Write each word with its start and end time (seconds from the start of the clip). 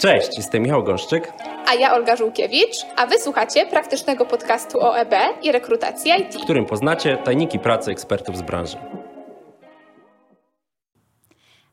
Cześć, 0.00 0.36
jestem 0.36 0.62
Michał 0.62 0.84
Gąszczyk. 0.84 1.32
A 1.66 1.74
ja 1.74 1.94
Olga 1.94 2.16
Żółkiewicz, 2.16 2.76
a 2.96 3.06
wysłuchacie 3.06 3.66
praktycznego 3.66 4.26
podcastu 4.26 4.80
o 4.80 4.98
EB 4.98 5.14
i 5.42 5.52
rekrutacji 5.52 6.12
IT. 6.18 6.34
W 6.34 6.44
którym 6.44 6.66
poznacie 6.66 7.16
tajniki 7.16 7.58
pracy 7.58 7.90
ekspertów 7.90 8.36
z 8.36 8.42
branży. 8.42 8.76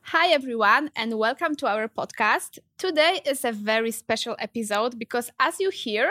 Hi 0.04 0.34
everyone 0.34 0.90
and 0.96 1.13
welcome 1.13 1.55
to 1.55 1.71
our 1.74 1.90
podcast. 1.92 2.60
Today 2.78 3.18
is 3.32 3.46
a 3.46 3.52
very 3.54 3.92
special 3.92 4.36
episode 4.39 4.98
because 4.98 5.32
as 5.38 5.59
you 5.59 5.70
hear, 5.86 6.07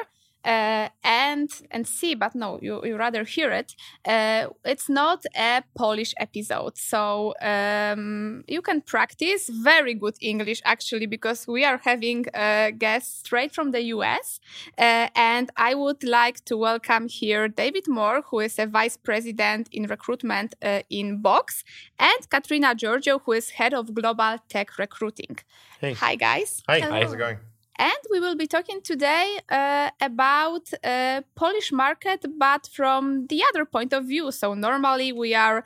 uh, 0.46 0.88
and 1.02 1.50
and 1.72 1.86
see, 1.86 2.14
but 2.14 2.34
no, 2.34 2.58
you, 2.62 2.80
you 2.84 2.96
rather 2.96 3.24
hear 3.24 3.50
it. 3.50 3.74
Uh, 4.06 4.46
it's 4.64 4.88
not 4.88 5.24
a 5.36 5.62
Polish 5.74 6.14
episode, 6.18 6.78
so 6.78 7.34
um, 7.42 8.44
you 8.46 8.62
can 8.62 8.80
practice 8.80 9.48
very 9.48 9.94
good 9.94 10.14
English 10.20 10.62
actually 10.64 11.06
because 11.06 11.48
we 11.48 11.64
are 11.64 11.80
having 11.84 12.26
a 12.32 12.70
guest 12.70 13.20
straight 13.26 13.52
from 13.52 13.72
the 13.72 13.82
US, 13.96 14.38
uh, 14.78 15.08
and 15.16 15.50
I 15.56 15.74
would 15.74 16.04
like 16.04 16.44
to 16.44 16.56
welcome 16.56 17.08
here 17.08 17.48
David 17.48 17.88
Moore, 17.88 18.22
who 18.30 18.40
is 18.40 18.58
a 18.58 18.66
vice 18.66 18.96
president 18.96 19.68
in 19.72 19.86
recruitment 19.86 20.54
uh, 20.62 20.82
in 20.88 21.20
Box, 21.22 21.64
and 21.98 22.30
Katrina 22.30 22.74
Georgiou, 22.76 23.20
who 23.24 23.32
is 23.32 23.50
head 23.50 23.74
of 23.74 23.92
global 23.94 24.38
tech 24.48 24.78
recruiting. 24.78 25.38
Hey. 25.80 25.94
Hi 25.94 26.14
guys. 26.14 26.62
Hi, 26.68 26.78
Hello. 26.78 27.00
how's 27.00 27.12
it 27.12 27.18
going? 27.18 27.38
And 27.78 27.98
we 28.10 28.20
will 28.20 28.36
be 28.36 28.46
talking 28.46 28.80
today 28.80 29.38
uh, 29.50 29.90
about 30.00 30.72
uh, 30.82 31.20
Polish 31.34 31.72
market, 31.72 32.24
but 32.38 32.68
from 32.72 33.26
the 33.26 33.42
other 33.48 33.66
point 33.66 33.92
of 33.92 34.06
view. 34.06 34.32
So 34.32 34.54
normally 34.54 35.12
we 35.12 35.34
are 35.34 35.62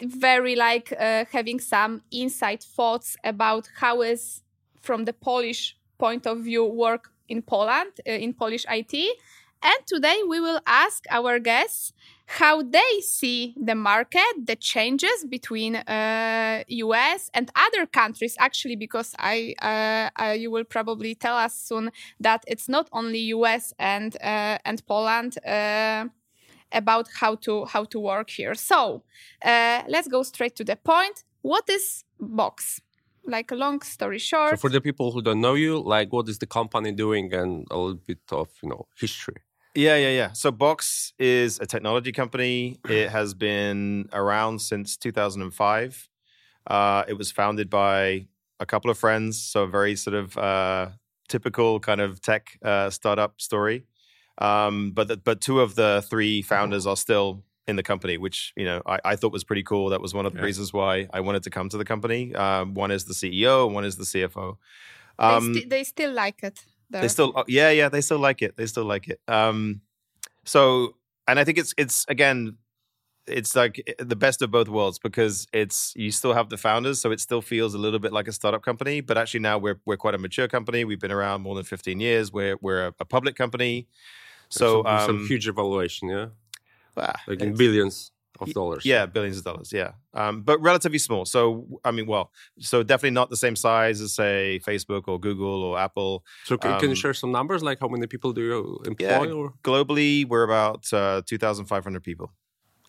very 0.00 0.56
like 0.56 0.92
uh, 0.98 1.26
having 1.30 1.60
some 1.60 2.02
inside 2.10 2.62
thoughts 2.62 3.16
about 3.24 3.68
how 3.76 4.02
is 4.02 4.42
from 4.80 5.04
the 5.04 5.12
Polish 5.12 5.76
point 5.98 6.26
of 6.26 6.40
view 6.40 6.64
work 6.64 7.10
in 7.28 7.42
Poland 7.42 7.92
uh, 8.06 8.12
in 8.12 8.32
Polish 8.32 8.64
IT. 8.68 9.18
And 9.62 9.86
today 9.86 10.22
we 10.28 10.40
will 10.40 10.60
ask 10.66 11.04
our 11.10 11.38
guests 11.38 11.92
how 12.26 12.62
they 12.62 13.00
see 13.00 13.54
the 13.56 13.74
market, 13.74 14.32
the 14.44 14.56
changes 14.56 15.24
between 15.28 15.76
uh, 15.76 16.64
US 16.68 17.30
and 17.32 17.50
other 17.54 17.86
countries. 17.86 18.34
Actually, 18.38 18.76
because 18.76 19.14
I, 19.18 19.54
uh, 19.62 20.22
uh, 20.22 20.32
you 20.32 20.50
will 20.50 20.64
probably 20.64 21.14
tell 21.14 21.36
us 21.36 21.54
soon 21.54 21.90
that 22.18 22.42
it's 22.48 22.68
not 22.68 22.88
only 22.92 23.18
US 23.36 23.72
and 23.78 24.16
uh, 24.20 24.58
and 24.64 24.84
Poland. 24.86 25.38
Uh, 25.46 26.08
about 26.74 27.06
how 27.20 27.34
to 27.34 27.66
how 27.66 27.84
to 27.84 28.00
work 28.00 28.30
here. 28.30 28.54
So 28.54 29.02
uh, 29.44 29.82
let's 29.88 30.08
go 30.08 30.22
straight 30.22 30.56
to 30.56 30.64
the 30.64 30.76
point. 30.76 31.22
What 31.42 31.68
is 31.68 32.04
Box? 32.18 32.80
Like 33.26 33.52
a 33.52 33.54
long 33.54 33.82
story 33.82 34.18
short. 34.18 34.52
So 34.52 34.56
for 34.56 34.70
the 34.70 34.80
people 34.80 35.12
who 35.12 35.20
don't 35.20 35.40
know 35.42 35.54
you, 35.54 35.78
like 35.78 36.12
what 36.12 36.28
is 36.28 36.38
the 36.38 36.46
company 36.46 36.92
doing 36.92 37.32
and 37.34 37.66
a 37.70 37.76
little 37.76 38.00
bit 38.06 38.18
of, 38.30 38.48
you 38.62 38.70
know, 38.70 38.86
history. 38.98 39.36
Yeah, 39.74 39.96
yeah, 39.96 40.10
yeah. 40.10 40.32
So 40.32 40.50
Box 40.50 41.12
is 41.18 41.58
a 41.60 41.66
technology 41.66 42.12
company. 42.12 42.78
It 42.88 43.08
has 43.18 43.34
been 43.34 44.08
around 44.12 44.60
since 44.60 44.96
2005. 44.96 46.08
Uh, 46.66 47.04
it 47.08 47.14
was 47.14 47.32
founded 47.32 47.68
by 47.70 48.26
a 48.60 48.66
couple 48.66 48.90
of 48.90 48.98
friends, 48.98 49.40
so 49.40 49.62
a 49.64 49.66
very 49.66 49.96
sort 49.96 50.14
of 50.14 50.36
uh, 50.38 50.88
typical 51.28 51.80
kind 51.80 52.00
of 52.00 52.20
tech 52.20 52.58
uh, 52.64 52.90
startup 52.90 53.40
story. 53.40 53.84
Um, 54.38 54.92
but 54.92 55.08
the, 55.08 55.16
but 55.16 55.40
two 55.40 55.60
of 55.60 55.74
the 55.74 56.04
three 56.08 56.42
founders 56.42 56.86
are 56.86 56.96
still 56.96 57.42
in 57.66 57.76
the 57.76 57.82
company, 57.82 58.16
which 58.18 58.52
you 58.56 58.64
know 58.64 58.82
I, 58.86 58.98
I 59.04 59.16
thought 59.16 59.32
was 59.32 59.44
pretty 59.44 59.62
cool. 59.62 59.88
That 59.90 60.00
was 60.00 60.14
one 60.14 60.26
of 60.26 60.32
the 60.32 60.38
Yeah. 60.40 60.44
reasons 60.46 60.72
why 60.72 61.08
I 61.12 61.20
wanted 61.20 61.42
to 61.44 61.50
come 61.50 61.68
to 61.70 61.78
the 61.78 61.84
company. 61.84 62.34
Um, 62.34 62.74
one 62.74 62.90
is 62.90 63.04
the 63.06 63.14
CEO, 63.14 63.70
one 63.70 63.84
is 63.84 63.96
the 63.96 64.04
CFO. 64.04 64.56
they, 65.18 65.24
Um, 65.24 65.54
sti- 65.54 65.66
they 65.68 65.84
still 65.84 66.12
like 66.12 66.42
it. 66.42 66.60
There. 66.92 67.02
they 67.02 67.08
still 67.08 67.32
oh, 67.34 67.44
yeah 67.48 67.70
yeah 67.70 67.88
they 67.88 68.00
still 68.00 68.18
like 68.18 68.42
it 68.42 68.56
they 68.56 68.66
still 68.66 68.84
like 68.84 69.08
it. 69.08 69.20
Um 69.28 69.80
so 70.44 70.96
and 71.28 71.38
i 71.38 71.44
think 71.44 71.58
it's 71.58 71.72
it's 71.76 72.04
again 72.08 72.56
it's 73.26 73.54
like 73.54 73.80
the 73.98 74.16
best 74.16 74.42
of 74.42 74.50
both 74.50 74.68
worlds 74.68 74.98
because 74.98 75.46
it's 75.52 75.92
you 75.96 76.10
still 76.10 76.34
have 76.34 76.48
the 76.48 76.56
founders 76.56 77.00
so 77.00 77.12
it 77.12 77.20
still 77.20 77.40
feels 77.40 77.74
a 77.74 77.78
little 77.78 78.00
bit 78.00 78.12
like 78.12 78.26
a 78.26 78.32
startup 78.32 78.62
company 78.62 79.00
but 79.00 79.16
actually 79.16 79.40
now 79.40 79.58
we're 79.58 79.78
we're 79.84 79.96
quite 79.96 80.14
a 80.14 80.18
mature 80.18 80.48
company. 80.48 80.84
We've 80.84 81.00
been 81.00 81.12
around 81.12 81.42
more 81.42 81.54
than 81.54 81.64
15 81.64 82.00
years. 82.00 82.32
We're 82.32 82.56
we're 82.60 82.88
a, 82.88 82.94
a 83.00 83.04
public 83.04 83.36
company. 83.36 83.86
So 84.48 84.82
some, 84.82 84.98
some 85.00 85.16
um, 85.18 85.26
huge 85.26 85.48
evaluation, 85.48 86.08
yeah? 86.08 86.26
ah, 86.96 87.14
Like 87.26 87.40
in 87.40 87.54
billions 87.54 88.11
of 88.48 88.54
dollars. 88.54 88.84
Yeah, 88.84 89.06
billions 89.06 89.38
of 89.38 89.44
dollars. 89.44 89.72
Yeah, 89.72 89.92
um, 90.14 90.42
but 90.42 90.60
relatively 90.60 90.98
small. 90.98 91.24
So 91.24 91.66
I 91.84 91.90
mean, 91.90 92.06
well, 92.06 92.30
so 92.58 92.82
definitely 92.82 93.10
not 93.10 93.30
the 93.30 93.36
same 93.36 93.56
size 93.56 94.00
as 94.00 94.12
say 94.14 94.60
Facebook 94.66 95.04
or 95.08 95.18
Google 95.20 95.62
or 95.62 95.78
Apple. 95.78 96.24
So 96.44 96.56
can, 96.56 96.72
can 96.78 96.88
you 96.88 96.88
Um, 96.90 96.94
share 96.96 97.14
some 97.14 97.32
numbers? 97.32 97.62
Like 97.62 97.78
how 97.80 97.88
many 97.88 98.06
people 98.06 98.32
do 98.32 98.40
you 98.42 98.82
employ? 98.86 99.06
Yeah. 99.06 99.32
Or 99.32 99.54
Globally, 99.62 100.26
we're 100.26 100.44
about 100.44 100.92
uh, 100.92 101.22
two 101.26 101.38
thousand 101.38 101.66
five 101.66 101.84
hundred 101.84 102.02
people. 102.02 102.32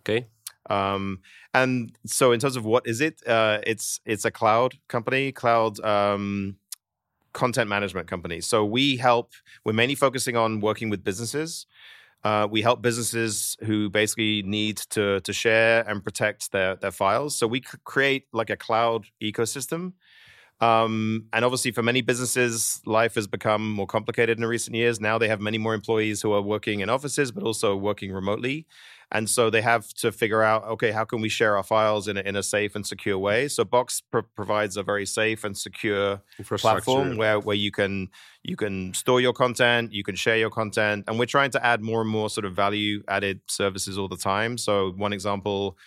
okay, 0.01 0.27
Um, 0.69 1.19
and 1.53 1.91
so, 2.05 2.31
in 2.31 2.39
terms 2.39 2.55
of 2.55 2.63
what 2.65 2.87
is 2.87 2.99
it, 3.01 3.21
uh, 3.27 3.59
it's 3.65 3.99
it's 4.05 4.25
a 4.25 4.31
cloud 4.31 4.73
company, 4.87 5.31
cloud 5.31 5.79
um, 5.83 6.57
content 7.33 7.69
management 7.69 8.07
company. 8.07 8.41
So 8.41 8.63
we 8.65 8.97
help. 8.97 9.33
We're 9.65 9.73
mainly 9.73 9.95
focusing 9.95 10.35
on 10.37 10.59
working 10.61 10.89
with 10.89 11.03
businesses. 11.03 11.65
Uh, 12.23 12.47
we 12.49 12.61
help 12.61 12.81
businesses 12.81 13.57
who 13.63 13.89
basically 13.89 14.43
need 14.43 14.77
to 14.77 15.19
to 15.21 15.33
share 15.33 15.87
and 15.89 16.03
protect 16.03 16.51
their 16.51 16.75
their 16.75 16.91
files. 16.91 17.35
So 17.35 17.47
we 17.47 17.61
create 17.83 18.27
like 18.31 18.49
a 18.49 18.57
cloud 18.57 19.07
ecosystem. 19.21 19.93
Um, 20.61 21.25
and 21.33 21.43
obviously, 21.43 21.71
for 21.71 21.83
many 21.83 22.01
businesses, 22.01 22.81
life 22.85 23.15
has 23.15 23.27
become 23.27 23.69
more 23.69 23.87
complicated 23.87 24.37
in 24.37 24.45
recent 24.45 24.75
years. 24.75 25.01
Now 25.01 25.17
they 25.17 25.27
have 25.27 25.41
many 25.41 25.57
more 25.57 25.73
employees 25.73 26.21
who 26.21 26.31
are 26.31 26.41
working 26.41 26.79
in 26.79 26.89
offices, 26.89 27.31
but 27.31 27.43
also 27.43 27.75
working 27.75 28.13
remotely. 28.13 28.65
And 29.13 29.29
so 29.29 29.51
they 29.51 29.61
have 29.61 29.93
to 29.95 30.11
figure 30.11 30.41
out, 30.41 30.63
okay, 30.63 30.91
how 30.91 31.05
can 31.05 31.21
we 31.21 31.29
share 31.29 31.55
our 31.55 31.63
files 31.63 32.07
in 32.07 32.17
a, 32.17 32.21
in 32.21 32.35
a 32.35 32.41
safe 32.41 32.75
and 32.75 32.85
secure 32.85 33.17
way? 33.19 33.47
So 33.47 33.63
Box 33.63 34.01
pro- 34.01 34.23
provides 34.35 34.75
a 34.75 34.81
very 34.81 35.05
safe 35.05 35.43
and 35.43 35.55
secure 35.55 36.19
platform 36.57 37.09
where 37.17 37.39
where 37.39 37.55
you 37.55 37.71
can 37.71 38.09
you 38.41 38.55
can 38.55 38.93
store 38.95 39.21
your 39.21 39.33
content, 39.33 39.93
you 39.93 40.03
can 40.03 40.15
share 40.15 40.37
your 40.37 40.49
content, 40.49 41.05
and 41.07 41.19
we're 41.19 41.27
trying 41.27 41.51
to 41.51 41.63
add 41.63 41.79
more 41.81 42.01
and 42.01 42.09
more 42.09 42.29
sort 42.29 42.45
of 42.45 42.53
value 42.55 43.03
added 43.07 43.39
services 43.47 43.99
all 43.99 44.07
the 44.07 44.17
time. 44.17 44.57
So 44.57 44.91
one 44.97 45.13
example, 45.13 45.77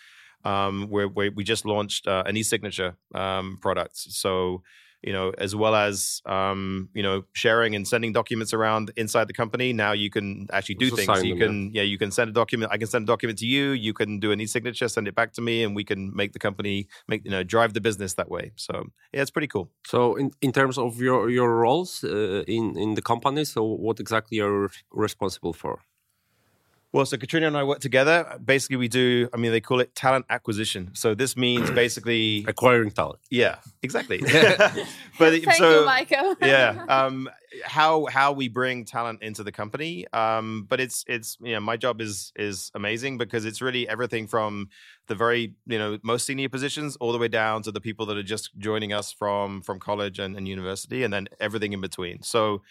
um, 0.45 0.87
where, 0.89 1.09
where 1.09 1.29
we 1.29 1.43
just 1.43 1.65
launched 1.65 2.07
uh, 2.07 2.23
an 2.25 2.37
e-signature 2.37 2.95
um, 3.13 3.57
product. 3.61 3.97
So 3.97 4.63
you 5.03 5.13
know, 5.13 5.31
as 5.37 5.55
well 5.55 5.75
as 5.75 6.21
um, 6.25 6.89
you 6.93 7.03
know, 7.03 7.23
sharing 7.33 7.75
and 7.75 7.87
sending 7.87 8.13
documents 8.13 8.53
around 8.53 8.91
inside 8.95 9.27
the 9.27 9.33
company. 9.33 9.73
Now 9.73 9.91
you 9.91 10.09
can 10.09 10.47
actually 10.51 10.75
do 10.75 10.89
things. 10.89 11.07
you 11.23 11.35
them, 11.35 11.37
yeah. 11.37 11.45
can 11.45 11.71
yeah, 11.73 11.81
you 11.83 11.97
can 11.97 12.11
send 12.11 12.29
a 12.29 12.33
document. 12.33 12.71
I 12.71 12.77
can 12.77 12.87
send 12.87 13.03
a 13.03 13.05
document 13.07 13.39
to 13.39 13.45
you. 13.45 13.71
You 13.71 13.93
can 13.93 14.19
do 14.19 14.31
an 14.31 14.41
e-signature, 14.41 14.87
send 14.87 15.07
it 15.07 15.15
back 15.15 15.33
to 15.33 15.41
me, 15.41 15.63
and 15.63 15.75
we 15.75 15.83
can 15.83 16.15
make 16.15 16.33
the 16.33 16.39
company 16.39 16.87
make 17.07 17.23
you 17.25 17.31
know 17.31 17.43
drive 17.43 17.73
the 17.73 17.81
business 17.81 18.15
that 18.15 18.29
way. 18.29 18.51
So 18.55 18.85
yeah, 19.13 19.21
it's 19.21 19.31
pretty 19.31 19.47
cool. 19.47 19.71
So 19.85 20.15
in, 20.15 20.31
in 20.41 20.51
terms 20.51 20.77
of 20.77 20.99
your 20.99 21.29
your 21.29 21.55
roles 21.57 22.03
uh, 22.03 22.43
in 22.47 22.77
in 22.77 22.95
the 22.95 23.01
company, 23.01 23.45
so 23.45 23.63
what 23.63 23.99
exactly 23.99 24.39
are 24.39 24.63
you 24.63 24.69
responsible 24.91 25.53
for? 25.53 25.79
Well, 26.93 27.05
so 27.05 27.17
Katrina 27.17 27.47
and 27.47 27.57
I 27.57 27.63
work 27.65 27.79
together. 27.79 28.39
Basically, 28.43 28.77
we 28.77 28.87
do, 28.87 29.27
I 29.33 29.37
mean, 29.37 29.51
they 29.51 29.59
call 29.59 29.81
it 29.81 29.93
talent 29.93 30.25
acquisition. 30.29 30.91
So 30.93 31.13
this 31.13 31.35
means 31.35 31.69
basically, 31.83 32.45
Acquiring 32.47 32.91
talent. 32.91 33.19
yeah, 33.29 33.57
exactly. 33.83 34.19
but 34.21 34.85
Thank 35.19 35.53
so, 35.53 35.81
you, 35.81 35.85
Michael. 35.85 36.35
yeah, 36.41 36.85
um, 36.87 37.29
how 37.65 38.05
how 38.05 38.31
we 38.31 38.47
bring 38.47 38.85
talent 38.85 39.21
into 39.21 39.43
the 39.43 39.51
company. 39.51 40.05
Um, 40.13 40.65
but 40.69 40.79
it's 40.79 41.03
it's 41.07 41.37
you 41.41 41.53
know 41.53 41.59
my 41.59 41.75
job 41.75 41.99
is 41.99 42.31
is 42.37 42.71
amazing 42.73 43.17
because 43.17 43.43
it's 43.43 43.61
really 43.61 43.87
everything 43.89 44.25
from 44.25 44.69
the 45.07 45.15
very 45.15 45.55
you 45.65 45.77
know 45.77 45.97
most 46.03 46.25
senior 46.25 46.47
positions 46.47 46.95
all 46.97 47.11
the 47.11 47.17
way 47.17 47.27
down 47.27 47.63
to 47.63 47.71
the 47.71 47.81
people 47.81 48.05
that 48.05 48.17
are 48.17 48.23
just 48.23 48.57
joining 48.57 48.93
us 48.93 49.11
from 49.11 49.61
from 49.61 49.77
college 49.79 50.19
and, 50.19 50.37
and 50.37 50.47
university, 50.47 51.03
and 51.03 51.13
then 51.13 51.27
everything 51.39 51.73
in 51.73 51.81
between. 51.81 52.23
So. 52.23 52.61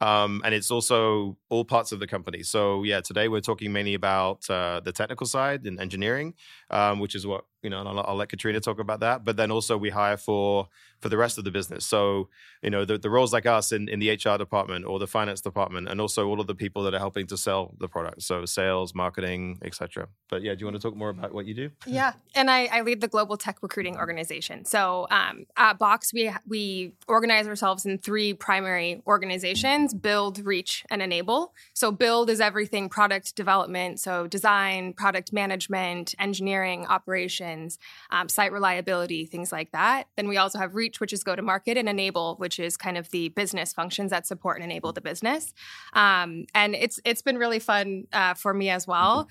Um, 0.00 0.40
and 0.44 0.54
it's 0.54 0.70
also 0.70 1.36
all 1.50 1.64
parts 1.64 1.92
of 1.92 2.00
the 2.00 2.06
company. 2.06 2.42
So 2.42 2.82
yeah, 2.84 3.00
today 3.00 3.28
we're 3.28 3.40
talking 3.40 3.72
mainly 3.72 3.94
about 3.94 4.48
uh, 4.48 4.80
the 4.80 4.92
technical 4.92 5.26
side 5.26 5.66
and 5.66 5.78
engineering, 5.78 6.34
um, 6.70 7.00
which 7.00 7.14
is 7.14 7.26
what 7.26 7.44
you 7.62 7.70
know. 7.70 7.80
And 7.80 7.88
I'll, 7.88 8.00
I'll 8.00 8.16
let 8.16 8.28
Katrina 8.28 8.60
talk 8.60 8.78
about 8.78 9.00
that. 9.00 9.24
But 9.24 9.36
then 9.36 9.50
also 9.50 9.76
we 9.76 9.90
hire 9.90 10.16
for 10.16 10.68
for 11.00 11.08
the 11.08 11.16
rest 11.16 11.38
of 11.38 11.44
the 11.44 11.50
business. 11.50 11.86
So 11.86 12.28
you 12.62 12.70
know 12.70 12.84
the, 12.84 12.98
the 12.98 13.10
roles 13.10 13.32
like 13.32 13.46
us 13.46 13.72
in, 13.72 13.88
in 13.88 14.00
the 14.00 14.10
HR 14.10 14.36
department 14.36 14.84
or 14.84 14.98
the 14.98 15.06
finance 15.06 15.40
department, 15.40 15.88
and 15.88 16.00
also 16.00 16.28
all 16.28 16.40
of 16.40 16.46
the 16.46 16.54
people 16.54 16.82
that 16.84 16.94
are 16.94 16.98
helping 16.98 17.26
to 17.28 17.36
sell 17.36 17.74
the 17.78 17.88
product. 17.88 18.22
So 18.22 18.44
sales, 18.44 18.94
marketing, 18.94 19.58
etc. 19.64 20.08
But 20.28 20.42
yeah, 20.42 20.54
do 20.54 20.60
you 20.60 20.66
want 20.66 20.76
to 20.76 20.82
talk 20.82 20.96
more 20.96 21.10
about 21.10 21.32
what 21.32 21.46
you 21.46 21.54
do? 21.54 21.70
Yeah, 21.90 22.12
and 22.36 22.48
I, 22.48 22.66
I 22.66 22.82
lead 22.82 23.00
the 23.00 23.08
global 23.08 23.36
tech 23.36 23.58
recruiting 23.62 23.96
organization. 23.96 24.64
So 24.64 25.08
um, 25.10 25.46
at 25.56 25.76
Box, 25.76 26.12
we 26.12 26.30
we 26.46 26.92
organize 27.08 27.48
ourselves 27.48 27.84
in 27.84 27.98
three 27.98 28.32
primary 28.32 29.02
organizations: 29.08 29.92
build, 29.92 30.38
reach, 30.44 30.84
and 30.88 31.02
enable. 31.02 31.52
So 31.74 31.90
build 31.90 32.30
is 32.30 32.40
everything 32.40 32.88
product 32.88 33.34
development, 33.34 33.98
so 33.98 34.28
design, 34.28 34.92
product 34.92 35.32
management, 35.32 36.14
engineering, 36.18 36.86
operations 36.86 37.49
operations, 37.50 37.78
um, 38.10 38.28
site 38.28 38.52
reliability, 38.52 39.26
things 39.26 39.52
like 39.52 39.72
that. 39.72 40.04
Then 40.16 40.28
we 40.28 40.36
also 40.36 40.58
have 40.58 40.74
Reach, 40.74 41.00
which 41.00 41.12
is 41.12 41.24
go 41.24 41.36
to 41.36 41.42
market, 41.42 41.76
and 41.76 41.88
Enable, 41.88 42.36
which 42.36 42.58
is 42.58 42.76
kind 42.76 42.96
of 42.96 43.10
the 43.10 43.28
business 43.30 43.72
functions 43.72 44.10
that 44.10 44.26
support 44.26 44.60
and 44.60 44.70
enable 44.70 44.92
the 44.92 45.00
business. 45.00 45.52
Um, 45.92 46.46
and 46.54 46.74
it's 46.74 47.00
it's 47.04 47.22
been 47.22 47.38
really 47.38 47.58
fun 47.58 48.06
uh, 48.12 48.34
for 48.34 48.54
me 48.54 48.70
as 48.70 48.86
well. 48.86 49.28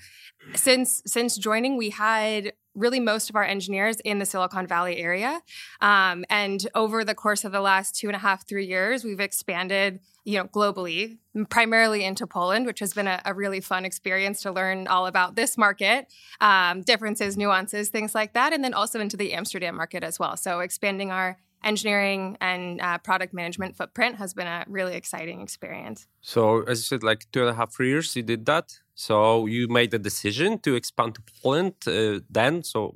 Since 0.54 1.02
since 1.06 1.36
joining, 1.36 1.76
we 1.76 1.90
had 1.90 2.52
really 2.74 3.00
most 3.00 3.30
of 3.30 3.36
our 3.36 3.44
engineers 3.44 3.96
in 4.00 4.18
the 4.18 4.26
Silicon 4.26 4.66
Valley 4.66 4.98
area. 4.98 5.40
Um, 5.80 6.24
and 6.30 6.66
over 6.74 7.04
the 7.04 7.14
course 7.14 7.44
of 7.44 7.52
the 7.52 7.60
last 7.60 7.96
two 7.96 8.06
and 8.08 8.16
a 8.16 8.18
half, 8.18 8.46
three 8.46 8.66
years, 8.66 9.04
we've 9.04 9.20
expanded, 9.20 10.00
you 10.24 10.38
know, 10.38 10.44
globally, 10.44 11.18
primarily 11.48 12.04
into 12.04 12.26
Poland, 12.26 12.66
which 12.66 12.78
has 12.78 12.94
been 12.94 13.08
a, 13.08 13.20
a 13.24 13.34
really 13.34 13.60
fun 13.60 13.84
experience 13.84 14.42
to 14.42 14.52
learn 14.52 14.86
all 14.86 15.06
about 15.06 15.34
this 15.34 15.58
market, 15.58 16.12
um, 16.40 16.82
differences, 16.82 17.36
nuances, 17.36 17.88
things 17.88 18.14
like 18.14 18.34
that, 18.34 18.52
and 18.52 18.62
then 18.62 18.72
also 18.72 19.00
into 19.00 19.16
the 19.16 19.32
Amsterdam 19.32 19.74
market 19.74 20.04
as 20.04 20.18
well. 20.18 20.36
So 20.36 20.60
expanding 20.60 21.10
our 21.10 21.38
engineering 21.62 22.36
and 22.40 22.80
uh, 22.80 22.98
product 22.98 23.34
management 23.34 23.76
footprint 23.76 24.16
has 24.16 24.34
been 24.34 24.46
a 24.46 24.64
really 24.66 24.94
exciting 24.94 25.40
experience. 25.40 26.06
So, 26.20 26.62
as 26.62 26.78
you 26.78 26.84
said, 26.84 27.02
like 27.02 27.26
two 27.32 27.40
and 27.40 27.50
a 27.50 27.54
half 27.54 27.78
years, 27.78 28.16
you 28.16 28.22
did 28.22 28.46
that. 28.46 28.78
So 28.94 29.46
you 29.46 29.68
made 29.68 29.90
the 29.92 29.98
decision 29.98 30.58
to 30.60 30.74
expand 30.74 31.14
to 31.14 31.22
Poland 31.42 31.74
uh, 31.86 32.20
then. 32.28 32.62
So 32.62 32.94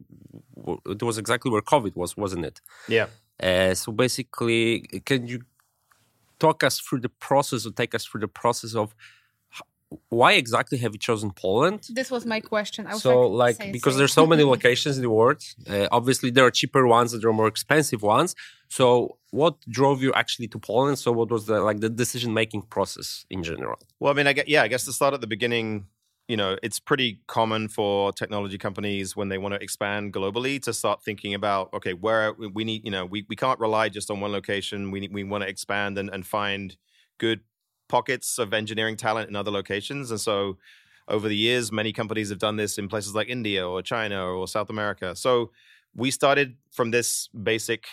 it 0.86 1.02
was 1.02 1.16
exactly 1.18 1.50
where 1.50 1.62
COVID 1.62 1.96
was, 1.96 2.16
wasn't 2.16 2.44
it? 2.44 2.60
Yeah. 2.88 3.06
Uh, 3.42 3.74
so 3.74 3.90
basically, 3.92 4.80
can 5.04 5.26
you 5.26 5.40
talk 6.38 6.62
us 6.62 6.78
through 6.78 7.00
the 7.00 7.08
process 7.08 7.66
or 7.66 7.70
take 7.70 7.94
us 7.94 8.04
through 8.04 8.20
the 8.20 8.28
process 8.28 8.74
of 8.74 8.94
why 10.08 10.32
exactly 10.32 10.78
have 10.78 10.92
you 10.92 10.98
chosen 10.98 11.30
Poland? 11.30 11.86
This 11.90 12.10
was 12.10 12.24
my 12.26 12.40
question. 12.40 12.86
so, 12.98 13.20
like, 13.20 13.58
like 13.58 13.72
because 13.72 13.96
there's 13.96 14.12
so 14.12 14.26
many 14.26 14.44
locations 14.54 14.96
in 14.96 15.02
the 15.02 15.10
world. 15.10 15.42
Uh, 15.68 15.88
obviously, 15.90 16.30
there 16.30 16.44
are 16.44 16.50
cheaper 16.50 16.86
ones 16.86 17.12
and 17.12 17.22
there 17.22 17.30
are 17.30 17.34
more 17.34 17.48
expensive 17.48 18.02
ones. 18.02 18.34
So, 18.68 19.18
what 19.30 19.54
drove 19.68 20.02
you 20.02 20.12
actually 20.14 20.48
to 20.48 20.58
Poland? 20.58 20.98
So, 20.98 21.12
what 21.12 21.30
was 21.30 21.46
the 21.46 21.60
like 21.60 21.80
the 21.80 21.90
decision 21.90 22.32
making 22.34 22.62
process 22.62 23.24
in 23.30 23.42
general? 23.42 23.78
Well, 24.00 24.12
I 24.12 24.16
mean, 24.16 24.26
I 24.26 24.32
get 24.32 24.48
yeah, 24.48 24.62
I 24.62 24.68
guess 24.68 24.84
to 24.86 24.92
start 24.92 25.14
at 25.14 25.20
the 25.20 25.26
beginning, 25.26 25.86
you 26.28 26.36
know, 26.36 26.56
it's 26.62 26.80
pretty 26.80 27.20
common 27.26 27.68
for 27.68 28.12
technology 28.12 28.58
companies 28.58 29.14
when 29.14 29.28
they 29.28 29.38
want 29.38 29.54
to 29.54 29.62
expand 29.62 30.12
globally 30.12 30.60
to 30.62 30.72
start 30.72 31.02
thinking 31.02 31.34
about, 31.34 31.72
okay, 31.74 31.92
where 31.92 32.32
we 32.32 32.64
need, 32.64 32.84
you 32.84 32.90
know, 32.90 33.04
we, 33.04 33.26
we 33.28 33.36
can't 33.36 33.60
rely 33.60 33.88
just 33.88 34.10
on 34.10 34.20
one 34.20 34.32
location. 34.32 34.90
We 34.90 35.08
we 35.08 35.24
want 35.24 35.42
to 35.42 35.48
expand 35.48 35.98
and, 35.98 36.08
and 36.10 36.26
find 36.26 36.76
good 37.18 37.40
pockets 37.88 38.38
of 38.38 38.52
engineering 38.52 38.96
talent 38.96 39.28
in 39.28 39.36
other 39.36 39.50
locations. 39.50 40.10
And 40.10 40.20
so 40.20 40.58
over 41.08 41.28
the 41.28 41.36
years, 41.36 41.70
many 41.70 41.92
companies 41.92 42.30
have 42.30 42.38
done 42.38 42.56
this 42.56 42.78
in 42.78 42.88
places 42.88 43.14
like 43.14 43.28
India 43.28 43.66
or 43.66 43.82
China 43.82 44.26
or 44.26 44.48
South 44.48 44.70
America. 44.70 45.14
So 45.14 45.50
we 45.94 46.10
started 46.10 46.56
from 46.70 46.90
this 46.90 47.28
basic 47.28 47.86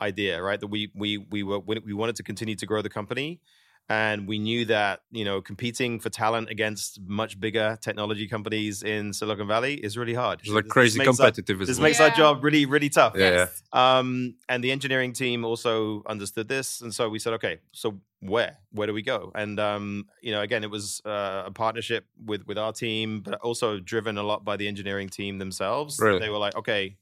idea, 0.00 0.42
right? 0.42 0.58
That 0.58 0.68
we 0.68 0.90
we 0.94 1.18
we 1.18 1.42
were 1.42 1.60
we 1.60 1.92
wanted 1.92 2.16
to 2.16 2.22
continue 2.22 2.56
to 2.56 2.66
grow 2.66 2.82
the 2.82 2.90
company 2.90 3.40
and 3.88 4.26
we 4.26 4.38
knew 4.38 4.64
that 4.64 5.00
you 5.10 5.24
know 5.24 5.42
competing 5.42 6.00
for 6.00 6.08
talent 6.08 6.48
against 6.48 7.00
much 7.06 7.38
bigger 7.38 7.76
technology 7.82 8.26
companies 8.26 8.82
in 8.82 9.12
Silicon 9.12 9.46
Valley 9.46 9.74
is 9.74 9.98
really 9.98 10.14
hard. 10.14 10.40
It's 10.40 10.48
like 10.48 10.64
this, 10.64 10.72
crazy 10.72 10.98
this 10.98 11.06
competitive. 11.06 11.60
Our, 11.60 11.66
this 11.66 11.78
makes 11.78 11.98
yeah. 11.98 12.06
our 12.06 12.10
job 12.10 12.42
really 12.42 12.64
really 12.66 12.88
tough. 12.88 13.14
Yeah, 13.16 13.46
yeah. 13.74 13.98
Um, 13.98 14.36
and 14.48 14.64
the 14.64 14.72
engineering 14.72 15.12
team 15.12 15.44
also 15.44 16.02
understood 16.06 16.48
this, 16.48 16.80
and 16.80 16.94
so 16.94 17.08
we 17.08 17.18
said, 17.18 17.34
okay, 17.34 17.58
so 17.72 18.00
where 18.24 18.56
where 18.72 18.86
do 18.86 18.92
we 18.92 19.02
go? 19.02 19.30
And 19.34 19.58
um, 19.60 20.06
you 20.20 20.32
know, 20.32 20.40
again, 20.40 20.64
it 20.64 20.70
was 20.70 21.00
uh, 21.04 21.44
a 21.46 21.50
partnership 21.50 22.06
with 22.24 22.46
with 22.46 22.58
our 22.58 22.72
team, 22.72 23.20
but 23.20 23.34
also 23.40 23.80
driven 23.80 24.18
a 24.18 24.22
lot 24.22 24.44
by 24.44 24.56
the 24.56 24.68
engineering 24.68 25.08
team 25.08 25.38
themselves. 25.38 25.98
Really? 26.00 26.20
They 26.20 26.30
were 26.30 26.38
like, 26.38 26.56
okay 26.56 26.96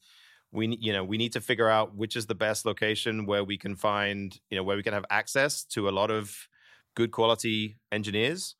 we 0.55 0.77
you 0.83 0.93
know 0.93 1.03
we 1.03 1.17
need 1.17 1.33
to 1.33 1.41
figure 1.41 1.69
out 1.69 1.97
which 1.97 2.15
is 2.15 2.27
the 2.27 2.35
best 2.35 2.67
location 2.67 3.25
where 3.25 3.43
we 3.43 3.57
can 3.57 3.75
find 3.75 4.39
you 4.51 4.57
know 4.59 4.63
where 4.63 4.77
we 4.77 4.83
can 4.83 4.93
have 4.93 5.07
access 5.09 5.65
to 5.65 5.89
a 5.89 5.91
lot 5.91 6.11
of 6.11 6.47
good 6.95 7.11
quality 7.11 7.79
engineers. 7.91 8.55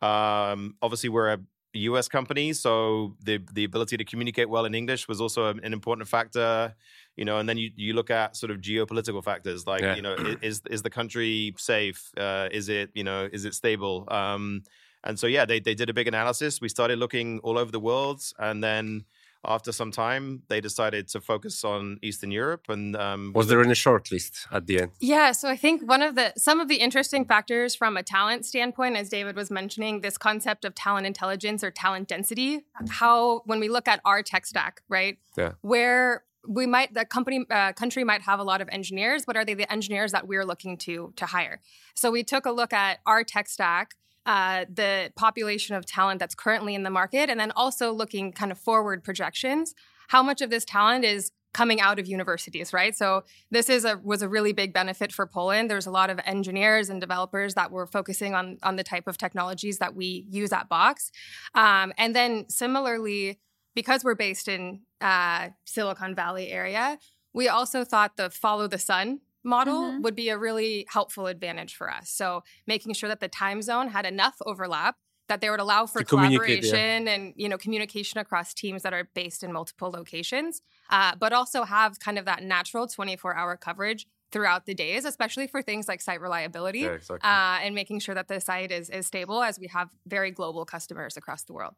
Um, 0.00 0.76
obviously, 0.82 1.08
we're 1.08 1.32
a 1.32 1.38
US 1.80 2.08
company, 2.08 2.52
so 2.52 3.14
the 3.22 3.40
the 3.52 3.64
ability 3.64 3.96
to 3.96 4.04
communicate 4.04 4.48
well 4.48 4.64
in 4.64 4.74
English 4.74 5.08
was 5.08 5.20
also 5.20 5.48
an 5.48 5.72
important 5.72 6.08
factor. 6.08 6.74
You 7.16 7.24
know, 7.24 7.38
and 7.38 7.48
then 7.48 7.58
you, 7.58 7.70
you 7.76 7.92
look 7.94 8.10
at 8.10 8.36
sort 8.36 8.50
of 8.50 8.60
geopolitical 8.60 9.22
factors 9.22 9.66
like 9.66 9.82
yeah. 9.82 9.96
you 9.96 10.02
know 10.02 10.16
is 10.42 10.62
is 10.70 10.82
the 10.82 10.90
country 10.90 11.54
safe? 11.58 12.10
Uh, 12.16 12.48
is 12.50 12.68
it 12.68 12.90
you 12.94 13.04
know 13.04 13.28
is 13.32 13.44
it 13.44 13.54
stable? 13.54 14.04
Um, 14.08 14.62
and 15.04 15.18
so 15.18 15.26
yeah, 15.26 15.44
they 15.44 15.60
they 15.60 15.74
did 15.74 15.90
a 15.90 15.94
big 15.94 16.08
analysis. 16.08 16.60
We 16.60 16.68
started 16.68 16.98
looking 16.98 17.40
all 17.40 17.58
over 17.58 17.70
the 17.70 17.80
world, 17.80 18.22
and 18.38 18.62
then 18.62 19.04
after 19.46 19.72
some 19.72 19.90
time, 19.90 20.42
they 20.48 20.60
decided 20.60 21.08
to 21.08 21.20
focus 21.20 21.64
on 21.64 21.98
Eastern 22.02 22.30
Europe. 22.30 22.66
And 22.68 22.96
um, 22.96 23.32
was 23.34 23.48
there 23.48 23.62
any 23.62 23.74
short 23.74 24.10
list 24.10 24.46
at 24.50 24.66
the 24.66 24.82
end? 24.82 24.92
Yeah, 25.00 25.32
so 25.32 25.48
I 25.48 25.56
think 25.56 25.88
one 25.88 26.02
of 26.02 26.14
the 26.14 26.32
some 26.36 26.60
of 26.60 26.68
the 26.68 26.76
interesting 26.76 27.24
factors 27.24 27.74
from 27.74 27.96
a 27.96 28.02
talent 28.02 28.46
standpoint, 28.46 28.96
as 28.96 29.08
David 29.08 29.36
was 29.36 29.50
mentioning, 29.50 30.00
this 30.00 30.18
concept 30.18 30.64
of 30.64 30.74
talent 30.74 31.06
intelligence 31.06 31.62
or 31.62 31.70
talent 31.70 32.08
density. 32.08 32.64
How 32.88 33.42
when 33.46 33.60
we 33.60 33.68
look 33.68 33.88
at 33.88 34.00
our 34.04 34.22
tech 34.22 34.46
stack, 34.46 34.82
right? 34.88 35.18
Yeah. 35.36 35.52
Where 35.62 36.24
we 36.46 36.66
might 36.66 36.92
the 36.94 37.04
company 37.04 37.44
uh, 37.50 37.72
country 37.72 38.04
might 38.04 38.22
have 38.22 38.38
a 38.38 38.44
lot 38.44 38.60
of 38.60 38.68
engineers 38.70 39.24
but 39.26 39.36
are 39.36 39.44
they 39.44 39.54
the 39.54 39.70
engineers 39.72 40.12
that 40.12 40.26
we're 40.26 40.44
looking 40.44 40.76
to 40.76 41.12
to 41.16 41.26
hire 41.26 41.60
so 41.94 42.10
we 42.10 42.22
took 42.22 42.44
a 42.44 42.50
look 42.50 42.72
at 42.72 42.98
our 43.06 43.24
tech 43.24 43.48
stack 43.48 43.94
uh, 44.26 44.64
the 44.72 45.12
population 45.16 45.74
of 45.76 45.84
talent 45.86 46.18
that's 46.18 46.34
currently 46.34 46.74
in 46.74 46.82
the 46.82 46.90
market, 46.90 47.28
and 47.30 47.38
then 47.38 47.52
also 47.52 47.92
looking 47.92 48.32
kind 48.32 48.50
of 48.50 48.58
forward 48.58 49.04
projections. 49.04 49.74
How 50.08 50.22
much 50.22 50.40
of 50.40 50.50
this 50.50 50.64
talent 50.64 51.04
is 51.04 51.32
coming 51.54 51.80
out 51.80 51.98
of 51.98 52.06
universities, 52.06 52.72
right? 52.72 52.96
So 52.96 53.22
this 53.50 53.70
is 53.70 53.84
a 53.84 53.98
was 54.02 54.22
a 54.22 54.28
really 54.28 54.52
big 54.52 54.74
benefit 54.74 55.12
for 55.12 55.26
Poland. 55.26 55.70
There's 55.70 55.86
a 55.86 55.90
lot 55.90 56.10
of 56.10 56.20
engineers 56.26 56.90
and 56.90 57.00
developers 57.00 57.54
that 57.54 57.70
were 57.70 57.86
focusing 57.86 58.34
on 58.34 58.58
on 58.62 58.76
the 58.76 58.84
type 58.84 59.06
of 59.06 59.16
technologies 59.16 59.78
that 59.78 59.94
we 59.94 60.26
use 60.28 60.52
at 60.52 60.68
Box, 60.68 61.10
um, 61.54 61.92
and 61.96 62.14
then 62.14 62.46
similarly, 62.48 63.40
because 63.74 64.04
we're 64.04 64.14
based 64.16 64.48
in 64.48 64.80
uh, 65.00 65.50
Silicon 65.64 66.14
Valley 66.14 66.50
area, 66.50 66.98
we 67.32 67.48
also 67.48 67.84
thought 67.84 68.16
the 68.16 68.28
follow 68.30 68.66
the 68.66 68.78
sun 68.78 69.20
model 69.44 69.82
mm-hmm. 69.82 70.02
would 70.02 70.16
be 70.16 70.28
a 70.30 70.38
really 70.38 70.86
helpful 70.88 71.26
advantage 71.26 71.74
for 71.76 71.90
us. 71.90 72.10
So 72.10 72.42
making 72.66 72.94
sure 72.94 73.08
that 73.08 73.20
the 73.20 73.28
time 73.28 73.62
zone 73.62 73.88
had 73.88 74.06
enough 74.06 74.36
overlap 74.44 74.96
that 75.28 75.40
they 75.40 75.48
would 75.48 75.60
allow 75.60 75.86
for 75.86 76.02
collaboration 76.04 77.06
yeah. 77.06 77.12
and 77.12 77.32
you 77.36 77.48
know 77.48 77.56
communication 77.56 78.18
across 78.18 78.52
teams 78.52 78.82
that 78.82 78.92
are 78.92 79.08
based 79.14 79.42
in 79.42 79.52
multiple 79.52 79.90
locations, 79.90 80.60
uh, 80.90 81.14
but 81.18 81.32
also 81.32 81.64
have 81.64 81.98
kind 81.98 82.18
of 82.18 82.24
that 82.24 82.42
natural 82.42 82.86
24 82.86 83.34
hour 83.34 83.56
coverage 83.56 84.06
throughout 84.32 84.66
the 84.66 84.74
days, 84.74 85.04
especially 85.04 85.46
for 85.46 85.62
things 85.62 85.86
like 85.86 86.00
site 86.00 86.20
reliability 86.20 86.80
yeah, 86.80 86.90
exactly. 86.90 87.28
uh, 87.28 87.58
and 87.62 87.74
making 87.74 88.00
sure 88.00 88.14
that 88.14 88.26
the 88.26 88.40
site 88.40 88.72
is, 88.72 88.90
is 88.90 89.06
stable 89.06 89.42
as 89.42 89.60
we 89.60 89.68
have 89.68 89.88
very 90.06 90.32
global 90.32 90.64
customers 90.64 91.16
across 91.16 91.44
the 91.44 91.52
world. 91.52 91.74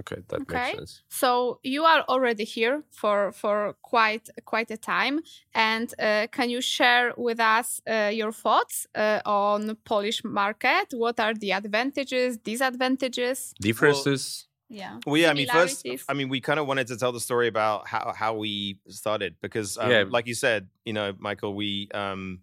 Okay, 0.00 0.16
that 0.28 0.40
okay. 0.42 0.54
makes 0.54 0.78
sense. 0.78 1.02
So 1.08 1.58
you 1.62 1.84
are 1.84 2.02
already 2.08 2.44
here 2.44 2.82
for 2.90 3.32
for 3.32 3.76
quite 3.82 4.28
quite 4.44 4.70
a 4.70 4.76
time, 4.76 5.20
and 5.54 5.92
uh, 5.98 6.26
can 6.30 6.50
you 6.50 6.60
share 6.60 7.14
with 7.16 7.40
us 7.40 7.80
uh, 7.88 8.10
your 8.12 8.32
thoughts 8.32 8.86
uh, 8.94 9.20
on 9.24 9.76
Polish 9.84 10.22
market? 10.22 10.92
What 10.92 11.18
are 11.18 11.32
the 11.34 11.52
advantages, 11.52 12.36
disadvantages, 12.36 13.54
differences? 13.58 14.46
Well, 14.68 14.78
yeah. 14.78 15.00
Well, 15.06 15.16
yeah. 15.16 15.30
I 15.30 15.34
mean, 15.34 15.48
first, 15.48 15.86
I 16.08 16.12
mean, 16.12 16.28
we 16.28 16.40
kind 16.40 16.58
of 16.58 16.66
wanted 16.66 16.88
to 16.88 16.96
tell 16.96 17.12
the 17.12 17.20
story 17.20 17.48
about 17.48 17.88
how 17.88 18.12
how 18.14 18.34
we 18.34 18.78
started 18.88 19.36
because, 19.40 19.78
um, 19.78 19.90
yeah. 19.90 20.04
like 20.08 20.26
you 20.26 20.34
said, 20.34 20.68
you 20.84 20.92
know, 20.92 21.14
Michael, 21.18 21.54
we 21.54 21.88
um, 21.94 22.40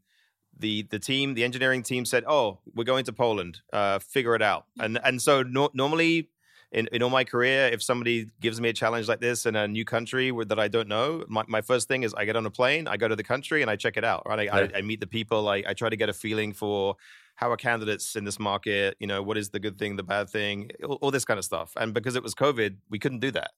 the 0.57 0.83
the 0.89 0.99
team, 0.99 1.33
the 1.33 1.43
engineering 1.43 1.83
team 1.83 2.05
said, 2.05 2.23
"Oh, 2.27 2.59
we're 2.73 2.83
going 2.83 3.05
to 3.05 3.13
Poland. 3.13 3.61
Uh, 3.71 3.99
figure 3.99 4.35
it 4.35 4.41
out." 4.41 4.65
And 4.79 4.99
and 5.03 5.21
so 5.21 5.43
no, 5.43 5.69
normally 5.73 6.29
in, 6.73 6.89
in 6.91 7.03
all 7.03 7.11
my 7.11 7.23
career, 7.23 7.69
if 7.71 7.83
somebody 7.83 8.27
gives 8.41 8.59
me 8.59 8.69
a 8.69 8.73
challenge 8.73 9.07
like 9.07 9.19
this 9.19 9.45
in 9.45 9.55
a 9.55 9.67
new 9.67 9.85
country 9.85 10.31
where, 10.31 10.43
that 10.45 10.59
I 10.59 10.67
don't 10.67 10.87
know, 10.87 11.23
my, 11.27 11.43
my 11.47 11.61
first 11.61 11.87
thing 11.87 12.01
is 12.01 12.13
I 12.15 12.25
get 12.25 12.35
on 12.35 12.45
a 12.47 12.49
plane, 12.49 12.87
I 12.87 12.97
go 12.97 13.07
to 13.07 13.15
the 13.15 13.23
country, 13.23 13.61
and 13.61 13.69
I 13.69 13.75
check 13.75 13.95
it 13.95 14.03
out. 14.03 14.23
Right, 14.25 14.39
I, 14.39 14.43
yeah. 14.43 14.67
I, 14.73 14.79
I 14.79 14.81
meet 14.81 14.99
the 14.99 15.07
people, 15.07 15.47
I, 15.47 15.63
I 15.67 15.73
try 15.73 15.89
to 15.89 15.95
get 15.95 16.09
a 16.09 16.13
feeling 16.13 16.51
for 16.51 16.95
how 17.35 17.51
are 17.51 17.57
candidates 17.57 18.15
in 18.15 18.25
this 18.25 18.39
market. 18.39 18.95
You 18.99 19.07
know, 19.07 19.21
what 19.21 19.37
is 19.37 19.49
the 19.49 19.59
good 19.59 19.77
thing, 19.77 19.95
the 19.95 20.03
bad 20.03 20.29
thing, 20.29 20.71
all, 20.83 20.97
all 21.01 21.11
this 21.11 21.25
kind 21.25 21.37
of 21.37 21.45
stuff. 21.45 21.73
And 21.77 21.93
because 21.93 22.15
it 22.15 22.23
was 22.23 22.33
COVID, 22.33 22.77
we 22.89 22.97
couldn't 22.97 23.19
do 23.19 23.31
that. 23.31 23.51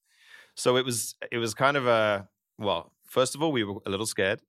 So 0.56 0.76
it 0.76 0.86
was 0.86 1.16
it 1.32 1.38
was 1.38 1.54
kind 1.54 1.78
of 1.78 1.88
a 1.88 2.28
well 2.58 2.92
first 3.04 3.36
of 3.36 3.42
all 3.44 3.52
we 3.52 3.64
were 3.64 3.80
a 3.86 3.90
little 3.90 4.06
scared 4.06 4.42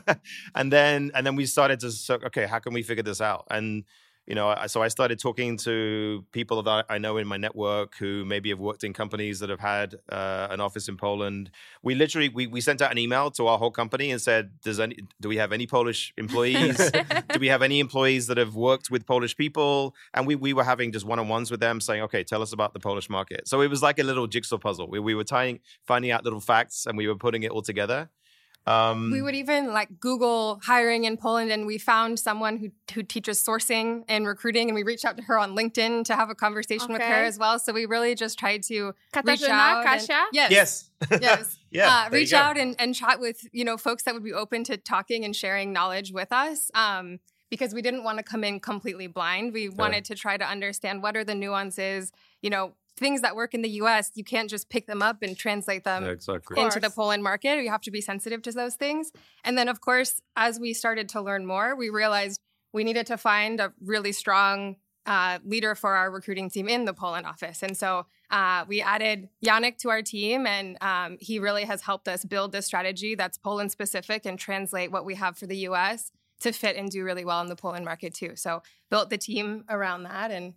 and 0.54 0.72
then 0.72 1.10
and 1.14 1.26
then 1.26 1.36
we 1.36 1.46
started 1.46 1.80
to 1.80 1.90
so, 1.90 2.14
okay 2.26 2.46
how 2.46 2.58
can 2.58 2.72
we 2.72 2.82
figure 2.82 3.02
this 3.02 3.20
out 3.20 3.46
and 3.50 3.84
you 4.26 4.34
know, 4.34 4.48
I, 4.48 4.66
so 4.68 4.82
I 4.82 4.88
started 4.88 5.18
talking 5.18 5.58
to 5.58 6.24
people 6.32 6.62
that 6.62 6.86
I 6.88 6.98
know 6.98 7.18
in 7.18 7.26
my 7.26 7.36
network 7.36 7.94
who 7.98 8.24
maybe 8.24 8.48
have 8.48 8.58
worked 8.58 8.82
in 8.82 8.92
companies 8.94 9.38
that 9.40 9.50
have 9.50 9.60
had 9.60 9.96
uh, 10.08 10.48
an 10.50 10.60
office 10.60 10.88
in 10.88 10.96
Poland. 10.96 11.50
We 11.82 11.94
literally 11.94 12.30
we, 12.30 12.46
we 12.46 12.60
sent 12.62 12.80
out 12.80 12.90
an 12.90 12.98
email 12.98 13.30
to 13.32 13.46
our 13.46 13.58
whole 13.58 13.70
company 13.70 14.10
and 14.10 14.20
said, 14.20 14.52
"Does 14.62 14.80
any 14.80 14.96
do 15.20 15.28
we 15.28 15.36
have 15.36 15.52
any 15.52 15.66
Polish 15.66 16.14
employees? 16.16 16.90
do 17.28 17.38
we 17.38 17.48
have 17.48 17.62
any 17.62 17.80
employees 17.80 18.26
that 18.28 18.38
have 18.38 18.54
worked 18.54 18.90
with 18.90 19.06
Polish 19.06 19.36
people?" 19.36 19.94
And 20.14 20.26
we 20.26 20.36
we 20.36 20.54
were 20.54 20.64
having 20.64 20.90
just 20.92 21.04
one 21.04 21.18
on 21.18 21.28
ones 21.28 21.50
with 21.50 21.60
them, 21.60 21.80
saying, 21.80 22.02
"Okay, 22.04 22.24
tell 22.24 22.40
us 22.40 22.52
about 22.52 22.72
the 22.72 22.80
Polish 22.80 23.10
market." 23.10 23.46
So 23.46 23.60
it 23.60 23.68
was 23.68 23.82
like 23.82 23.98
a 23.98 24.04
little 24.04 24.26
jigsaw 24.26 24.58
puzzle. 24.58 24.88
We 24.88 25.00
we 25.00 25.14
were 25.14 25.24
tying 25.24 25.60
finding 25.86 26.10
out 26.10 26.24
little 26.24 26.40
facts 26.40 26.86
and 26.86 26.96
we 26.96 27.06
were 27.06 27.16
putting 27.16 27.42
it 27.42 27.50
all 27.50 27.62
together. 27.62 28.08
Um, 28.66 29.10
we 29.10 29.20
would 29.20 29.34
even 29.34 29.74
like 29.74 30.00
Google 30.00 30.58
hiring 30.64 31.04
in 31.04 31.18
Poland, 31.18 31.52
and 31.52 31.66
we 31.66 31.76
found 31.76 32.18
someone 32.18 32.56
who 32.56 32.70
who 32.94 33.02
teaches 33.02 33.42
sourcing 33.44 34.04
and 34.08 34.26
recruiting, 34.26 34.68
and 34.68 34.74
we 34.74 34.82
reached 34.82 35.04
out 35.04 35.18
to 35.18 35.22
her 35.24 35.38
on 35.38 35.54
LinkedIn 35.54 36.04
to 36.04 36.16
have 36.16 36.30
a 36.30 36.34
conversation 36.34 36.92
okay. 36.92 36.94
with 36.94 37.02
her 37.02 37.24
as 37.24 37.38
well. 37.38 37.58
So 37.58 37.72
we 37.74 37.84
really 37.84 38.14
just 38.14 38.38
tried 38.38 38.62
to 38.64 38.94
Katarzyna, 39.12 39.26
reach 39.26 39.42
out. 39.42 39.84
Kasia? 39.84 40.12
And, 40.14 40.26
yes, 40.32 40.50
yes, 40.50 40.90
yes. 41.20 41.58
yeah, 41.70 42.04
uh, 42.06 42.10
reach 42.10 42.32
out 42.32 42.56
and, 42.56 42.74
and 42.78 42.94
chat 42.94 43.20
with 43.20 43.46
you 43.52 43.64
know 43.64 43.76
folks 43.76 44.04
that 44.04 44.14
would 44.14 44.24
be 44.24 44.32
open 44.32 44.64
to 44.64 44.78
talking 44.78 45.24
and 45.24 45.36
sharing 45.36 45.72
knowledge 45.72 46.12
with 46.12 46.32
us. 46.32 46.70
Um, 46.74 47.20
because 47.50 47.74
we 47.74 47.82
didn't 47.82 48.02
want 48.02 48.18
to 48.18 48.24
come 48.24 48.42
in 48.42 48.58
completely 48.58 49.06
blind. 49.06 49.52
We 49.52 49.68
wanted 49.68 50.06
to 50.06 50.16
try 50.16 50.36
to 50.36 50.44
understand 50.44 51.04
what 51.04 51.16
are 51.16 51.22
the 51.22 51.36
nuances, 51.36 52.10
you 52.42 52.50
know, 52.50 52.72
things 52.96 53.22
that 53.22 53.34
work 53.34 53.54
in 53.54 53.62
the 53.62 53.70
US, 53.70 54.10
you 54.14 54.24
can't 54.24 54.48
just 54.48 54.68
pick 54.68 54.86
them 54.86 55.02
up 55.02 55.22
and 55.22 55.36
translate 55.36 55.84
them 55.84 56.04
yeah, 56.04 56.10
exactly. 56.10 56.60
into 56.60 56.80
the 56.80 56.90
Poland 56.90 57.22
market. 57.22 57.62
You 57.62 57.70
have 57.70 57.80
to 57.82 57.90
be 57.90 58.00
sensitive 58.00 58.42
to 58.42 58.52
those 58.52 58.74
things. 58.74 59.12
And 59.44 59.58
then, 59.58 59.68
of 59.68 59.80
course, 59.80 60.20
as 60.36 60.60
we 60.60 60.74
started 60.74 61.08
to 61.10 61.20
learn 61.20 61.46
more, 61.46 61.74
we 61.76 61.90
realized 61.90 62.40
we 62.72 62.84
needed 62.84 63.06
to 63.06 63.16
find 63.16 63.60
a 63.60 63.72
really 63.80 64.12
strong 64.12 64.76
uh, 65.06 65.38
leader 65.44 65.74
for 65.74 65.94
our 65.94 66.10
recruiting 66.10 66.48
team 66.48 66.68
in 66.68 66.86
the 66.86 66.94
Poland 66.94 67.26
office. 67.26 67.62
And 67.62 67.76
so 67.76 68.06
uh, 68.30 68.64
we 68.66 68.80
added 68.80 69.28
Yannick 69.44 69.76
to 69.78 69.90
our 69.90 70.02
team, 70.02 70.46
and 70.46 70.78
um, 70.82 71.18
he 71.20 71.38
really 71.38 71.64
has 71.64 71.82
helped 71.82 72.08
us 72.08 72.24
build 72.24 72.52
this 72.52 72.66
strategy 72.66 73.14
that's 73.14 73.36
Poland 73.36 73.70
specific 73.70 74.24
and 74.24 74.38
translate 74.38 74.90
what 74.90 75.04
we 75.04 75.14
have 75.16 75.36
for 75.36 75.46
the 75.46 75.58
US 75.68 76.10
to 76.40 76.52
fit 76.52 76.76
and 76.76 76.90
do 76.90 77.04
really 77.04 77.24
well 77.24 77.40
in 77.40 77.48
the 77.48 77.56
Poland 77.56 77.84
market 77.84 78.14
too. 78.14 78.32
So 78.34 78.62
built 78.90 79.10
the 79.10 79.18
team 79.18 79.64
around 79.68 80.04
that 80.04 80.30
and 80.30 80.54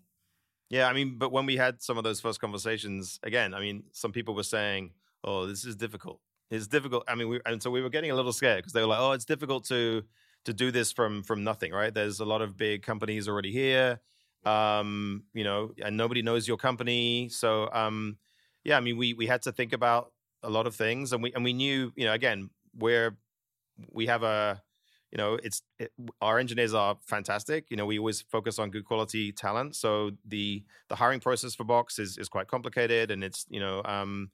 yeah, 0.70 0.88
I 0.88 0.94
mean, 0.94 1.18
but 1.18 1.32
when 1.32 1.46
we 1.46 1.56
had 1.58 1.82
some 1.82 1.98
of 1.98 2.04
those 2.04 2.20
first 2.20 2.40
conversations, 2.42 3.20
again, 3.24 3.54
I 3.54 3.60
mean, 3.60 3.84
some 3.94 4.12
people 4.12 4.36
were 4.36 4.44
saying, 4.44 4.92
"Oh, 5.24 5.46
this 5.46 5.66
is 5.66 5.76
difficult. 5.76 6.20
It's 6.52 6.68
difficult." 6.68 7.04
I 7.08 7.16
mean, 7.16 7.30
we, 7.30 7.40
and 7.46 7.62
so 7.64 7.72
we 7.72 7.82
were 7.82 7.90
getting 7.90 8.12
a 8.12 8.16
little 8.16 8.34
scared 8.34 8.60
because 8.60 8.74
they 8.74 8.82
were 8.82 8.88
like, 8.88 9.00
"Oh, 9.00 9.12
it's 9.14 9.26
difficult 9.26 9.66
to 9.66 10.04
to 10.46 10.54
do 10.54 10.72
this 10.72 10.92
from 10.92 11.24
from 11.24 11.44
nothing, 11.44 11.72
right? 11.72 11.94
There's 11.94 12.20
a 12.20 12.26
lot 12.26 12.42
of 12.42 12.58
big 12.58 12.84
companies 12.84 13.28
already 13.28 13.52
here, 13.52 14.00
um, 14.46 15.24
you 15.34 15.44
know, 15.44 15.74
and 15.84 15.96
nobody 15.98 16.22
knows 16.22 16.48
your 16.48 16.58
company. 16.58 17.30
So, 17.30 17.70
um, 17.72 18.18
yeah, 18.64 18.78
I 18.78 18.82
mean, 18.82 18.98
we 18.98 19.14
we 19.14 19.26
had 19.28 19.42
to 19.44 19.52
think 19.54 19.72
about 19.74 20.12
a 20.44 20.50
lot 20.50 20.68
of 20.68 20.76
things, 20.76 21.14
and 21.14 21.24
we 21.24 21.32
and 21.34 21.44
we 21.46 21.54
knew, 21.54 21.94
you 21.96 22.06
know, 22.06 22.14
again, 22.14 22.50
where 22.74 23.18
we 23.92 24.08
have 24.08 24.24
a 24.24 24.62
you 25.12 25.18
know 25.18 25.38
it's 25.44 25.62
it, 25.80 25.92
our 26.22 26.40
engineers 26.40 26.74
are 26.74 26.98
fantastic 27.02 27.66
you 27.70 27.78
know 27.78 27.86
we 27.86 27.98
always 27.98 28.22
focus 28.22 28.60
on 28.60 28.70
good 28.70 28.86
quality 28.86 29.32
talent 29.32 29.76
so 29.76 30.12
the 30.26 30.64
the 30.90 30.96
hiring 30.96 31.20
process 31.20 31.56
for 31.56 31.64
box 31.64 32.00
is 32.00 32.18
is 32.18 32.30
quite 32.30 32.48
complicated 32.48 33.12
and 33.12 33.24
it's 33.24 33.46
you 33.50 33.60
know 33.60 33.82
um 33.86 34.30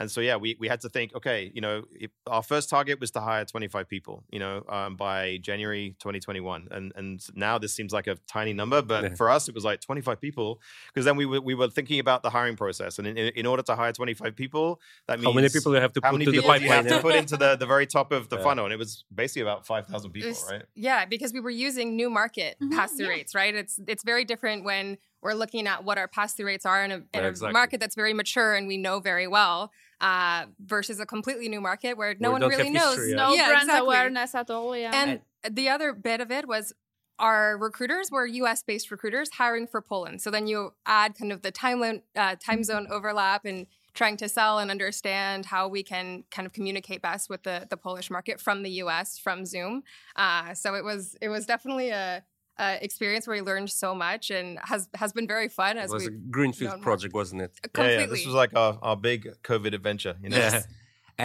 and 0.00 0.10
so 0.10 0.20
yeah 0.20 0.36
we, 0.36 0.56
we 0.58 0.66
had 0.66 0.80
to 0.80 0.88
think 0.88 1.14
okay 1.14 1.52
you 1.54 1.60
know 1.60 1.84
if, 1.92 2.10
our 2.26 2.42
first 2.42 2.68
target 2.68 2.98
was 2.98 3.10
to 3.12 3.20
hire 3.20 3.44
25 3.44 3.88
people 3.88 4.24
you 4.30 4.40
know 4.40 4.64
um, 4.68 4.96
by 4.96 5.38
january 5.42 5.94
2021 6.00 6.68
and 6.72 6.92
and 6.96 7.20
now 7.34 7.58
this 7.58 7.72
seems 7.72 7.92
like 7.92 8.06
a 8.06 8.16
tiny 8.26 8.52
number 8.52 8.82
but 8.82 9.04
yeah. 9.04 9.14
for 9.14 9.30
us 9.30 9.48
it 9.48 9.54
was 9.54 9.64
like 9.64 9.80
25 9.80 10.20
people 10.20 10.58
because 10.92 11.04
then 11.04 11.16
we 11.16 11.26
were, 11.26 11.40
we 11.40 11.54
were 11.54 11.68
thinking 11.68 12.00
about 12.00 12.22
the 12.22 12.30
hiring 12.30 12.56
process 12.56 12.98
and 12.98 13.06
in, 13.06 13.16
in, 13.16 13.46
order 13.46 13.62
to 13.62 13.76
hire 13.76 13.92
25 13.92 14.34
people 14.34 14.80
that 15.06 15.18
means 15.18 15.26
how 15.26 15.32
many 15.32 15.48
people 15.48 15.74
you 15.74 15.80
have 15.80 15.92
to 15.92 16.00
how 16.02 16.10
put 16.10 16.18
many 16.18 16.24
to 16.24 16.30
people 16.32 16.50
the 16.50 16.58
pipeline 16.58 16.84
you 16.84 16.90
have 16.90 17.00
to 17.00 17.02
put 17.02 17.14
into 17.14 17.36
the, 17.36 17.56
the 17.56 17.66
very 17.66 17.86
top 17.86 18.10
of 18.10 18.28
the 18.30 18.36
yeah. 18.36 18.42
funnel 18.42 18.64
and 18.64 18.72
it 18.72 18.78
was 18.78 19.04
basically 19.14 19.42
about 19.42 19.66
5000 19.66 20.10
people 20.10 20.30
was, 20.30 20.46
right 20.50 20.62
yeah 20.74 21.04
because 21.04 21.32
we 21.32 21.40
were 21.40 21.50
using 21.50 21.94
new 21.94 22.08
market 22.08 22.56
mm-hmm, 22.60 22.74
pass-through 22.74 23.06
yeah. 23.06 23.12
rates 23.12 23.34
right 23.34 23.54
it's 23.54 23.78
it's 23.86 24.02
very 24.02 24.24
different 24.24 24.64
when 24.64 24.96
we're 25.22 25.34
looking 25.34 25.66
at 25.66 25.84
what 25.84 25.98
our 25.98 26.08
pass-through 26.08 26.46
rates 26.46 26.64
are 26.64 26.82
in 26.82 26.90
a, 26.90 26.94
in 26.94 27.04
yeah, 27.14 27.20
a 27.22 27.28
exactly. 27.28 27.52
market 27.52 27.80
that's 27.80 27.94
very 27.94 28.14
mature 28.14 28.54
and 28.54 28.66
we 28.66 28.78
know 28.78 29.00
very 29.00 29.26
well 29.26 29.70
uh, 30.00 30.46
versus 30.64 31.00
a 31.00 31.06
completely 31.06 31.48
new 31.48 31.60
market 31.60 31.96
where 31.96 32.14
no 32.18 32.30
one 32.30 32.42
really 32.42 32.70
knows. 32.70 32.96
History, 32.96 33.14
No 33.14 33.32
yeah, 33.32 33.48
brand 33.48 33.62
exactly. 33.64 33.86
awareness 33.86 34.34
at 34.34 34.50
all. 34.50 34.76
Yeah. 34.76 34.90
And 34.94 35.20
the 35.48 35.68
other 35.68 35.92
bit 35.92 36.20
of 36.20 36.30
it 36.30 36.48
was 36.48 36.72
our 37.18 37.58
recruiters 37.58 38.10
were 38.10 38.26
US 38.26 38.62
based 38.62 38.90
recruiters 38.90 39.30
hiring 39.30 39.66
for 39.66 39.82
Poland. 39.82 40.22
So 40.22 40.30
then 40.30 40.46
you 40.46 40.72
add 40.86 41.14
kind 41.16 41.32
of 41.32 41.42
the 41.42 41.50
time, 41.50 42.02
uh, 42.16 42.36
time 42.36 42.64
zone 42.64 42.86
overlap 42.90 43.44
and 43.44 43.66
trying 43.92 44.16
to 44.16 44.28
sell 44.28 44.58
and 44.58 44.70
understand 44.70 45.46
how 45.46 45.68
we 45.68 45.82
can 45.82 46.24
kind 46.30 46.46
of 46.46 46.52
communicate 46.52 47.02
best 47.02 47.28
with 47.28 47.42
the, 47.42 47.66
the 47.68 47.76
Polish 47.76 48.10
market 48.10 48.40
from 48.40 48.62
the 48.62 48.70
US 48.82 49.18
from 49.18 49.44
Zoom. 49.44 49.82
Uh, 50.16 50.54
so 50.54 50.74
it 50.74 50.84
was 50.84 51.16
it 51.20 51.28
was 51.28 51.44
definitely 51.44 51.90
a 51.90 52.24
uh, 52.60 52.76
experience 52.82 53.26
where 53.26 53.36
we 53.38 53.42
learned 53.50 53.70
so 53.70 53.94
much 53.94 54.30
and 54.30 54.58
has 54.70 54.88
has 54.94 55.12
been 55.12 55.26
very 55.26 55.48
fun. 55.48 55.78
As 55.78 55.90
it 55.90 55.94
was 55.94 56.08
we 56.08 56.14
a 56.14 56.18
greenfield 56.36 56.82
project, 56.82 57.14
wasn't 57.14 57.40
it? 57.46 57.52
Completely. 57.62 57.94
Yeah, 57.94 58.00
yeah, 58.00 58.06
this 58.06 58.26
was 58.26 58.34
like 58.34 58.52
our, 58.54 58.78
our 58.82 58.96
big 58.96 59.20
COVID 59.42 59.72
adventure. 59.74 60.14
You 60.22 60.30
know? 60.30 60.36
Yeah. 60.36 60.62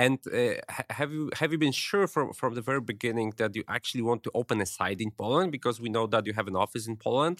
And 0.05 0.19
uh, 0.27 0.55
have 0.89 1.13
you 1.13 1.29
have 1.39 1.53
you 1.53 1.59
been 1.65 1.71
sure 1.71 2.05
from 2.13 2.33
from 2.33 2.53
the 2.53 2.61
very 2.69 2.81
beginning 2.93 3.29
that 3.37 3.55
you 3.55 3.63
actually 3.77 4.05
want 4.09 4.23
to 4.23 4.31
open 4.33 4.59
a 4.59 4.65
site 4.65 4.99
in 4.99 5.11
Poland 5.21 5.53
because 5.57 5.79
we 5.79 5.89
know 5.95 6.05
that 6.13 6.25
you 6.27 6.33
have 6.33 6.49
an 6.53 6.57
office 6.65 6.85
in 6.91 6.97
Poland 6.97 7.37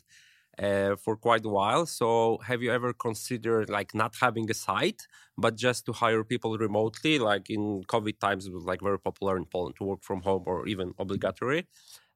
uh, 0.66 0.96
for 0.96 1.18
quite 1.18 1.44
a 1.44 1.50
while. 1.50 1.86
So 1.86 2.40
have 2.50 2.62
you 2.64 2.72
ever 2.72 2.94
considered 2.94 3.70
like 3.70 3.94
not 3.94 4.16
having 4.22 4.50
a 4.50 4.54
site 4.54 5.02
but 5.38 5.54
just 5.58 5.86
to 5.88 5.92
hire 5.92 6.24
people 6.24 6.58
remotely? 6.58 7.20
Like 7.20 7.50
in 7.50 7.84
COVID 7.94 8.20
times, 8.20 8.48
it 8.48 8.54
was 8.54 8.64
like 8.64 8.82
very 8.82 9.00
popular 9.00 9.36
in 9.36 9.46
Poland 9.46 9.76
to 9.80 9.84
work 9.84 10.02
from 10.04 10.22
home 10.22 10.44
or 10.46 10.66
even 10.66 10.94
obligatory. 10.98 11.68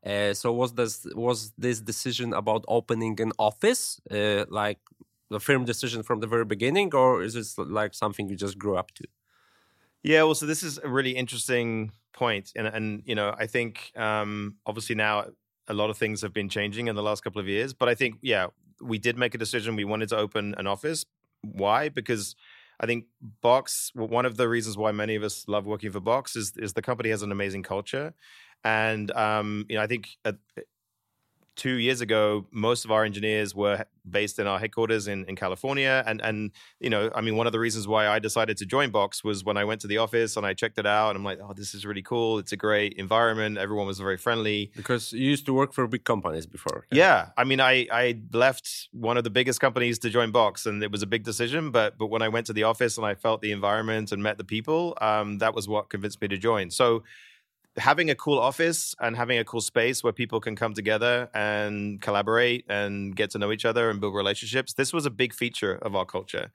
Uh, 0.05 0.33
so 0.33 0.53
was 0.53 0.73
this 0.73 1.05
was 1.13 1.51
this 1.57 1.81
decision 1.81 2.33
about 2.33 2.63
opening 2.67 3.19
an 3.19 3.33
office 3.37 3.99
uh, 4.11 4.45
like 4.49 4.79
the 5.29 5.39
firm 5.39 5.65
decision 5.65 6.03
from 6.03 6.19
the 6.19 6.27
very 6.27 6.45
beginning, 6.45 6.93
or 6.95 7.21
is 7.21 7.33
this 7.33 7.57
like 7.57 7.93
something 7.93 8.29
you 8.29 8.35
just 8.35 8.57
grew 8.57 8.77
up 8.77 8.91
to? 8.91 9.05
Yeah, 10.03 10.23
well, 10.23 10.35
so 10.35 10.45
this 10.45 10.63
is 10.63 10.79
a 10.83 10.87
really 10.87 11.11
interesting 11.11 11.91
point, 12.13 12.51
and 12.55 12.67
and 12.67 13.03
you 13.05 13.15
know 13.15 13.35
I 13.37 13.45
think 13.47 13.91
um, 13.95 14.55
obviously 14.65 14.95
now 14.95 15.25
a 15.67 15.73
lot 15.73 15.89
of 15.89 15.97
things 15.97 16.21
have 16.21 16.33
been 16.33 16.49
changing 16.49 16.87
in 16.87 16.95
the 16.95 17.03
last 17.03 17.23
couple 17.23 17.41
of 17.41 17.47
years, 17.47 17.73
but 17.73 17.89
I 17.89 17.95
think 17.95 18.15
yeah 18.21 18.47
we 18.81 18.97
did 18.97 19.17
make 19.17 19.35
a 19.35 19.37
decision. 19.37 19.75
We 19.75 19.85
wanted 19.85 20.09
to 20.09 20.17
open 20.17 20.55
an 20.57 20.67
office. 20.67 21.05
Why? 21.41 21.89
Because 21.89 22.35
I 22.79 22.85
think 22.85 23.05
Box. 23.41 23.91
One 23.93 24.25
of 24.25 24.37
the 24.37 24.47
reasons 24.47 24.77
why 24.77 24.91
many 24.91 25.15
of 25.15 25.23
us 25.23 25.45
love 25.47 25.65
working 25.65 25.91
for 25.91 25.99
Box 25.99 26.35
is 26.35 26.53
is 26.57 26.73
the 26.73 26.81
company 26.81 27.09
has 27.09 27.21
an 27.21 27.31
amazing 27.31 27.63
culture, 27.63 28.13
and 28.63 29.11
um, 29.11 29.65
you 29.69 29.75
know, 29.75 29.83
I 29.83 29.87
think 29.87 30.09
at, 30.25 30.37
two 31.59 31.73
years 31.73 31.99
ago, 31.99 32.45
most 32.51 32.85
of 32.85 32.91
our 32.91 33.03
engineers 33.03 33.53
were 33.53 33.83
based 34.09 34.39
in 34.39 34.47
our 34.47 34.57
headquarters 34.57 35.09
in, 35.09 35.25
in 35.25 35.35
California. 35.35 36.03
And 36.07 36.21
and 36.21 36.51
you 36.79 36.89
know, 36.89 37.11
I 37.13 37.19
mean, 37.21 37.35
one 37.35 37.47
of 37.47 37.53
the 37.53 37.59
reasons 37.59 37.85
why 37.85 38.07
I 38.07 38.17
decided 38.17 38.55
to 38.57 38.65
join 38.65 38.91
Box 38.91 39.23
was 39.25 39.43
when 39.43 39.57
I 39.57 39.65
went 39.65 39.81
to 39.81 39.87
the 39.87 39.97
office 39.97 40.37
and 40.37 40.45
I 40.45 40.53
checked 40.53 40.79
it 40.79 40.85
out, 40.85 41.09
and 41.09 41.17
I'm 41.17 41.25
like, 41.25 41.39
oh, 41.43 41.53
this 41.53 41.73
is 41.75 41.85
really 41.85 42.01
cool. 42.01 42.39
It's 42.39 42.53
a 42.53 42.57
great 42.57 42.93
environment. 42.93 43.57
Everyone 43.57 43.87
was 43.87 43.99
very 43.99 44.17
friendly. 44.17 44.71
Because 44.73 45.11
you 45.11 45.29
used 45.29 45.45
to 45.47 45.53
work 45.53 45.73
for 45.73 45.85
big 45.85 46.05
companies 46.05 46.45
before. 46.45 46.85
Yeah, 46.91 46.97
yeah. 46.97 47.29
I 47.37 47.43
mean, 47.43 47.59
I 47.59 47.87
I 47.91 48.19
left 48.31 48.87
one 48.93 49.17
of 49.17 49.25
the 49.25 49.29
biggest 49.29 49.59
companies 49.59 49.99
to 49.99 50.09
join 50.09 50.31
Box, 50.31 50.65
and 50.65 50.81
it 50.81 50.91
was 50.91 51.03
a 51.03 51.07
big 51.07 51.23
decision. 51.23 51.71
But 51.71 51.97
but 51.97 52.07
when 52.07 52.21
I 52.21 52.29
went 52.29 52.45
to 52.47 52.53
the 52.53 52.63
office 52.63 52.97
and 52.97 53.05
I 53.05 53.15
felt 53.15 53.41
the 53.41 53.51
environment 53.51 54.13
and 54.13 54.23
met 54.23 54.37
the 54.37 54.45
people, 54.45 54.97
um, 55.01 55.39
that 55.39 55.53
was 55.53 55.67
what 55.67 55.89
convinced 55.89 56.21
me 56.21 56.29
to 56.29 56.37
join. 56.37 56.71
So 56.71 57.03
having 57.79 58.09
a 58.09 58.15
cool 58.15 58.39
office 58.39 58.95
and 58.99 59.15
having 59.15 59.37
a 59.37 59.43
cool 59.43 59.61
space 59.61 60.03
where 60.03 60.13
people 60.13 60.39
can 60.39 60.55
come 60.55 60.73
together 60.73 61.29
and 61.33 62.01
collaborate 62.01 62.65
and 62.69 63.15
get 63.15 63.31
to 63.31 63.37
know 63.37 63.51
each 63.51 63.65
other 63.65 63.89
and 63.89 63.99
build 63.99 64.15
relationships 64.15 64.73
this 64.73 64.93
was 64.93 65.05
a 65.05 65.09
big 65.09 65.33
feature 65.33 65.75
of 65.81 65.95
our 65.95 66.05
culture 66.05 66.51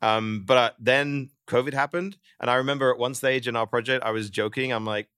um, 0.00 0.44
but 0.46 0.56
uh, 0.56 0.70
then 0.78 1.30
covid 1.46 1.74
happened 1.74 2.16
and 2.40 2.50
i 2.50 2.54
remember 2.54 2.90
at 2.90 2.98
one 2.98 3.14
stage 3.14 3.48
in 3.48 3.56
our 3.56 3.66
project 3.66 4.04
i 4.04 4.10
was 4.10 4.30
joking 4.30 4.72
i'm 4.72 4.86
like 4.86 5.08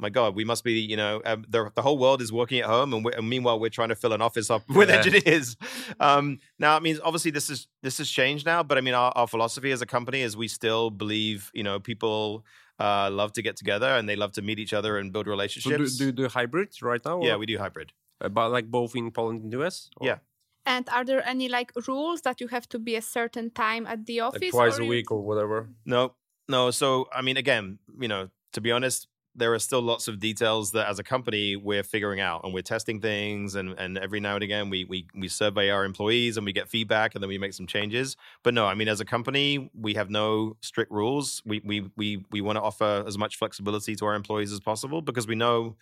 my 0.00 0.10
God, 0.10 0.36
we 0.36 0.44
must 0.44 0.62
be, 0.62 0.74
you 0.74 0.96
know, 0.96 1.20
um, 1.24 1.44
the, 1.48 1.70
the 1.74 1.82
whole 1.82 1.98
world 1.98 2.22
is 2.22 2.32
working 2.32 2.60
at 2.60 2.66
home, 2.66 2.92
and, 2.92 3.06
and, 3.06 3.28
meanwhile 3.28 3.58
we're 3.58 3.68
trying 3.68 3.88
to 3.88 3.96
fill 3.96 4.12
an 4.12 4.22
office 4.22 4.48
up 4.50 4.62
with 4.68 4.88
yeah. 4.88 4.96
engineers. 4.96 5.56
Um, 5.98 6.38
now, 6.58 6.76
I 6.76 6.80
mean, 6.80 6.98
obviously 7.02 7.30
this 7.30 7.50
is 7.50 7.66
this 7.82 7.98
has 7.98 8.08
changed 8.08 8.46
now, 8.46 8.62
but 8.62 8.78
I 8.78 8.80
mean, 8.80 8.94
our, 8.94 9.12
our 9.16 9.26
philosophy 9.26 9.72
as 9.72 9.82
a 9.82 9.86
company 9.86 10.20
is 10.20 10.36
we 10.36 10.48
still 10.48 10.90
believe, 10.90 11.50
you 11.52 11.64
know, 11.64 11.80
people 11.80 12.44
uh, 12.78 13.10
love 13.10 13.32
to 13.32 13.42
get 13.42 13.56
together 13.56 13.88
and 13.88 14.08
they 14.08 14.16
love 14.16 14.32
to 14.32 14.42
meet 14.42 14.58
each 14.58 14.72
other 14.72 14.98
and 14.98 15.12
build 15.12 15.26
relationships. 15.26 15.98
So 15.98 16.04
do, 16.04 16.12
do, 16.12 16.22
do 16.24 16.28
hybrid 16.28 16.70
right 16.82 17.04
now? 17.04 17.22
Yeah, 17.22 17.36
we 17.36 17.46
do 17.46 17.58
hybrid. 17.58 17.92
Uh, 18.20 18.28
but 18.28 18.50
like 18.50 18.70
both 18.70 18.94
in 18.96 19.10
Poland 19.10 19.42
and 19.42 19.52
US? 19.54 19.90
Or? 19.96 20.06
Yeah. 20.06 20.18
And 20.66 20.88
are 20.90 21.04
there 21.04 21.26
any 21.26 21.48
like 21.48 21.72
rules 21.86 22.20
that 22.22 22.40
you 22.40 22.48
have 22.48 22.68
to 22.68 22.78
be 22.78 22.94
a 22.94 23.02
certain 23.02 23.50
time 23.50 23.86
at 23.86 24.06
the 24.06 24.20
office? 24.20 24.42
Like 24.42 24.50
twice 24.50 24.78
a 24.78 24.84
week 24.84 25.10
or 25.10 25.22
whatever? 25.22 25.70
No, 25.86 26.14
no. 26.48 26.70
So, 26.70 27.08
I 27.12 27.22
mean, 27.22 27.36
again, 27.36 27.78
you 27.98 28.08
know, 28.08 28.28
to 28.52 28.60
be 28.60 28.70
honest, 28.70 29.08
there 29.38 29.54
are 29.54 29.58
still 29.58 29.80
lots 29.80 30.08
of 30.08 30.18
details 30.18 30.72
that 30.72 30.88
as 30.88 30.98
a 30.98 31.04
company 31.04 31.56
we're 31.56 31.82
figuring 31.82 32.20
out 32.20 32.42
and 32.44 32.52
we're 32.52 32.62
testing 32.62 33.00
things 33.00 33.54
and, 33.54 33.70
and 33.78 33.96
every 33.98 34.20
now 34.20 34.34
and 34.34 34.42
again 34.42 34.68
we, 34.68 34.84
we 34.84 35.06
we 35.14 35.28
survey 35.28 35.70
our 35.70 35.84
employees 35.84 36.36
and 36.36 36.44
we 36.44 36.52
get 36.52 36.68
feedback 36.68 37.14
and 37.14 37.22
then 37.22 37.28
we 37.28 37.38
make 37.38 37.52
some 37.52 37.66
changes. 37.66 38.16
But 38.42 38.54
no 38.54 38.66
i 38.66 38.74
mean 38.74 38.88
as 38.88 39.00
a 39.00 39.04
company 39.04 39.70
we 39.74 39.94
have 39.94 40.10
no 40.10 40.56
strict 40.60 40.90
rules. 40.90 41.42
We 41.46 41.60
we 41.64 41.90
we, 41.96 42.24
we 42.30 42.40
want 42.40 42.56
to 42.56 42.62
offer 42.62 43.04
as 43.06 43.16
much 43.16 43.36
flexibility 43.36 43.94
to 43.96 44.06
our 44.06 44.14
employees 44.14 44.52
as 44.52 44.60
possible 44.60 45.00
because 45.00 45.26
we 45.26 45.34
know 45.34 45.76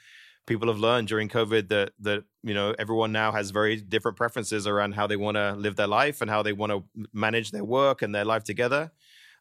people 0.46 0.68
have 0.68 0.78
learned 0.78 1.08
during 1.08 1.28
covid 1.28 1.68
that 1.68 1.92
that 1.98 2.24
you 2.42 2.54
know 2.54 2.74
everyone 2.78 3.12
now 3.12 3.32
has 3.32 3.50
very 3.50 3.76
different 3.76 4.16
preferences 4.16 4.66
around 4.66 4.92
how 4.92 5.06
they 5.06 5.16
want 5.16 5.36
to 5.36 5.54
live 5.54 5.76
their 5.76 5.86
life 5.86 6.20
and 6.20 6.30
how 6.30 6.42
they 6.42 6.52
want 6.52 6.70
to 6.72 6.84
manage 7.12 7.50
their 7.50 7.64
work 7.64 8.02
and 8.02 8.14
their 8.14 8.24
life 8.24 8.44
together. 8.44 8.92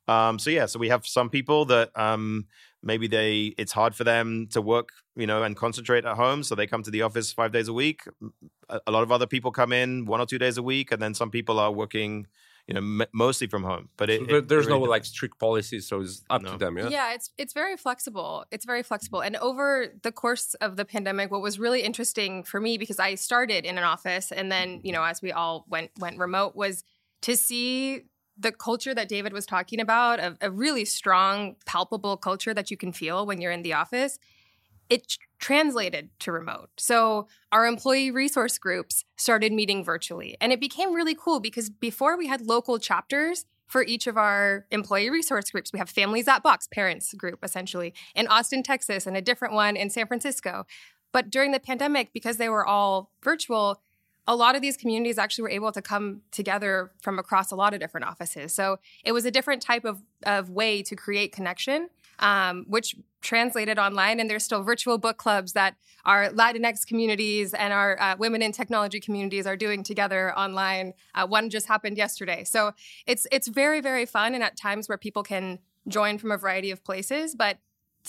Um, 0.07 0.37
so 0.39 0.49
yeah, 0.49 0.65
so 0.67 0.79
we 0.79 0.89
have 0.89 1.05
some 1.05 1.29
people 1.29 1.65
that 1.65 1.97
um, 1.97 2.45
maybe 2.85 3.07
they 3.07 3.53
it's 3.57 3.73
hard 3.73 3.93
for 3.95 4.05
them 4.05 4.47
to 4.51 4.61
work, 4.61 4.89
you 5.15 5.27
know, 5.27 5.43
and 5.43 5.57
concentrate 5.57 6.05
at 6.05 6.15
home, 6.15 6.43
so 6.43 6.55
they 6.55 6.67
come 6.67 6.83
to 6.83 6.91
the 6.91 7.01
office 7.01 7.33
five 7.33 7.51
days 7.51 7.67
a 7.67 7.73
week. 7.73 8.01
A, 8.69 8.79
a 8.87 8.91
lot 8.91 9.03
of 9.03 9.11
other 9.11 9.27
people 9.27 9.51
come 9.51 9.73
in 9.73 10.05
one 10.05 10.21
or 10.21 10.25
two 10.25 10.37
days 10.37 10.57
a 10.57 10.63
week, 10.63 10.91
and 10.91 11.01
then 11.01 11.13
some 11.13 11.29
people 11.31 11.59
are 11.59 11.71
working, 11.71 12.27
you 12.67 12.73
know, 12.75 12.79
m- 12.79 13.07
mostly 13.13 13.47
from 13.47 13.63
home. 13.63 13.89
But 13.97 14.09
it, 14.09 14.29
so 14.29 14.35
it, 14.37 14.47
there's 14.47 14.67
it 14.67 14.69
no 14.69 14.79
like 14.79 15.03
strict 15.05 15.39
policies, 15.39 15.87
so 15.87 16.01
it's 16.01 16.23
up 16.29 16.41
No. 16.43 16.51
to 16.53 16.57
them. 16.57 16.77
Yeah. 16.77 16.89
Yeah, 16.89 17.13
it's 17.13 17.31
it's 17.37 17.53
very 17.53 17.75
flexible. 17.77 18.45
It's 18.51 18.65
very 18.65 18.83
flexible. 18.83 19.21
And 19.21 19.35
over 19.37 19.87
the 20.03 20.11
course 20.11 20.53
of 20.61 20.75
the 20.77 20.85
pandemic, 20.85 21.31
what 21.31 21.41
was 21.41 21.59
really 21.59 21.81
interesting 21.81 22.43
for 22.43 22.61
me 22.61 22.77
because 22.77 22.99
I 22.99 23.15
started 23.15 23.65
in 23.65 23.77
an 23.77 23.83
office 23.83 24.31
and 24.31 24.51
then, 24.51 24.81
you 24.83 24.91
know, 24.93 25.03
as 25.03 25.21
we 25.21 25.31
all 25.31 25.65
went 25.67 25.91
went 25.99 26.17
remote 26.19 26.55
was 26.55 26.83
to 27.21 27.35
see 27.35 28.03
the 28.37 28.51
culture 28.51 28.93
that 28.93 29.07
David 29.07 29.33
was 29.33 29.45
talking 29.45 29.79
about, 29.79 30.19
a, 30.19 30.37
a 30.41 30.51
really 30.51 30.85
strong, 30.85 31.55
palpable 31.65 32.17
culture 32.17 32.53
that 32.53 32.69
you 32.69 32.77
can 32.77 32.91
feel 32.91 33.25
when 33.25 33.39
you're 33.41 33.51
in 33.51 33.61
the 33.61 33.73
office. 33.73 34.19
It 34.89 35.17
translated 35.39 36.09
to 36.19 36.31
remote. 36.31 36.69
So 36.77 37.27
our 37.51 37.65
employee 37.65 38.11
resource 38.11 38.57
groups 38.57 39.03
started 39.15 39.51
meeting 39.51 39.83
virtually. 39.83 40.37
And 40.39 40.51
it 40.51 40.59
became 40.59 40.93
really 40.93 41.15
cool 41.15 41.39
because 41.39 41.69
before 41.69 42.17
we 42.17 42.27
had 42.27 42.41
local 42.41 42.77
chapters 42.77 43.45
for 43.67 43.83
each 43.83 44.07
of 44.07 44.17
our 44.17 44.65
employee 44.71 45.09
resource 45.09 45.49
groups. 45.49 45.73
We 45.73 45.79
have 45.79 45.89
Families 45.89 46.27
at 46.27 46.43
Box, 46.43 46.67
parents 46.67 47.13
group 47.13 47.39
essentially, 47.43 47.93
in 48.13 48.27
Austin, 48.27 48.63
Texas, 48.63 49.07
and 49.07 49.17
a 49.17 49.21
different 49.21 49.53
one 49.53 49.75
in 49.75 49.89
San 49.89 50.07
Francisco. 50.07 50.65
But 51.11 51.29
during 51.29 51.51
the 51.51 51.59
pandemic, 51.59 52.11
because 52.13 52.37
they 52.37 52.49
were 52.49 52.65
all 52.65 53.11
virtual, 53.23 53.81
a 54.27 54.35
lot 54.35 54.55
of 54.55 54.61
these 54.61 54.77
communities 54.77 55.17
actually 55.17 55.43
were 55.43 55.49
able 55.49 55.71
to 55.71 55.81
come 55.81 56.21
together 56.31 56.91
from 57.01 57.19
across 57.19 57.51
a 57.51 57.55
lot 57.55 57.73
of 57.73 57.79
different 57.79 58.07
offices. 58.07 58.53
So 58.53 58.77
it 59.03 59.11
was 59.11 59.25
a 59.25 59.31
different 59.31 59.61
type 59.61 59.85
of, 59.85 60.01
of 60.23 60.49
way 60.49 60.81
to 60.83 60.95
create 60.95 61.31
connection, 61.31 61.89
um, 62.19 62.65
which 62.67 62.95
translated 63.21 63.77
online. 63.77 64.19
And 64.19 64.29
there's 64.29 64.43
still 64.43 64.63
virtual 64.63 64.97
book 64.97 65.17
clubs 65.17 65.53
that 65.53 65.75
our 66.05 66.29
Latinx 66.29 66.85
communities 66.85 67.53
and 67.53 67.73
our 67.73 67.99
uh, 68.01 68.15
women 68.17 68.41
in 68.41 68.51
technology 68.51 68.99
communities 68.99 69.45
are 69.45 69.57
doing 69.57 69.83
together 69.83 70.37
online. 70.37 70.93
Uh, 71.13 71.27
one 71.27 71.49
just 71.49 71.67
happened 71.67 71.97
yesterday. 71.97 72.43
So 72.43 72.71
it's 73.05 73.27
it's 73.31 73.47
very 73.47 73.81
very 73.81 74.05
fun, 74.05 74.33
and 74.33 74.43
at 74.43 74.55
times 74.55 74.87
where 74.87 74.97
people 74.97 75.23
can 75.23 75.59
join 75.87 76.17
from 76.17 76.31
a 76.31 76.37
variety 76.37 76.71
of 76.71 76.83
places. 76.83 77.35
But 77.35 77.57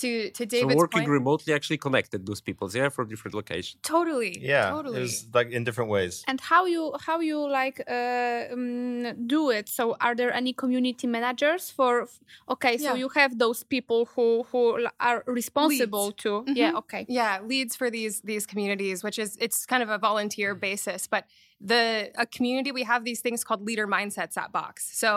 to 0.02 0.30
to 0.30 0.46
David's 0.46 0.72
so 0.72 0.76
working 0.76 1.00
point, 1.02 1.10
remotely 1.18 1.52
actually 1.54 1.78
connected 1.78 2.26
those 2.26 2.40
people, 2.40 2.70
yeah, 2.72 2.88
from 2.88 3.08
different 3.08 3.34
locations. 3.34 3.78
totally, 3.82 4.32
yeah, 4.40 4.70
totally. 4.70 4.98
it 4.98 5.02
was 5.02 5.26
like 5.34 5.50
in 5.50 5.64
different 5.64 5.90
ways. 5.90 6.24
And 6.30 6.40
how 6.40 6.62
you 6.66 6.82
how 7.06 7.20
you 7.20 7.38
like 7.60 7.78
uh, 7.88 8.52
um, 8.52 9.26
do 9.26 9.50
it? 9.50 9.68
So 9.68 9.96
are 10.00 10.14
there 10.14 10.32
any 10.32 10.52
community 10.52 11.06
managers 11.06 11.70
for? 11.70 12.08
Okay, 12.48 12.76
so 12.78 12.84
Yeah. 12.92 12.94
you 13.02 13.08
have 13.20 13.38
those 13.38 13.60
people 13.74 14.00
who 14.14 14.44
who 14.50 14.62
are 15.00 15.22
responsible 15.26 16.12
to. 16.24 16.44
Yeah. 16.46 16.72
Mhm. 16.72 16.78
Okay. 16.82 17.02
yeah 17.08 17.40
leads 17.52 17.74
for 17.80 17.88
these 17.90 18.20
these 18.30 18.44
communities 18.52 19.02
which 19.06 19.18
is 19.24 19.30
it's 19.44 19.58
kind 19.72 19.82
of 19.82 19.88
a 19.88 19.98
volunteer 20.08 20.54
basis 20.54 21.00
but 21.14 21.24
the 21.72 22.10
a 22.24 22.26
community 22.36 22.70
we 22.80 22.84
have 22.92 23.02
these 23.04 23.20
things 23.26 23.40
called 23.46 23.62
leader 23.68 23.86
mindsets 23.96 24.36
at 24.42 24.48
box 24.52 24.74
so 25.02 25.10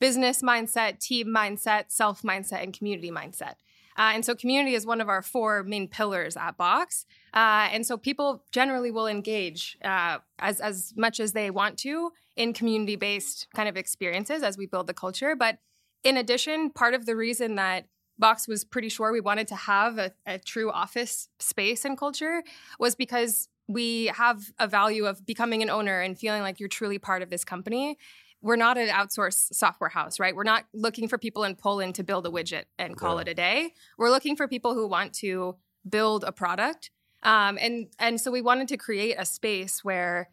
business 0.00 0.42
mindset 0.42 0.92
team 1.08 1.26
mindset 1.40 1.84
self 1.88 2.22
mindset 2.22 2.60
and 2.64 2.70
community 2.78 3.10
mindset 3.20 3.54
uh, 3.98 4.12
and 4.14 4.24
so 4.24 4.34
community 4.34 4.74
is 4.74 4.86
one 4.86 5.00
of 5.00 5.08
our 5.08 5.22
four 5.22 5.62
main 5.62 5.88
pillars 5.88 6.36
at 6.36 6.56
box 6.56 7.06
uh, 7.34 7.68
and 7.72 7.86
so 7.86 7.96
people 7.96 8.44
generally 8.52 8.90
will 8.90 9.06
engage 9.06 9.76
uh, 9.84 10.18
as 10.38 10.60
as 10.60 10.92
much 10.96 11.20
as 11.20 11.32
they 11.32 11.50
want 11.50 11.78
to 11.78 12.12
in 12.36 12.52
community 12.52 12.96
based 12.96 13.48
kind 13.54 13.68
of 13.68 13.76
experiences 13.76 14.42
as 14.42 14.56
we 14.56 14.66
build 14.66 14.86
the 14.86 14.94
culture 14.94 15.34
but 15.36 15.58
in 16.04 16.16
addition 16.16 16.70
part 16.70 16.94
of 16.94 17.06
the 17.06 17.16
reason 17.16 17.56
that 17.56 17.86
Box 18.18 18.48
was 18.48 18.64
pretty 18.64 18.88
sure 18.88 19.12
we 19.12 19.20
wanted 19.20 19.46
to 19.48 19.56
have 19.56 19.98
a, 19.98 20.12
a 20.26 20.38
true 20.38 20.70
office 20.70 21.28
space 21.38 21.84
and 21.84 21.98
culture 21.98 22.42
was 22.78 22.94
because 22.94 23.48
we 23.68 24.06
have 24.06 24.52
a 24.58 24.68
value 24.68 25.06
of 25.06 25.26
becoming 25.26 25.62
an 25.62 25.70
owner 25.70 26.00
and 26.00 26.18
feeling 26.18 26.42
like 26.42 26.60
you're 26.60 26.68
truly 26.68 26.98
part 26.98 27.22
of 27.22 27.30
this 27.30 27.44
company. 27.44 27.98
We're 28.42 28.56
not 28.56 28.78
an 28.78 28.88
outsourced 28.88 29.54
software 29.54 29.90
house, 29.90 30.20
right? 30.20 30.34
We're 30.34 30.44
not 30.44 30.66
looking 30.72 31.08
for 31.08 31.18
people 31.18 31.42
in 31.44 31.56
Poland 31.56 31.94
to 31.96 32.04
build 32.04 32.26
a 32.26 32.30
widget 32.30 32.64
and 32.78 32.96
call 32.96 33.16
Yeah. 33.16 33.22
it 33.22 33.28
a 33.28 33.34
day. 33.34 33.74
We're 33.98 34.10
looking 34.10 34.36
for 34.36 34.46
people 34.46 34.74
who 34.74 34.86
want 34.86 35.12
to 35.14 35.56
build 35.88 36.24
a 36.24 36.32
product. 36.32 36.90
Um, 37.22 37.58
and 37.60 37.88
and 37.98 38.20
so 38.20 38.30
we 38.30 38.42
wanted 38.42 38.68
to 38.68 38.76
create 38.76 39.16
a 39.18 39.24
space 39.24 39.82
where 39.82 40.30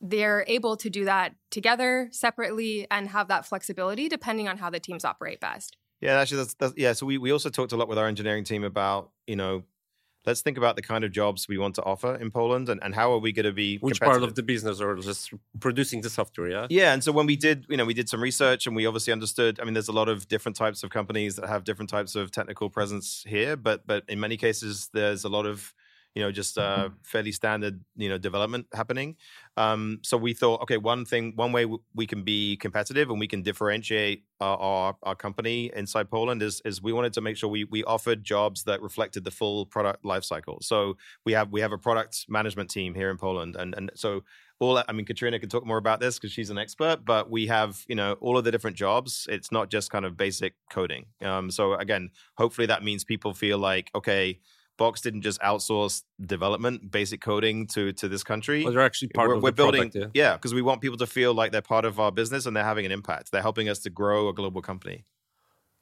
they're 0.00 0.44
able 0.46 0.76
to 0.76 0.90
do 0.90 1.06
that 1.06 1.34
together, 1.50 2.08
separately, 2.12 2.86
and 2.90 3.08
have 3.08 3.28
that 3.28 3.46
flexibility 3.46 4.08
depending 4.08 4.46
on 4.48 4.58
how 4.58 4.68
the 4.70 4.78
teams 4.78 5.04
operate 5.04 5.40
best. 5.40 5.76
Yeah, 6.00 6.20
actually, 6.20 6.38
that's, 6.38 6.54
that's 6.54 6.74
yeah. 6.76 6.92
So 6.92 7.06
we 7.06 7.16
we 7.18 7.32
also 7.32 7.48
talked 7.48 7.72
a 7.72 7.76
lot 7.76 7.88
with 7.88 7.96
our 7.98 8.06
engineering 8.06 8.44
team 8.44 8.62
about 8.64 9.10
you 9.26 9.34
know, 9.36 9.62
let's 10.26 10.42
think 10.42 10.58
about 10.58 10.76
the 10.76 10.82
kind 10.82 11.04
of 11.04 11.12
jobs 11.12 11.48
we 11.48 11.56
want 11.56 11.74
to 11.76 11.82
offer 11.84 12.16
in 12.16 12.30
Poland 12.30 12.68
and, 12.68 12.82
and 12.82 12.94
how 12.94 13.12
are 13.12 13.18
we 13.18 13.32
going 13.32 13.46
to 13.46 13.52
be 13.52 13.78
Which 13.78 14.00
part 14.00 14.22
of 14.22 14.34
the 14.34 14.42
business 14.42 14.80
or 14.80 14.96
just 14.96 15.32
producing 15.60 16.00
the 16.00 16.10
software? 16.10 16.50
Yeah. 16.50 16.66
Yeah, 16.68 16.92
and 16.92 17.02
so 17.02 17.12
when 17.12 17.26
we 17.26 17.36
did, 17.36 17.64
you 17.68 17.76
know, 17.76 17.84
we 17.84 17.94
did 17.94 18.08
some 18.08 18.22
research 18.22 18.66
and 18.66 18.74
we 18.74 18.86
obviously 18.86 19.12
understood. 19.12 19.60
I 19.60 19.64
mean, 19.64 19.74
there's 19.74 19.88
a 19.88 19.92
lot 19.92 20.08
of 20.08 20.28
different 20.28 20.56
types 20.56 20.82
of 20.82 20.90
companies 20.90 21.36
that 21.36 21.48
have 21.48 21.64
different 21.64 21.90
types 21.90 22.14
of 22.16 22.30
technical 22.30 22.68
presence 22.68 23.24
here, 23.26 23.56
but 23.56 23.86
but 23.86 24.04
in 24.08 24.18
many 24.20 24.36
cases, 24.36 24.90
there's 24.92 25.24
a 25.24 25.28
lot 25.28 25.46
of 25.46 25.72
you 26.16 26.22
know 26.22 26.32
just 26.32 26.56
uh, 26.56 26.88
fairly 27.02 27.30
standard 27.30 27.84
you 27.94 28.08
know 28.08 28.16
development 28.18 28.66
happening. 28.72 29.16
Um, 29.58 30.00
so 30.02 30.16
we 30.16 30.32
thought, 30.32 30.62
okay, 30.62 30.78
one 30.78 31.04
thing, 31.04 31.34
one 31.36 31.52
way 31.52 31.62
w- 31.62 31.82
we 31.94 32.06
can 32.06 32.24
be 32.24 32.56
competitive 32.56 33.10
and 33.10 33.20
we 33.20 33.28
can 33.28 33.42
differentiate 33.42 34.24
our 34.40 34.56
our, 34.58 34.96
our 35.02 35.14
company 35.14 35.70
inside 35.76 36.10
Poland 36.10 36.42
is 36.42 36.62
is 36.64 36.82
we 36.82 36.92
wanted 36.94 37.12
to 37.12 37.20
make 37.20 37.36
sure 37.36 37.50
we 37.50 37.64
we 37.64 37.84
offered 37.84 38.24
jobs 38.24 38.64
that 38.64 38.80
reflected 38.80 39.24
the 39.24 39.30
full 39.30 39.66
product 39.66 40.02
lifecycle. 40.04 40.62
So 40.62 40.96
we 41.26 41.32
have 41.34 41.52
we 41.52 41.60
have 41.60 41.72
a 41.72 41.78
product 41.78 42.24
management 42.28 42.70
team 42.70 42.94
here 42.94 43.10
in 43.10 43.18
Poland, 43.18 43.54
and 43.54 43.74
and 43.76 43.90
so 43.94 44.22
all 44.58 44.82
I 44.88 44.92
mean, 44.92 45.04
Katrina 45.04 45.38
can 45.38 45.50
talk 45.50 45.66
more 45.66 45.76
about 45.76 46.00
this 46.00 46.18
because 46.18 46.32
she's 46.32 46.48
an 46.48 46.56
expert, 46.56 47.04
but 47.04 47.30
we 47.30 47.46
have, 47.48 47.84
you 47.88 47.94
know, 47.94 48.14
all 48.20 48.38
of 48.38 48.44
the 48.44 48.50
different 48.50 48.76
jobs. 48.76 49.26
It's 49.28 49.52
not 49.52 49.68
just 49.70 49.90
kind 49.90 50.06
of 50.06 50.16
basic 50.16 50.54
coding. 50.70 51.04
Um, 51.20 51.50
so 51.50 51.74
again, 51.74 52.08
hopefully 52.38 52.66
that 52.68 52.82
means 52.82 53.04
people 53.04 53.34
feel 53.34 53.58
like, 53.58 53.90
okay, 53.94 54.40
Box 54.76 55.00
didn't 55.00 55.22
just 55.22 55.40
outsource 55.40 56.02
development, 56.24 56.90
basic 56.90 57.20
coding 57.20 57.66
to 57.68 57.92
to 57.94 58.08
this 58.08 58.22
country. 58.22 58.64
Well, 58.64 58.72
they're 58.72 58.82
actually 58.82 59.08
part 59.08 59.28
we're, 59.28 59.36
of 59.36 59.42
we're 59.42 59.52
building, 59.52 59.90
product, 59.90 60.14
yeah, 60.14 60.34
because 60.34 60.52
we 60.52 60.62
want 60.62 60.80
people 60.80 60.98
to 60.98 61.06
feel 61.06 61.34
like 61.34 61.52
they're 61.52 61.62
part 61.62 61.84
of 61.84 61.98
our 61.98 62.12
business 62.12 62.46
and 62.46 62.56
they're 62.56 62.64
having 62.64 62.86
an 62.86 62.92
impact. 62.92 63.32
They're 63.32 63.42
helping 63.42 63.68
us 63.68 63.78
to 63.80 63.90
grow 63.90 64.28
a 64.28 64.34
global 64.34 64.62
company. 64.62 65.04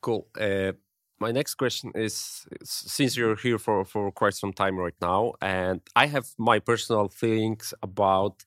Cool. 0.00 0.28
Uh, 0.38 0.72
my 1.20 1.30
next 1.30 1.54
question 1.54 1.92
is 1.94 2.46
since 2.64 3.16
you're 3.16 3.36
here 3.36 3.58
for, 3.58 3.84
for 3.84 4.10
quite 4.10 4.34
some 4.34 4.52
time 4.52 4.76
right 4.76 4.94
now, 5.00 5.34
and 5.40 5.80
I 5.94 6.06
have 6.06 6.26
my 6.38 6.58
personal 6.58 7.08
feelings 7.08 7.72
about 7.82 8.44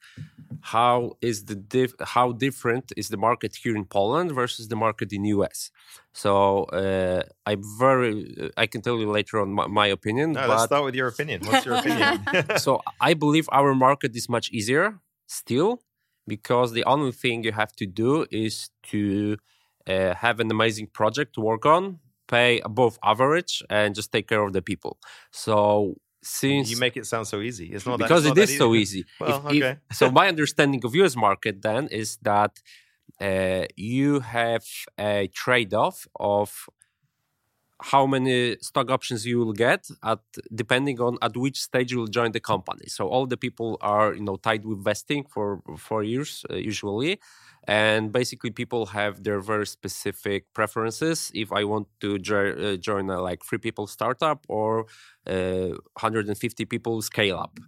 how 0.62 1.18
is 1.22 1.46
the 1.46 1.58
how 2.02 2.32
different 2.32 2.92
is 2.98 3.10
the 3.10 3.18
market 3.18 3.56
here 3.64 3.76
in 3.76 3.86
Poland 3.86 4.32
versus 4.34 4.68
the 4.68 4.76
market 4.76 5.14
in 5.14 5.24
US. 5.26 5.72
So 6.14 6.64
uh, 6.66 7.24
I'm 7.46 7.62
very 7.80 8.52
I 8.58 8.68
can 8.68 8.82
tell 8.82 8.98
you 9.00 9.10
later 9.10 9.40
on 9.40 9.50
my, 9.54 9.68
my 9.68 9.88
opinion. 9.88 10.34
No, 10.34 10.42
but 10.42 10.50
let's 10.50 10.64
start 10.64 10.84
with 10.84 10.96
your 10.96 11.08
opinion. 11.08 11.42
What's 11.46 11.66
your 11.66 11.76
opinion? 11.76 12.26
so 12.58 12.82
I 13.00 13.14
believe 13.14 13.48
our 13.52 13.74
market 13.74 14.16
is 14.16 14.28
much 14.28 14.52
easier 14.52 15.00
still 15.28 15.82
because 16.28 16.74
the 16.74 16.84
only 16.84 17.12
thing 17.12 17.44
you 17.44 17.54
have 17.54 17.74
to 17.78 17.86
do 17.86 18.26
is 18.30 18.70
to 18.92 19.38
uh, 19.88 20.14
have 20.16 20.40
an 20.40 20.52
amazing 20.52 20.88
project 20.88 21.34
to 21.36 21.42
work 21.42 21.66
on, 21.66 22.00
pay 22.28 22.60
above 22.72 22.98
average, 23.04 23.64
and 23.70 23.96
just 23.96 24.12
take 24.12 24.28
care 24.28 24.44
of 24.48 24.52
the 24.54 24.62
people. 24.62 24.98
So 25.32 25.96
since 26.24 26.70
you 26.72 26.78
make 26.78 26.98
it 26.98 27.06
sound 27.06 27.26
so 27.28 27.40
easy. 27.42 27.68
It's 27.74 27.86
not 27.86 27.98
that- 28.00 28.06
because 28.06 28.26
it's 28.26 28.32
it 28.32 28.40
not 28.40 28.44
is 28.44 28.50
that 28.52 28.58
so 28.58 28.76
easy. 28.76 29.06
Well, 29.20 29.30
If- 29.48 29.54
if- 29.56 29.64
okay. 29.64 29.80
so 30.00 30.12
my 30.20 30.28
understanding 30.28 30.82
of 30.86 30.94
US 30.96 31.16
market 31.16 31.62
then 31.62 31.88
is 32.02 32.10
that 32.24 32.54
uh, 33.22 33.66
you 33.76 34.20
have 34.20 34.66
a 35.00 35.28
trade-off 35.34 36.08
of 36.20 36.50
how 37.82 38.06
many 38.08 38.58
stock 38.62 38.90
options 38.90 39.26
you 39.26 39.38
will 39.40 39.54
get 39.54 39.88
at 40.04 40.20
depending 40.54 41.00
on 41.00 41.18
at 41.22 41.38
which 41.38 41.62
stage 41.62 41.92
you 41.92 42.00
will 42.00 42.08
join 42.08 42.32
the 42.32 42.40
company. 42.40 42.86
So 42.88 43.08
all 43.08 43.28
the 43.28 43.38
people 43.38 43.78
are 43.82 44.14
you 44.14 44.24
know 44.24 44.38
tied 44.38 44.66
with 44.66 44.84
vesting 44.84 45.24
for 45.26 45.62
four 45.78 46.04
years 46.04 46.44
uh, 46.50 46.56
usually, 46.56 47.20
and 47.68 48.12
basically 48.12 48.50
people 48.52 48.88
have 48.88 49.24
their 49.24 49.40
very 49.40 49.68
specific 49.68 50.46
preferences. 50.54 51.32
If 51.34 51.52
I 51.52 51.64
want 51.66 51.88
to 52.02 52.18
jo- 52.18 52.56
uh, 52.58 52.78
join 52.78 53.10
a 53.10 53.22
like 53.22 53.44
three 53.44 53.60
people 53.60 53.88
startup 53.88 54.46
or 54.48 54.86
uh, 55.28 55.70
150 55.94 56.66
people 56.66 57.02
scale 57.02 57.38
up. 57.38 57.60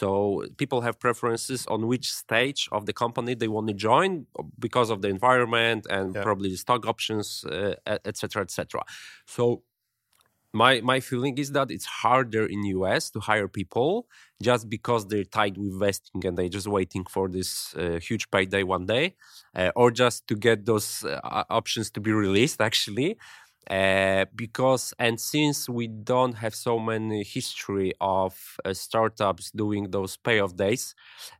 So 0.00 0.44
people 0.56 0.80
have 0.86 0.96
preferences 0.98 1.66
on 1.66 1.86
which 1.86 2.06
stage 2.24 2.62
of 2.72 2.86
the 2.86 2.94
company 3.02 3.34
they 3.34 3.48
want 3.48 3.68
to 3.68 3.74
join 3.74 4.26
because 4.58 4.88
of 4.94 4.98
the 5.02 5.08
environment 5.08 5.86
and 5.96 6.08
Yeah. 6.14 6.22
probably 6.26 6.48
the 6.50 6.56
stock 6.66 6.82
options, 6.92 7.44
uh, 7.44 7.74
etc., 8.10 8.42
etc. 8.42 8.84
So 9.26 9.62
my 10.54 10.80
my 10.82 11.00
feeling 11.00 11.38
is 11.38 11.52
that 11.52 11.70
it's 11.70 11.86
harder 12.04 12.44
in 12.54 12.62
US 12.76 13.10
to 13.12 13.20
hire 13.20 13.48
people 13.48 14.06
just 14.42 14.68
because 14.68 15.06
they're 15.08 15.24
tied 15.38 15.56
with 15.56 15.74
vesting 15.80 16.20
and 16.26 16.36
they're 16.36 16.50
just 16.58 16.66
waiting 16.78 17.04
for 17.14 17.28
this 17.28 17.74
uh, 17.74 17.98
huge 18.08 18.30
payday 18.30 18.62
one 18.62 18.84
day, 18.86 19.06
uh, 19.56 19.70
or 19.74 19.90
just 19.90 20.26
to 20.28 20.34
get 20.34 20.66
those 20.66 21.04
uh, 21.04 21.44
options 21.48 21.90
to 21.92 22.00
be 22.00 22.12
released 22.12 22.60
actually. 22.60 23.16
Uh, 23.70 24.24
because 24.34 24.92
and 24.98 25.20
since 25.20 25.68
we 25.68 25.86
don't 25.86 26.34
have 26.34 26.54
so 26.54 26.78
many 26.78 27.22
history 27.22 27.92
of 28.00 28.58
uh, 28.64 28.74
startups 28.74 29.50
doing 29.52 29.90
those 29.90 30.16
payoff 30.16 30.56
days, 30.56 30.94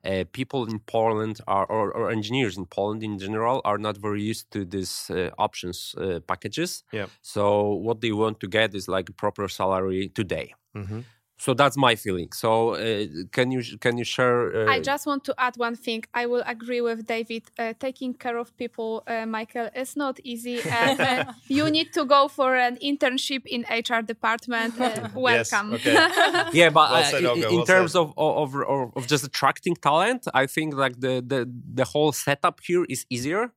uh, 0.04 0.24
people 0.32 0.66
in 0.66 0.78
Poland 0.80 1.40
are 1.46 1.66
or, 1.66 1.92
or 1.92 2.10
engineers 2.10 2.56
in 2.56 2.66
Poland 2.66 3.02
in 3.02 3.18
general 3.18 3.60
are 3.64 3.78
not 3.78 3.96
very 3.96 4.22
used 4.22 4.50
to 4.52 4.64
these 4.64 5.10
uh, 5.10 5.30
options 5.38 5.94
uh, 5.98 6.20
packages. 6.26 6.84
Yeah. 6.92 7.06
So 7.22 7.74
what 7.74 8.00
they 8.00 8.12
want 8.12 8.38
to 8.40 8.48
get 8.48 8.74
is 8.74 8.88
like 8.88 9.08
a 9.08 9.12
proper 9.12 9.48
salary 9.48 10.08
today. 10.08 10.54
Mm-hmm. 10.76 11.00
So 11.42 11.54
that's 11.54 11.76
my 11.76 11.96
feeling. 11.96 12.30
So 12.32 12.74
uh, 12.74 13.06
can 13.32 13.50
you 13.50 13.62
can 13.84 13.98
you 13.98 14.04
share? 14.04 14.38
Uh, 14.54 14.70
I 14.74 14.78
just 14.78 15.06
want 15.06 15.24
to 15.24 15.34
add 15.38 15.56
one 15.56 15.74
thing. 15.74 16.04
I 16.14 16.26
will 16.26 16.44
agree 16.46 16.80
with 16.80 17.04
David. 17.04 17.42
Uh, 17.58 17.72
taking 17.80 18.14
care 18.14 18.38
of 18.38 18.56
people, 18.56 19.02
uh, 19.08 19.26
Michael, 19.26 19.68
is 19.74 19.96
not 19.96 20.20
easy, 20.22 20.60
and 20.82 21.00
uh, 21.00 21.32
you 21.48 21.68
need 21.68 21.92
to 21.94 22.04
go 22.04 22.28
for 22.28 22.54
an 22.54 22.78
internship 22.90 23.42
in 23.46 23.62
HR 23.68 24.02
department. 24.02 24.80
Uh, 24.80 25.08
welcome. 25.16 25.74
okay. 25.74 25.94
yeah, 26.52 26.70
but 26.70 26.90
Well 26.92 27.00
uh, 27.00 27.10
said, 27.10 27.24
in- 27.24 27.42
in 27.50 27.56
well 27.56 27.66
terms 27.66 27.96
of, 27.96 28.14
of 28.16 28.54
of 28.54 28.92
of 28.96 29.06
just 29.08 29.24
attracting 29.24 29.74
talent, 29.74 30.28
I 30.32 30.46
think 30.46 30.74
like 30.74 31.00
the 31.00 31.14
the 31.32 31.40
the 31.74 31.84
whole 31.92 32.12
setup 32.12 32.60
here 32.62 32.84
is 32.88 33.04
easier. 33.10 33.50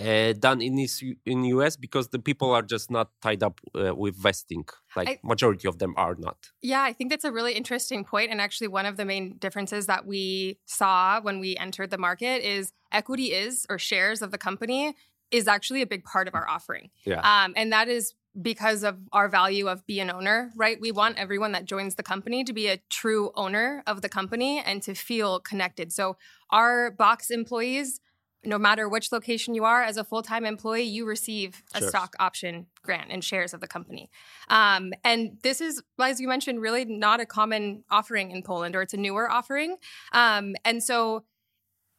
Uh, 0.00 0.34
than 0.36 0.60
in 0.60 0.74
this, 0.74 1.04
in 1.24 1.44
US 1.44 1.76
because 1.76 2.08
the 2.08 2.18
people 2.18 2.50
are 2.50 2.62
just 2.62 2.90
not 2.90 3.10
tied 3.22 3.44
up 3.44 3.60
uh, 3.76 3.94
with 3.94 4.16
vesting. 4.16 4.64
Like 4.96 5.08
I- 5.08 5.18
majority 5.22 5.68
of 5.68 5.78
them 5.78 5.94
are 5.96 6.16
not. 6.18 6.50
Yeah, 6.62 6.82
I 6.82 6.92
think 6.92 7.10
that's 7.10 7.24
a 7.24 7.30
really 7.30 7.52
interesting 7.52 8.04
point, 8.04 8.32
and 8.32 8.40
actually 8.40 8.66
one 8.66 8.86
of 8.86 8.96
the 8.96 9.04
main 9.04 9.36
differences 9.38 9.86
that 9.86 10.04
we 10.04 10.58
saw 10.64 11.20
when 11.20 11.38
we 11.38 11.56
entered 11.56 11.90
the 11.90 11.98
market 11.98 12.44
is 12.44 12.72
equity 12.90 13.32
is 13.32 13.66
or 13.70 13.78
shares 13.78 14.20
of 14.20 14.32
the 14.32 14.38
company 14.38 14.96
is 15.30 15.48
actually 15.48 15.82
a 15.82 15.86
big 15.86 16.04
part 16.04 16.28
of 16.28 16.34
our 16.34 16.48
offering. 16.48 16.90
Yeah. 17.04 17.20
Um, 17.20 17.54
and 17.56 17.72
that 17.72 17.88
is 17.88 18.14
because 18.40 18.82
of 18.82 18.98
our 19.12 19.28
value 19.28 19.68
of 19.68 19.86
be 19.86 20.00
an 20.00 20.10
owner, 20.10 20.50
right? 20.56 20.80
We 20.80 20.90
want 20.90 21.18
everyone 21.18 21.52
that 21.52 21.64
joins 21.64 21.94
the 21.94 22.02
company 22.02 22.42
to 22.44 22.52
be 22.52 22.68
a 22.68 22.78
true 22.90 23.30
owner 23.34 23.82
of 23.86 24.02
the 24.02 24.08
company 24.08 24.60
and 24.64 24.82
to 24.82 24.94
feel 24.94 25.40
connected. 25.40 25.92
So 25.92 26.16
our 26.50 26.90
box 26.90 27.30
employees, 27.30 28.00
no 28.46 28.58
matter 28.58 28.88
which 28.88 29.12
location 29.12 29.54
you 29.54 29.64
are, 29.64 29.82
as 29.82 29.96
a 29.96 30.04
full-time 30.04 30.44
employee, 30.44 30.82
you 30.82 31.06
receive 31.06 31.62
a 31.74 31.78
Shares. 31.78 31.90
stock 31.90 32.14
option 32.18 32.66
grant 32.82 33.10
and 33.10 33.22
shares 33.22 33.54
of 33.54 33.60
the 33.60 33.66
company. 33.66 34.10
Um, 34.48 34.92
and 35.02 35.38
this 35.42 35.60
is, 35.60 35.82
as 36.00 36.20
you 36.20 36.28
mentioned, 36.28 36.60
really 36.60 36.84
not 36.84 37.20
a 37.20 37.26
common 37.26 37.84
offering 37.90 38.30
in 38.30 38.42
Poland, 38.42 38.76
or 38.76 38.82
it's 38.82 38.94
a 38.94 38.98
newer 38.98 39.30
offering. 39.30 39.76
Um, 40.12 40.54
and 40.64 40.82
so 40.82 41.24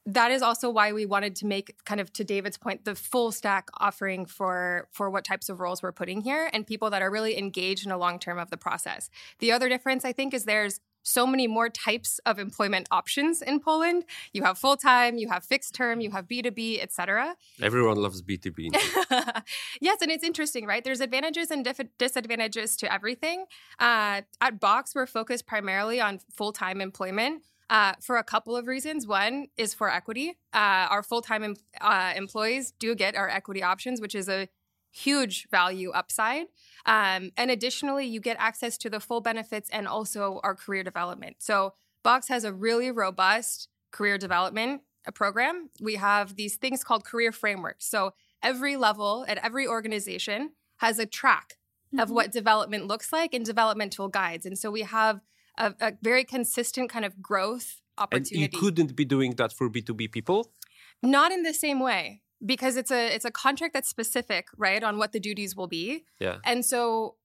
that 0.06 0.32
is 0.32 0.42
also 0.42 0.70
why 0.70 0.94
we 0.94 1.06
wanted 1.06 1.36
to 1.38 1.48
make 1.48 1.76
kind 1.86 2.00
of 2.00 2.14
to 2.14 2.24
David's 2.24 2.58
point 2.58 2.86
the 2.86 2.94
full 2.94 3.32
stack 3.32 3.70
offering 3.80 4.26
for 4.26 4.88
for 4.92 5.10
what 5.10 5.24
types 5.24 5.50
of 5.50 5.60
roles 5.60 5.82
we're 5.82 5.92
putting 5.92 6.22
here 6.22 6.50
and 6.54 6.68
people 6.68 6.92
that 6.92 7.02
are 7.02 7.10
really 7.10 7.38
engaged 7.38 7.86
in 7.86 7.90
the 7.90 7.98
long 7.98 8.20
term 8.20 8.38
of 8.38 8.52
the 8.52 8.58
process. 8.58 9.10
The 9.40 9.52
other 9.52 9.68
difference 9.68 10.06
I 10.06 10.14
think 10.14 10.34
is 10.34 10.46
there's 10.46 10.80
so 11.06 11.26
many 11.26 11.48
more 11.48 11.70
types 11.70 12.20
of 12.26 12.40
employment 12.40 12.88
options 12.92 13.42
in 13.42 13.60
Poland. 13.60 14.04
You 14.34 14.44
have 14.44 14.58
full 14.58 14.76
time, 14.76 15.18
you 15.18 15.30
have 15.30 15.46
fixed 15.46 15.76
term, 15.76 16.02
you 16.02 16.12
have 16.12 16.28
B2B, 16.28 16.82
etc. 16.82 17.36
Everyone 17.62 17.98
loves 17.98 18.22
B2B. 18.22 18.70
yes, 19.82 20.02
and 20.02 20.12
it's 20.12 20.24
interesting, 20.24 20.66
right? 20.66 20.84
There's 20.84 21.02
advantages 21.02 21.52
and 21.52 21.64
dif- 21.64 21.98
disadvantages 21.98 22.76
to 22.78 22.92
everything. 22.92 23.46
Uh, 23.80 24.22
at 24.42 24.60
Box, 24.60 24.96
we're 24.96 25.06
focused 25.06 25.46
primarily 25.46 26.02
on 26.02 26.20
full 26.34 26.52
time 26.52 26.82
employment. 26.82 27.44
Uh, 27.68 27.94
for 28.00 28.18
a 28.18 28.24
couple 28.24 28.56
of 28.56 28.68
reasons. 28.68 29.08
One 29.08 29.48
is 29.58 29.74
for 29.74 29.92
equity. 29.92 30.38
Uh, 30.54 30.86
our 30.92 31.02
full 31.02 31.24
time 31.24 31.44
em- 31.44 31.56
uh, 31.82 32.14
employees 32.16 32.72
do 32.78 32.94
get 32.94 33.16
our 33.16 33.28
equity 33.28 33.64
options, 33.64 34.00
which 34.00 34.14
is 34.14 34.30
a 34.30 34.48
huge 34.96 35.48
value 35.50 35.92
upside. 35.92 36.46
Um, 36.86 37.32
and 37.38 37.52
additionally, 37.52 38.06
you 38.06 38.20
get 38.20 38.38
access 38.40 38.78
to 38.80 38.90
the 38.90 39.00
full 39.00 39.22
benefits 39.22 39.70
and 39.72 39.88
also 39.88 40.40
our 40.44 40.56
career 40.56 40.84
development. 40.84 41.38
So, 41.40 41.74
Box 42.04 42.28
has 42.28 42.44
a 42.44 42.54
really 42.54 42.92
robust 42.92 43.68
career 43.92 44.18
development 44.18 44.82
uh, 45.08 45.12
program. 45.12 45.70
We 45.82 45.96
have 45.96 46.36
these 46.36 46.56
things 46.56 46.84
called 46.84 47.04
career 47.04 47.32
frameworks. 47.32 47.86
So, 47.88 48.14
every 48.44 48.76
level 48.78 49.26
at 49.28 49.38
every 49.40 49.68
organization 49.68 50.52
has 50.78 51.00
a 51.00 51.06
track 51.06 51.58
of 52.00 52.10
Mhm. 52.10 52.14
what 52.18 52.32
development 52.32 52.88
looks 52.88 53.12
like 53.12 53.34
and 53.34 53.44
developmental 53.46 54.08
guides. 54.08 54.46
And 54.46 54.58
so, 54.58 54.70
we 54.72 54.82
have 54.84 55.20
a, 55.58 55.74
a 55.82 55.94
very 56.02 56.24
consistent 56.24 56.90
kind 56.90 57.06
of 57.06 57.22
growth 57.22 57.68
and 57.98 58.04
opportunity 58.04 58.40
you 58.42 58.50
couldn't 58.62 58.96
be 58.96 59.06
doing 59.06 59.32
that 59.36 59.52
for 59.58 59.70
B2B 59.70 60.12
people. 60.12 60.52
not 61.02 61.32
in 61.32 61.44
the 61.44 61.54
same 61.54 61.80
way 61.80 62.22
because 62.46 62.78
it's 62.78 62.92
a 62.92 63.14
it's 63.14 63.26
a 63.26 63.32
contract 63.32 63.74
that's 63.74 63.90
specific 63.90 64.48
right 64.58 64.84
on 64.84 64.98
what 64.98 65.12
the 65.12 65.20
duties 65.20 65.56
will 65.56 65.68
be. 65.68 66.06
Yeah. 66.20 66.38
and 66.44 66.66
so 66.66 67.16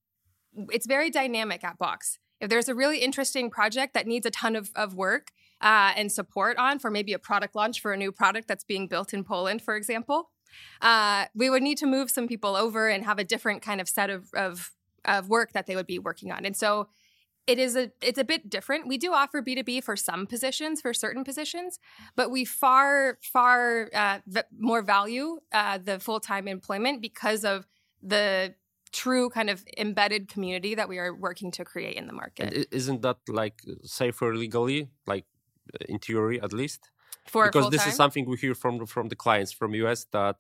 it's 0.70 0.87
very 0.87 1.11
dynamic 1.11 1.62
at 1.62 1.78
box. 1.78 2.18
If 2.40 2.48
there's 2.48 2.68
a 2.68 2.74
really 2.74 2.98
interesting 2.98 3.50
project 3.50 3.94
that 3.94 4.06
needs 4.06 4.24
a 4.24 4.30
ton 4.30 4.56
of, 4.56 4.70
of 4.74 4.94
work 4.94 5.30
uh, 5.61 5.92
and 5.94 6.11
support 6.11 6.56
on 6.56 6.78
for 6.78 6.90
maybe 6.90 7.12
a 7.12 7.18
product 7.18 7.54
launch 7.54 7.80
for 7.80 7.92
a 7.92 7.96
new 7.96 8.11
product 8.11 8.48
that's 8.48 8.64
being 8.64 8.88
built 8.88 9.12
in 9.12 9.24
poland 9.24 9.61
for 9.61 9.76
example 9.76 10.30
uh, 10.83 11.26
we 11.35 11.50
would 11.50 11.62
need 11.62 11.78
to 11.78 11.87
move 11.87 12.11
some 12.11 12.28
people 12.28 12.56
over 12.56 12.88
and 12.88 13.04
have 13.04 13.18
a 13.18 13.24
different 13.24 13.62
kind 13.62 13.80
of 13.80 13.88
set 13.88 14.11
of, 14.11 14.33
of, 14.35 14.72
of 15.04 15.28
work 15.28 15.52
that 15.52 15.66
they 15.66 15.76
would 15.76 15.87
be 15.87 15.98
working 15.98 16.33
on. 16.33 16.44
And 16.44 16.56
so 16.56 16.88
it 17.51 17.59
is 17.59 17.75
a 17.83 17.91
it's 18.09 18.19
a 18.19 18.25
bit 18.33 18.43
different. 18.57 18.87
We 18.93 18.99
do 19.05 19.13
offer 19.13 19.39
B2B 19.43 19.83
for 19.89 19.97
some 19.97 20.27
positions, 20.35 20.81
for 20.81 20.93
certain 21.05 21.25
positions, 21.31 21.73
but 22.19 22.27
we 22.31 22.43
far 22.45 23.19
far 23.37 23.59
uh, 24.03 24.19
v- 24.35 24.51
more 24.71 24.83
value 24.83 25.29
uh, 25.61 25.79
the 25.89 25.99
full 26.07 26.21
time 26.31 26.47
employment 26.57 26.97
because 27.09 27.43
of 27.45 27.67
the 28.15 28.55
true 28.93 29.27
kind 29.31 29.51
of 29.55 29.59
embedded 29.85 30.23
community 30.35 30.73
that 30.75 30.89
we 30.89 30.99
are 31.03 31.13
working 31.15 31.51
to 31.59 31.63
create 31.65 31.97
in 32.01 32.07
the 32.11 32.13
market 32.23 32.53
And 32.53 32.67
isn't 32.81 33.01
that 33.03 33.19
like 33.29 33.57
safer 33.85 34.35
legally, 34.45 34.81
like 35.13 35.27
in 35.89 35.99
theory 35.99 36.41
at 36.47 36.53
least? 36.53 36.83
for 37.27 37.45
because 37.47 37.71
this 37.71 37.87
is 37.87 37.95
something 38.03 38.23
we 38.33 38.37
hear 38.45 38.55
from 38.63 38.75
from 38.95 39.07
the 39.13 39.17
clients 39.25 39.53
from 39.59 39.69
US 39.85 40.01
that 40.17 40.37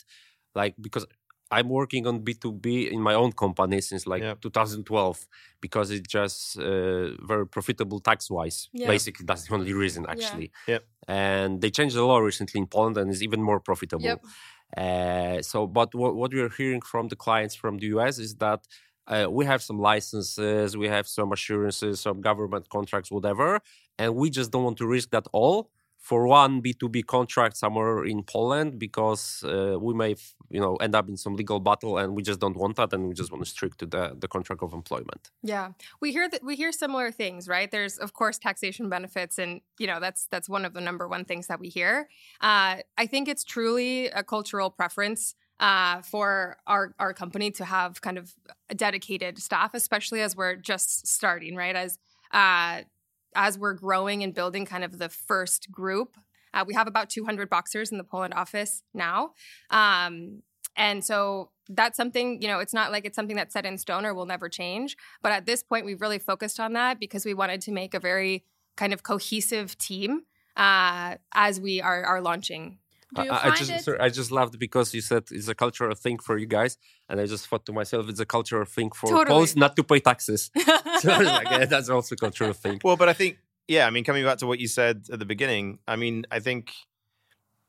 like 0.60 0.74
because 0.86 1.06
I'm 1.50 1.68
working 1.68 2.06
on 2.06 2.20
B2B 2.20 2.90
in 2.90 3.00
my 3.00 3.14
own 3.14 3.32
company 3.32 3.80
since 3.80 4.06
like 4.06 4.22
Yeah. 4.22 4.34
2012 4.40 5.26
because 5.60 5.90
it's 5.90 6.06
just 6.08 6.58
uh, 6.58 7.10
very 7.26 7.46
profitable 7.46 8.00
tax 8.00 8.30
wise. 8.30 8.68
Yeah. 8.72 8.86
Basically, 8.86 9.24
that's 9.26 9.44
the 9.48 9.54
only 9.54 9.72
reason 9.72 10.06
actually. 10.08 10.52
Yep. 10.68 10.84
And 11.08 11.60
they 11.60 11.70
changed 11.70 11.96
the 11.96 12.04
law 12.04 12.18
recently 12.18 12.58
in 12.60 12.66
Poland 12.66 12.96
and 12.98 13.10
it's 13.10 13.22
even 13.22 13.42
more 13.42 13.60
profitable. 13.60 14.04
Yep. 14.04 14.24
Uh, 14.76 15.42
so, 15.42 15.66
but 15.66 15.94
what, 15.94 16.14
what 16.14 16.32
we 16.32 16.40
are 16.40 16.48
hearing 16.48 16.80
from 16.80 17.08
the 17.08 17.16
clients 17.16 17.54
from 17.54 17.78
the 17.78 17.86
US 17.98 18.18
is 18.18 18.36
that 18.36 18.66
uh, 19.08 19.26
we 19.28 19.44
have 19.44 19.60
some 19.62 19.80
licenses, 19.80 20.76
we 20.76 20.86
have 20.86 21.08
some 21.08 21.32
assurances, 21.32 21.98
some 22.00 22.20
government 22.20 22.68
contracts, 22.68 23.10
whatever, 23.10 23.60
and 23.98 24.14
we 24.14 24.30
just 24.30 24.52
don't 24.52 24.62
want 24.62 24.78
to 24.78 24.86
risk 24.86 25.10
that 25.10 25.26
all 25.32 25.70
for 26.00 26.26
one 26.26 26.62
B2B 26.62 27.06
contract 27.06 27.56
somewhere 27.56 28.04
in 28.04 28.22
Poland 28.22 28.78
because 28.78 29.44
uh, 29.44 29.76
we 29.78 29.92
may, 29.92 30.16
you 30.48 30.60
know, 30.60 30.76
end 30.76 30.94
up 30.94 31.08
in 31.08 31.16
some 31.16 31.36
legal 31.36 31.60
battle, 31.60 31.98
and 31.98 32.16
we 32.16 32.22
just 32.22 32.40
don't 32.40 32.56
want 32.56 32.76
that, 32.76 32.92
and 32.94 33.06
we 33.06 33.14
just 33.14 33.30
want 33.30 33.44
to 33.44 33.50
stick 33.50 33.76
to 33.76 33.86
the 33.86 34.16
the 34.18 34.26
contract 34.26 34.62
of 34.62 34.72
employment. 34.72 35.30
Yeah, 35.42 35.72
we 36.00 36.10
hear 36.10 36.28
that 36.28 36.42
we 36.42 36.56
hear 36.56 36.72
similar 36.72 37.12
things, 37.12 37.46
right? 37.48 37.70
There's 37.70 37.98
of 37.98 38.14
course 38.14 38.38
taxation 38.38 38.88
benefits, 38.88 39.38
and 39.38 39.60
you 39.78 39.86
know 39.86 40.00
that's 40.00 40.26
that's 40.30 40.48
one 40.48 40.64
of 40.64 40.72
the 40.72 40.80
number 40.80 41.06
one 41.06 41.24
things 41.24 41.46
that 41.48 41.60
we 41.60 41.68
hear. 41.68 42.08
Uh, 42.40 42.76
I 42.96 43.06
think 43.06 43.28
it's 43.28 43.44
truly 43.44 44.06
a 44.06 44.22
cultural 44.24 44.70
preference 44.70 45.34
uh, 45.60 46.00
for 46.00 46.56
our 46.66 46.94
our 46.98 47.12
company 47.12 47.50
to 47.52 47.64
have 47.66 48.00
kind 48.00 48.16
of 48.16 48.34
dedicated 48.74 49.38
staff, 49.38 49.74
especially 49.74 50.22
as 50.22 50.34
we're 50.34 50.56
just 50.56 51.06
starting, 51.06 51.56
right? 51.56 51.76
As 51.76 51.98
uh, 52.32 52.82
as 53.34 53.58
we're 53.58 53.74
growing 53.74 54.22
and 54.22 54.34
building 54.34 54.64
kind 54.66 54.84
of 54.84 54.98
the 54.98 55.08
first 55.08 55.70
group. 55.70 56.16
Uh, 56.52 56.64
we 56.66 56.74
have 56.74 56.88
about 56.88 57.08
200 57.10 57.48
boxers 57.48 57.92
in 57.92 57.98
the 57.98 58.04
Poland 58.04 58.34
office 58.34 58.82
now. 58.92 59.32
Um, 59.70 60.42
And 60.76 61.04
so 61.04 61.50
that's 61.68 61.96
something, 61.96 62.40
you 62.40 62.48
know, 62.48 62.60
it's 62.60 62.72
not 62.72 62.90
like 62.92 63.04
it's 63.04 63.16
something 63.16 63.36
that's 63.36 63.52
set 63.52 63.66
in 63.66 63.76
stone 63.76 64.06
or 64.06 64.14
will 64.14 64.26
never 64.26 64.48
change. 64.48 64.96
But 65.22 65.32
at 65.32 65.44
this 65.44 65.62
point, 65.62 65.84
we've 65.84 66.00
really 66.00 66.18
focused 66.18 66.58
on 66.60 66.72
that 66.74 66.98
because 66.98 67.24
we 67.24 67.34
wanted 67.34 67.60
to 67.62 67.72
make 67.72 67.92
a 67.94 68.00
very 68.00 68.44
kind 68.76 68.92
of 68.92 69.02
cohesive 69.02 69.76
team 69.78 70.22
uh, 70.56 71.16
as 71.32 71.60
we 71.60 71.80
are, 71.80 72.04
are 72.04 72.20
launching. 72.20 72.78
Do 73.14 73.22
you 73.22 73.30
I, 73.30 73.48
I 73.48 73.56
just 73.56 73.70
it? 73.70 73.82
sorry, 73.82 73.98
I 73.98 74.08
just 74.08 74.30
loved 74.30 74.58
because 74.58 74.94
you 74.94 75.00
said 75.00 75.24
it's 75.30 75.48
a 75.48 75.54
cultural 75.54 75.94
thing 75.94 76.18
for 76.18 76.38
you 76.38 76.46
guys, 76.46 76.78
and 77.08 77.20
I 77.20 77.26
just 77.26 77.48
thought 77.48 77.66
to 77.66 77.72
myself 77.72 78.08
it's 78.08 78.20
a 78.20 78.26
cultural 78.26 78.64
thing 78.64 78.90
for 78.92 79.10
Totally. 79.10 79.26
Poles 79.26 79.56
not 79.56 79.74
to 79.76 79.84
pay 79.84 80.00
taxes. 80.00 80.50
so 81.00 81.10
I 81.10 81.18
was 81.18 81.28
like, 81.28 81.50
yeah, 81.50 81.64
that's 81.66 81.88
also 81.88 82.14
a 82.14 82.18
cultural 82.18 82.52
thing. 82.52 82.80
Well, 82.84 82.96
but 82.96 83.08
I 83.08 83.12
think, 83.12 83.38
yeah, 83.66 83.86
I 83.86 83.90
mean, 83.90 84.04
coming 84.04 84.24
back 84.24 84.38
to 84.38 84.46
what 84.46 84.60
you 84.60 84.68
said 84.68 85.06
at 85.12 85.18
the 85.18 85.24
beginning, 85.24 85.78
I 85.88 85.96
mean, 85.96 86.24
I 86.30 86.38
think 86.38 86.72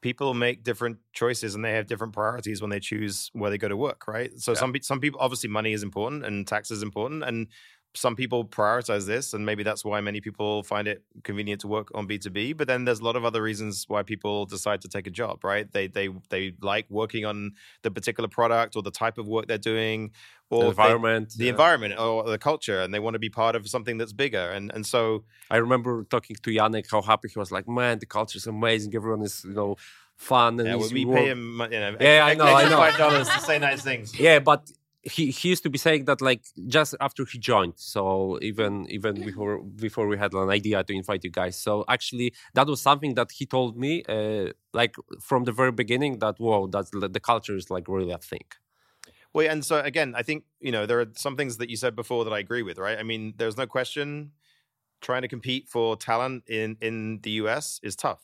people 0.01 0.33
make 0.33 0.63
different 0.63 0.97
choices 1.13 1.55
and 1.55 1.63
they 1.63 1.73
have 1.73 1.87
different 1.87 2.13
priorities 2.13 2.61
when 2.61 2.69
they 2.71 2.79
choose 2.79 3.29
where 3.33 3.49
they 3.49 3.57
go 3.57 3.67
to 3.67 3.77
work, 3.77 4.07
right? 4.07 4.31
So 4.39 4.51
Yeah. 4.51 4.57
some 4.57 4.73
some 4.81 4.99
people 4.99 5.19
obviously 5.19 5.49
money 5.49 5.73
is 5.73 5.83
important 5.83 6.25
and 6.25 6.47
tax 6.47 6.71
is 6.71 6.83
important, 6.83 7.23
and 7.23 7.47
some 7.93 8.15
people 8.15 8.45
prioritize 8.45 9.05
this, 9.05 9.33
and 9.33 9.45
maybe 9.45 9.63
that's 9.63 9.83
why 9.83 9.99
many 10.01 10.21
people 10.21 10.63
find 10.63 10.87
it 10.87 11.03
convenient 11.23 11.59
to 11.61 11.67
work 11.67 11.89
on 11.93 12.07
B 12.07 12.17
two 12.17 12.29
B. 12.29 12.53
But 12.53 12.67
then 12.67 12.85
there's 12.85 13.01
a 13.01 13.03
lot 13.03 13.15
of 13.17 13.25
other 13.25 13.41
reasons 13.41 13.85
why 13.87 14.01
people 14.03 14.45
decide 14.45 14.79
to 14.81 14.87
take 14.87 15.07
a 15.07 15.09
job, 15.09 15.43
right? 15.43 15.69
They 15.71 15.87
they 15.87 16.09
they 16.29 16.53
like 16.61 16.85
working 16.89 17.25
on 17.25 17.51
the 17.81 17.91
particular 17.91 18.29
product 18.29 18.75
or 18.75 18.81
the 18.81 18.91
type 18.91 19.17
of 19.17 19.27
work 19.27 19.47
they're 19.47 19.57
doing, 19.57 20.11
or 20.49 20.59
The 20.59 20.63
they- 20.63 20.69
environment. 20.69 21.33
the 21.37 21.45
yeah. 21.45 21.51
environment 21.51 21.99
or 21.99 22.23
the 22.29 22.37
culture, 22.37 22.79
and 22.81 22.93
they 22.93 22.99
want 22.99 23.15
to 23.15 23.19
be 23.19 23.29
part 23.29 23.55
of 23.57 23.67
something 23.67 23.97
that's 23.97 24.13
bigger, 24.13 24.49
and 24.51 24.71
and 24.73 24.85
so. 24.85 25.23
I 25.49 25.57
remember 25.57 26.05
talking 26.05 26.37
to 26.43 26.49
Yannick 26.49 26.85
how 26.89 27.01
happy 27.01 27.27
he 27.27 27.37
was. 27.37 27.51
Like, 27.51 27.67
man, 27.67 27.99
the 27.99 28.05
culture 28.05 28.37
is 28.37 28.47
amazing. 28.47 28.95
Everyone 28.95 29.21
is, 29.21 29.43
you 29.43 29.51
know, 29.53 29.75
fun 30.15 30.57
and 30.61 30.67
Yeah, 30.69 30.75
well, 30.75 30.89
we 30.93 31.03
work." 31.03 31.17
pay 31.17 31.25
him, 31.27 31.61
you 31.69 31.79
know, 31.81 31.97
Yeah, 31.99 32.25
I 32.25 32.35
know, 32.35 32.45
I 32.45 32.69
know. 32.69 32.77
five 32.77 32.97
dollars 32.97 33.27
to 33.27 33.39
say 33.41 33.59
nice 33.59 33.81
things. 33.81 34.17
Yeah, 34.17 34.39
but 34.39 34.71
he, 35.03 35.31
he 35.31 35.49
used 35.49 35.63
to 35.63 35.69
be 35.69 35.77
saying 35.77 36.05
that 36.05 36.21
like 36.21 36.43
just 36.67 36.95
after 37.01 37.25
he 37.25 37.39
joined. 37.39 37.73
So 37.77 38.37
even 38.41 38.87
even 38.89 39.15
before 39.15 39.59
before 39.63 40.07
we 40.07 40.17
had 40.17 40.33
an 40.33 40.49
idea 40.49 40.83
to 40.83 40.93
invite 40.93 41.23
you 41.23 41.31
guys. 41.31 41.57
So 41.57 41.85
actually, 41.87 42.33
that 42.53 42.67
was 42.67 42.81
something 42.81 43.15
that 43.15 43.31
he 43.31 43.45
told 43.45 43.77
me 43.77 44.03
uh, 44.07 44.51
like 44.73 44.95
from 45.19 45.45
the 45.45 45.51
very 45.51 45.71
beginning. 45.71 46.19
That 46.19 46.35
whoa, 46.39 46.67
that's 46.67 46.91
the 46.91 47.19
culture 47.19 47.55
is 47.55 47.71
like 47.71 47.87
really 47.87 48.11
a 48.11 48.17
thing. 48.17 48.45
Well, 49.33 49.49
and 49.49 49.65
so 49.65 49.79
again, 49.79 50.13
I 50.15 50.23
think 50.23 50.43
you 50.59 50.71
know 50.71 50.85
there 50.85 50.99
are 50.99 51.11
some 51.15 51.35
things 51.35 51.57
that 51.57 51.69
you 51.69 51.77
said 51.77 51.95
before 51.95 52.23
that 52.25 52.33
I 52.33 52.39
agree 52.39 52.63
with. 52.63 52.77
Right? 52.77 52.99
I 52.99 53.03
mean, 53.03 53.33
there's 53.37 53.57
no 53.57 53.65
question 53.65 54.31
trying 55.01 55.23
to 55.23 55.27
compete 55.27 55.67
for 55.67 55.95
talent 55.95 56.43
in 56.47 56.77
in 56.79 57.21
the 57.23 57.31
US 57.31 57.79
is 57.81 57.95
tough. 57.95 58.21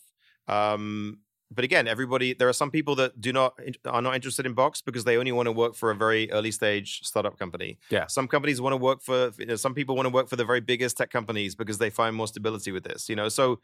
Um, 0.47 1.19
but 1.49 1.63
again, 1.63 1.87
everybody 1.87 2.33
there 2.33 2.49
are 2.49 2.53
some 2.53 2.71
people 2.71 2.95
that 2.95 3.19
do 3.21 3.31
not 3.31 3.57
are 3.85 4.01
not 4.01 4.15
interested 4.15 4.45
in 4.45 4.53
Box 4.53 4.81
because 4.81 5.03
they 5.05 5.17
only 5.17 5.31
want 5.31 5.47
to 5.47 5.51
work 5.51 5.75
for 5.75 5.91
a 5.91 5.95
very 5.95 6.29
early 6.31 6.51
stage 6.51 7.01
startup 7.03 7.39
company. 7.39 7.77
Yeah. 7.89 8.07
Some 8.07 8.27
companies 8.27 8.59
want 8.59 8.73
to 8.73 8.77
work 8.77 9.01
for 9.01 9.31
you 9.37 9.45
know, 9.45 9.55
some 9.55 9.73
people 9.73 9.95
want 9.95 10.07
to 10.07 10.13
work 10.13 10.27
for 10.27 10.35
the 10.35 10.45
very 10.45 10.59
biggest 10.61 10.97
tech 10.97 11.09
companies 11.09 11.55
because 11.55 11.77
they 11.77 11.89
find 11.89 12.15
more 12.15 12.27
stability 12.27 12.71
with 12.71 12.83
this. 12.83 13.07
You 13.09 13.15
know, 13.15 13.29
so 13.29 13.59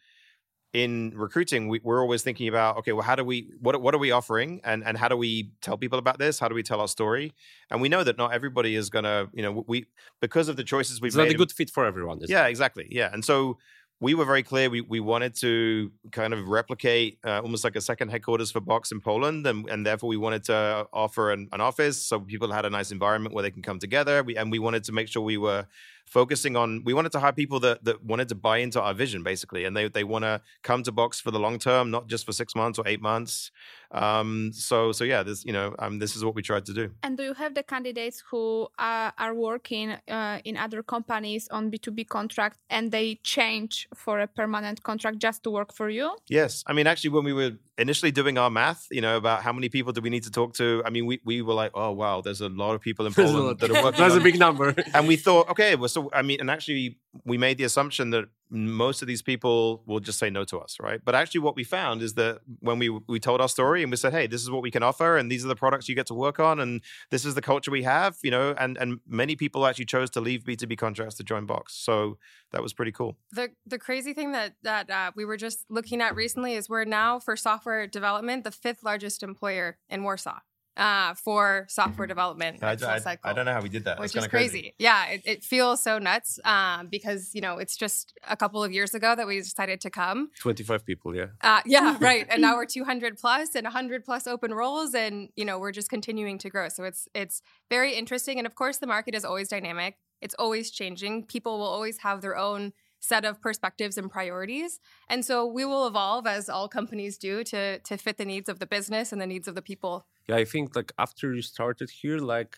in 0.73 1.11
recruiting, 1.15 1.67
we, 1.67 1.79
we're 1.83 2.01
always 2.01 2.23
thinking 2.23 2.47
about 2.47 2.77
okay, 2.77 2.93
well, 2.93 3.03
how 3.03 3.15
do 3.15 3.23
we 3.23 3.51
what 3.59 3.79
what 3.79 3.93
are 3.93 3.99
we 3.99 4.09
offering, 4.11 4.59
and 4.63 4.83
and 4.83 4.97
how 4.97 5.07
do 5.07 5.15
we 5.15 5.51
tell 5.61 5.77
people 5.77 5.99
about 5.99 6.17
this? 6.17 6.39
How 6.39 6.47
do 6.47 6.55
we 6.55 6.63
tell 6.63 6.81
our 6.81 6.87
story? 6.87 7.33
And 7.69 7.79
we 7.79 7.89
know 7.89 8.03
that 8.03 8.17
not 8.17 8.33
everybody 8.33 8.75
is 8.75 8.89
gonna, 8.89 9.27
you 9.33 9.43
know, 9.43 9.63
we 9.67 9.85
because 10.19 10.47
of 10.47 10.55
the 10.55 10.63
choices 10.63 10.99
we've 10.99 11.09
It's 11.09 11.15
made. 11.15 11.25
not 11.25 11.33
a 11.33 11.37
good 11.37 11.51
fit 11.51 11.69
for 11.69 11.85
everyone. 11.85 12.17
is 12.19 12.29
it? 12.29 12.33
yeah, 12.33 12.47
exactly. 12.47 12.87
Yeah, 12.89 13.09
and 13.13 13.23
so 13.23 13.59
we 13.99 14.13
were 14.13 14.25
very 14.25 14.43
clear. 14.43 14.69
We 14.69 14.81
we 14.81 14.99
wanted 14.99 15.35
to 15.35 15.91
kind 16.11 16.33
of 16.33 16.47
replicate 16.47 17.19
uh, 17.25 17.41
almost 17.41 17.63
like 17.63 17.75
a 17.75 17.81
second 17.81 18.09
headquarters 18.09 18.51
for 18.51 18.59
Box 18.59 18.91
in 18.91 18.99
Poland, 18.99 19.47
and, 19.47 19.69
and 19.69 19.85
therefore 19.85 20.09
we 20.09 20.17
wanted 20.17 20.43
to 20.45 20.87
offer 20.91 21.31
an, 21.31 21.47
an 21.51 21.61
office 21.61 22.01
so 22.01 22.19
people 22.19 22.51
had 22.51 22.65
a 22.65 22.69
nice 22.69 22.91
environment 22.91 23.33
where 23.33 23.43
they 23.43 23.51
can 23.51 23.61
come 23.61 23.79
together. 23.79 24.23
We 24.23 24.35
and 24.35 24.51
we 24.51 24.59
wanted 24.59 24.83
to 24.85 24.91
make 24.91 25.07
sure 25.07 25.21
we 25.21 25.37
were 25.37 25.67
focusing 26.05 26.55
on. 26.55 26.83
We 26.83 26.93
wanted 26.93 27.11
to 27.13 27.19
hire 27.19 27.31
people 27.31 27.59
that 27.61 27.83
that 27.85 28.03
wanted 28.03 28.29
to 28.29 28.35
buy 28.35 28.57
into 28.57 28.81
our 28.81 28.93
vision, 28.93 29.23
basically, 29.23 29.65
and 29.65 29.75
they 29.75 29.87
they 29.87 30.03
want 30.03 30.23
to 30.23 30.41
come 30.61 30.83
to 30.83 30.91
Box 30.91 31.19
for 31.19 31.31
the 31.31 31.39
long 31.39 31.59
term, 31.59 31.91
not 31.91 32.07
just 32.07 32.25
for 32.25 32.33
six 32.33 32.55
months 32.55 32.79
or 32.79 32.87
eight 32.87 33.01
months. 33.01 33.51
Um, 33.91 34.51
so 34.53 34.91
so 34.91 35.03
yeah, 35.03 35.23
this 35.23 35.45
you 35.45 35.53
know 35.53 35.75
um, 35.79 35.99
this 35.99 36.15
is 36.15 36.23
what 36.25 36.35
we 36.35 36.41
tried 36.41 36.65
to 36.65 36.73
do. 36.73 36.91
And 37.03 37.17
do 37.17 37.23
you 37.23 37.33
have 37.33 37.53
the 37.55 37.63
candidates 37.63 38.23
who 38.29 38.67
are, 38.79 39.13
are 39.17 39.33
working 39.35 39.91
uh, 40.07 40.39
in 40.43 40.57
other 40.57 40.81
companies 40.83 41.47
on 41.49 41.71
B2B 41.71 42.07
contract 42.07 42.59
and 42.69 42.91
they 42.91 43.19
change 43.23 43.87
for 43.95 44.19
a 44.19 44.27
permanent 44.27 44.83
contract 44.83 45.19
just 45.19 45.43
to 45.43 45.51
work 45.51 45.73
for 45.73 45.89
you? 45.89 46.15
Yes. 46.27 46.63
I 46.67 46.73
mean, 46.73 46.87
actually, 46.87 47.11
when 47.11 47.25
we 47.25 47.33
were 47.33 47.51
initially 47.77 48.11
doing 48.11 48.37
our 48.37 48.49
math, 48.49 48.87
you 48.91 49.01
know, 49.01 49.17
about 49.17 49.41
how 49.41 49.51
many 49.51 49.69
people 49.69 49.91
do 49.93 50.01
we 50.01 50.09
need 50.09 50.23
to 50.23 50.31
talk 50.31 50.53
to, 50.55 50.83
I 50.85 50.89
mean, 50.89 51.05
we, 51.05 51.19
we 51.25 51.41
were 51.41 51.53
like, 51.53 51.71
oh, 51.73 51.91
wow, 51.91 52.21
there's 52.21 52.41
a 52.41 52.49
lot 52.49 52.75
of 52.75 52.81
people 52.81 53.05
in 53.07 53.13
Poland 53.13 53.59
that 53.59 53.69
are 53.69 53.83
working. 53.83 53.97
That's 53.99 54.15
a 54.15 54.19
big 54.19 54.37
number. 54.37 54.75
and 54.93 55.07
we 55.07 55.15
thought, 55.15 55.49
okay, 55.49 55.75
well, 55.75 55.89
so, 55.89 56.09
I 56.13 56.21
mean, 56.21 56.39
and 56.39 56.51
actually, 56.51 56.97
we 57.25 57.37
made 57.37 57.57
the 57.57 57.63
assumption 57.63 58.11
that 58.11 58.25
most 58.53 59.01
of 59.01 59.07
these 59.07 59.23
people 59.23 59.81
will 59.87 59.99
just 59.99 60.19
say 60.19 60.29
no 60.29 60.43
to 60.45 60.59
us, 60.59 60.77
right? 60.79 61.01
But 61.03 61.15
actually, 61.15 61.41
what 61.41 61.55
we 61.55 61.63
found 61.63 62.03
is 62.03 62.13
that 62.13 62.41
when 62.59 62.77
we 62.77 62.89
we 62.89 63.19
told 63.19 63.41
our 63.41 63.49
story 63.49 63.81
and 63.81 63.91
we 63.91 63.97
said, 63.97 64.13
hey, 64.13 64.27
this 64.27 64.41
is 64.41 64.51
what 64.51 64.61
we 64.61 64.69
can 64.69 64.83
offer, 64.83 65.17
and 65.17 65.29
these 65.31 65.43
are 65.43 65.47
the 65.47 65.55
products 65.55 65.89
you 65.89 65.95
get 65.95 66.05
to 66.07 66.13
work 66.13 66.39
on, 66.39 66.59
and 66.59 66.81
this 67.09 67.25
is 67.25 67.33
the 67.33 67.41
culture 67.41 67.71
we 67.71 67.83
have, 67.83 68.17
you 68.21 68.29
know, 68.29 68.53
and 68.59 68.77
and 68.77 68.99
many 69.07 69.35
people 69.35 69.65
actually 69.65 69.85
chose 69.85 70.09
to 70.11 70.21
leave 70.21 70.43
B2B 70.43 70.77
contracts 70.77 71.15
to 71.15 71.23
join 71.23 71.45
Box. 71.47 71.73
So 71.73 72.17
that 72.51 72.61
was 72.61 72.73
pretty 72.73 72.91
cool. 72.91 73.17
The 73.31 73.49
the 73.65 73.79
crazy 73.79 74.13
thing 74.13 74.33
that 74.33 74.53
that 74.61 74.89
uh, 74.89 75.11
we 75.15 75.25
were 75.25 75.37
just 75.37 75.65
looking 75.69 75.99
at 76.01 76.15
recently 76.15 76.53
is 76.53 76.69
we're 76.69 76.85
now 76.85 77.19
for 77.19 77.35
software 77.35 77.87
development 77.87 78.43
the 78.43 78.51
fifth 78.51 78.83
largest 78.83 79.23
employer 79.23 79.79
in 79.89 80.03
Warsaw 80.03 80.39
uh, 80.77 81.13
for 81.13 81.65
software 81.69 82.07
development. 82.07 82.63
I, 82.63 82.75
full 82.75 82.87
I, 82.87 82.99
cycle. 82.99 83.29
I 83.29 83.33
don't 83.33 83.45
know 83.45 83.53
how 83.53 83.61
we 83.61 83.69
did 83.69 83.85
that. 83.85 83.99
which 83.99 84.13
That's 84.13 84.25
is 84.25 84.31
kinda 84.31 84.49
crazy. 84.49 84.75
Yeah, 84.77 85.07
it, 85.07 85.21
it 85.25 85.43
feels 85.43 85.83
so 85.83 85.99
nuts 85.99 86.39
um, 86.45 86.87
because 86.87 87.31
you 87.33 87.41
know 87.41 87.57
it's 87.57 87.77
just 87.77 88.13
a 88.27 88.35
couple 88.35 88.63
of 88.63 88.71
years 88.71 88.93
ago 88.93 89.15
that 89.15 89.27
we 89.27 89.39
decided 89.39 89.81
to 89.81 89.89
come. 89.89 90.29
25 90.39 90.85
people, 90.85 91.15
yeah. 91.15 91.27
Uh, 91.41 91.61
yeah, 91.65 91.97
right. 92.01 92.25
And 92.29 92.41
now 92.41 92.55
we're 92.55 92.65
200 92.65 93.17
plus 93.17 93.55
and 93.55 93.65
100 93.65 94.03
plus 94.03 94.27
open 94.27 94.53
roles, 94.53 94.93
and 94.93 95.29
you 95.35 95.45
know 95.45 95.59
we're 95.59 95.71
just 95.71 95.89
continuing 95.89 96.37
to 96.39 96.49
grow. 96.49 96.69
So 96.69 96.83
it's 96.83 97.07
it's 97.13 97.41
very 97.69 97.93
interesting, 97.93 98.37
and 98.37 98.47
of 98.47 98.55
course 98.55 98.77
the 98.77 98.87
market 98.87 99.15
is 99.15 99.25
always 99.25 99.49
dynamic. 99.49 99.97
It's 100.21 100.35
always 100.39 100.71
changing. 100.71 101.25
People 101.25 101.59
will 101.59 101.67
always 101.67 101.99
have 101.99 102.21
their 102.21 102.37
own 102.37 102.73
set 103.11 103.25
of 103.25 103.41
perspectives 103.41 103.97
and 103.97 104.09
priorities, 104.09 104.79
and 105.09 105.25
so 105.25 105.45
we 105.57 105.63
will 105.65 105.85
evolve 105.91 106.25
as 106.37 106.43
all 106.49 106.67
companies 106.79 107.17
do 107.17 107.43
to 107.51 107.79
to 107.79 107.97
fit 107.97 108.15
the 108.17 108.25
needs 108.33 108.47
of 108.49 108.57
the 108.59 108.65
business 108.75 109.11
and 109.11 109.19
the 109.21 109.27
needs 109.33 109.47
of 109.47 109.55
the 109.55 109.61
people. 109.71 110.05
Yeah, 110.29 110.37
I 110.43 110.45
think 110.45 110.75
like 110.75 110.91
after 110.97 111.25
you 111.35 111.41
started 111.41 111.89
here, 112.01 112.17
like 112.35 112.51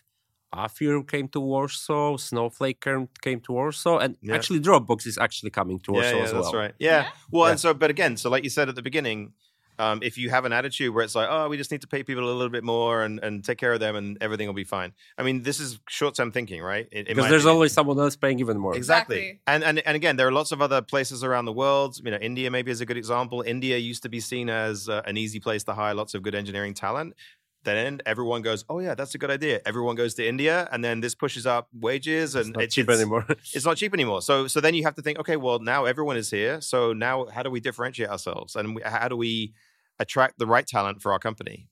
Afir 0.52 1.02
came 1.02 1.28
to 1.34 1.40
Warsaw, 1.40 2.16
Snowflake 2.16 2.80
came, 2.80 3.08
came 3.26 3.40
to 3.46 3.52
Warsaw, 3.52 3.98
and 3.98 4.16
Yeah. 4.22 4.36
actually 4.36 4.60
Dropbox 4.60 5.06
is 5.06 5.18
actually 5.18 5.50
coming 5.50 5.78
to 5.80 5.92
Warsaw 5.92 6.08
yeah, 6.10 6.16
yeah, 6.16 6.24
as 6.24 6.32
well. 6.32 6.42
that's 6.42 6.54
right. 6.54 6.74
Yeah. 6.78 6.90
Yeah? 7.02 7.10
Well, 7.32 7.46
Yeah. 7.46 7.50
and 7.52 7.60
so, 7.60 7.74
but 7.74 7.90
again, 7.90 8.16
so 8.16 8.30
like 8.30 8.44
you 8.44 8.50
said 8.50 8.68
at 8.68 8.76
the 8.76 8.82
beginning, 8.90 9.32
um, 9.78 10.00
if 10.02 10.16
you 10.18 10.30
have 10.30 10.44
an 10.44 10.52
attitude 10.52 10.94
where 10.94 11.04
it's 11.04 11.14
like, 11.14 11.28
oh, 11.30 11.48
we 11.48 11.56
just 11.56 11.70
need 11.70 11.80
to 11.82 11.86
pay 11.86 12.02
people 12.02 12.24
a 12.24 12.30
little 12.32 12.48
bit 12.48 12.64
more 12.64 13.02
and, 13.02 13.18
and 13.20 13.44
take 13.44 13.58
care 13.58 13.72
of 13.72 13.80
them 13.80 13.96
and 13.96 14.18
everything 14.20 14.46
will 14.46 14.54
be 14.54 14.64
fine. 14.64 14.92
I 15.18 15.22
mean, 15.22 15.42
this 15.42 15.60
is 15.60 15.78
short 15.88 16.14
term 16.14 16.32
thinking, 16.32 16.62
right? 16.62 16.88
In- 16.92 17.06
in 17.06 17.16
Because 17.16 17.30
there's 17.30 17.42
opinion. 17.42 17.54
always 17.56 17.72
someone 17.72 17.98
else 17.98 18.16
paying 18.16 18.40
even 18.40 18.58
more. 18.58 18.74
Exactly. 18.76 19.16
Exactly. 19.16 19.40
And, 19.46 19.64
and 19.64 19.78
and 19.80 19.96
again, 19.96 20.16
there 20.16 20.26
are 20.28 20.32
lots 20.32 20.52
of 20.52 20.60
other 20.62 20.80
places 20.82 21.22
around 21.24 21.44
the 21.44 21.52
world. 21.52 21.98
You 22.04 22.10
know, 22.10 22.18
India 22.18 22.50
maybe 22.50 22.70
is 22.70 22.80
a 22.80 22.86
good 22.86 22.96
example. 22.96 23.42
India 23.42 23.76
used 23.78 24.02
to 24.04 24.08
be 24.08 24.20
seen 24.20 24.48
as 24.50 24.88
uh, 24.88 25.02
an 25.06 25.16
easy 25.16 25.40
place 25.40 25.64
to 25.64 25.74
hire 25.74 25.94
lots 25.94 26.14
of 26.14 26.22
good 26.22 26.34
engineering 26.34 26.74
talent. 26.74 27.14
Then 27.64 28.00
everyone 28.06 28.42
goes, 28.42 28.64
oh 28.68 28.78
yeah, 28.78 28.94
that's 28.94 29.16
a 29.16 29.18
good 29.18 29.30
idea. 29.30 29.60
Everyone 29.66 29.96
goes 29.96 30.14
to 30.14 30.24
India, 30.26 30.68
and 30.70 30.84
then 30.84 31.00
this 31.00 31.16
pushes 31.16 31.46
up 31.46 31.66
wages, 31.72 32.36
and 32.36 32.50
It's 32.50 32.56
not 32.56 32.70
cheap 32.70 32.88
anymore. 32.88 33.26
it's 33.54 33.64
not 33.64 33.76
cheap 33.76 33.92
anymore. 33.92 34.22
So 34.22 34.46
so 34.46 34.60
then 34.60 34.74
you 34.74 34.84
have 34.84 34.94
to 34.94 35.02
think, 35.02 35.18
okay, 35.18 35.36
well 35.36 35.58
now 35.58 35.84
everyone 35.84 36.16
is 36.16 36.30
here. 36.30 36.60
So 36.60 36.92
now 36.92 37.26
how 37.26 37.42
do 37.42 37.50
we 37.50 37.58
differentiate 37.58 38.08
ourselves, 38.08 38.54
and 38.54 38.76
we, 38.76 38.82
how 38.82 39.08
do 39.08 39.16
we 39.16 39.52
attract 39.98 40.38
the 40.38 40.46
right 40.46 40.66
talent 40.66 41.02
for 41.02 41.12
our 41.12 41.18
company? 41.18 41.68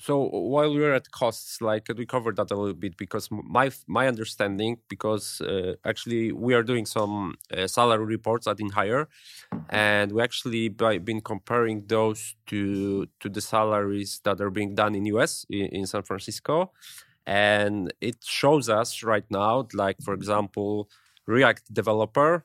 So 0.00 0.28
while 0.28 0.72
we're 0.72 0.94
at 0.94 1.10
costs, 1.10 1.60
like 1.60 1.88
we 1.96 2.06
covered 2.06 2.36
that 2.36 2.52
a 2.52 2.54
little 2.54 2.74
bit 2.74 2.96
because 2.96 3.28
my 3.30 3.72
my 3.88 4.06
understanding, 4.06 4.78
because 4.88 5.40
uh, 5.40 5.74
actually 5.84 6.30
we 6.30 6.54
are 6.54 6.62
doing 6.62 6.86
some 6.86 7.34
uh, 7.52 7.66
salary 7.66 8.04
reports 8.04 8.46
at 8.46 8.58
InHire, 8.58 9.06
and 9.70 10.12
we 10.12 10.22
actually 10.22 10.68
by, 10.68 10.98
been 10.98 11.20
comparing 11.20 11.84
those 11.88 12.36
to 12.46 13.06
to 13.18 13.28
the 13.28 13.40
salaries 13.40 14.20
that 14.22 14.40
are 14.40 14.50
being 14.50 14.76
done 14.76 14.94
in 14.94 15.04
US 15.06 15.44
in, 15.50 15.66
in 15.66 15.86
San 15.86 16.04
Francisco, 16.04 16.70
and 17.26 17.92
it 18.00 18.22
shows 18.22 18.68
us 18.68 19.02
right 19.02 19.28
now, 19.30 19.66
like 19.74 19.96
for 20.00 20.14
example, 20.14 20.88
React 21.26 21.74
developer 21.74 22.44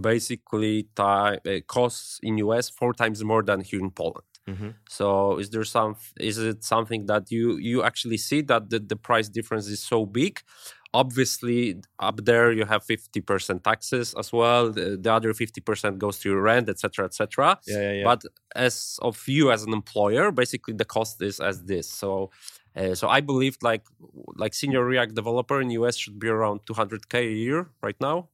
basically 0.00 0.84
ti- 0.96 1.02
uh, 1.02 1.60
costs 1.66 2.18
in 2.22 2.38
US 2.38 2.70
four 2.70 2.92
times 2.94 3.22
more 3.24 3.42
than 3.42 3.60
here 3.60 3.80
in 3.80 3.90
Poland. 3.90 4.24
So 4.88 5.38
is 5.38 5.48
there 5.50 5.64
some 5.64 5.96
is 6.20 6.36
it 6.38 6.64
something 6.64 7.06
that 7.06 7.30
you 7.30 7.56
you 7.70 7.82
actually 7.82 8.18
see 8.18 8.42
that 8.42 8.68
the, 8.70 8.78
the 8.78 8.96
price 8.96 9.28
difference 9.28 9.66
is 9.68 9.80
so 9.82 10.04
big? 10.06 10.40
Obviously 10.92 11.76
up 11.98 12.24
there 12.24 12.52
you 12.52 12.64
have 12.66 12.84
50% 12.84 13.64
taxes 13.64 14.14
as 14.16 14.32
well 14.32 14.70
the, 14.70 14.96
the 15.00 15.12
other 15.12 15.32
50% 15.32 15.98
goes 15.98 16.18
to 16.20 16.28
your 16.30 16.40
rent 16.40 16.68
etc 16.68 17.06
etc 17.06 17.58
Yeah, 17.66 17.80
yeah, 17.80 17.92
yeah. 17.92 18.04
but 18.04 18.22
as 18.54 18.98
of 19.02 19.16
you 19.26 19.50
as 19.50 19.64
an 19.64 19.72
employer 19.72 20.30
basically 20.30 20.74
the 20.74 20.84
cost 20.84 21.20
is 21.20 21.40
as 21.40 21.64
this. 21.64 21.88
So 21.90 22.30
uh, 22.76 22.94
so 22.94 23.08
i 23.08 23.20
believe 23.20 23.56
like 23.62 23.84
like 24.36 24.52
senior 24.54 24.84
react 24.84 25.14
developer 25.14 25.60
in 25.60 25.70
us 25.70 25.96
should 25.96 26.18
be 26.18 26.28
around 26.28 26.60
200k 26.66 27.14
a 27.14 27.32
year 27.46 27.70
right 27.82 28.00
now 28.00 28.28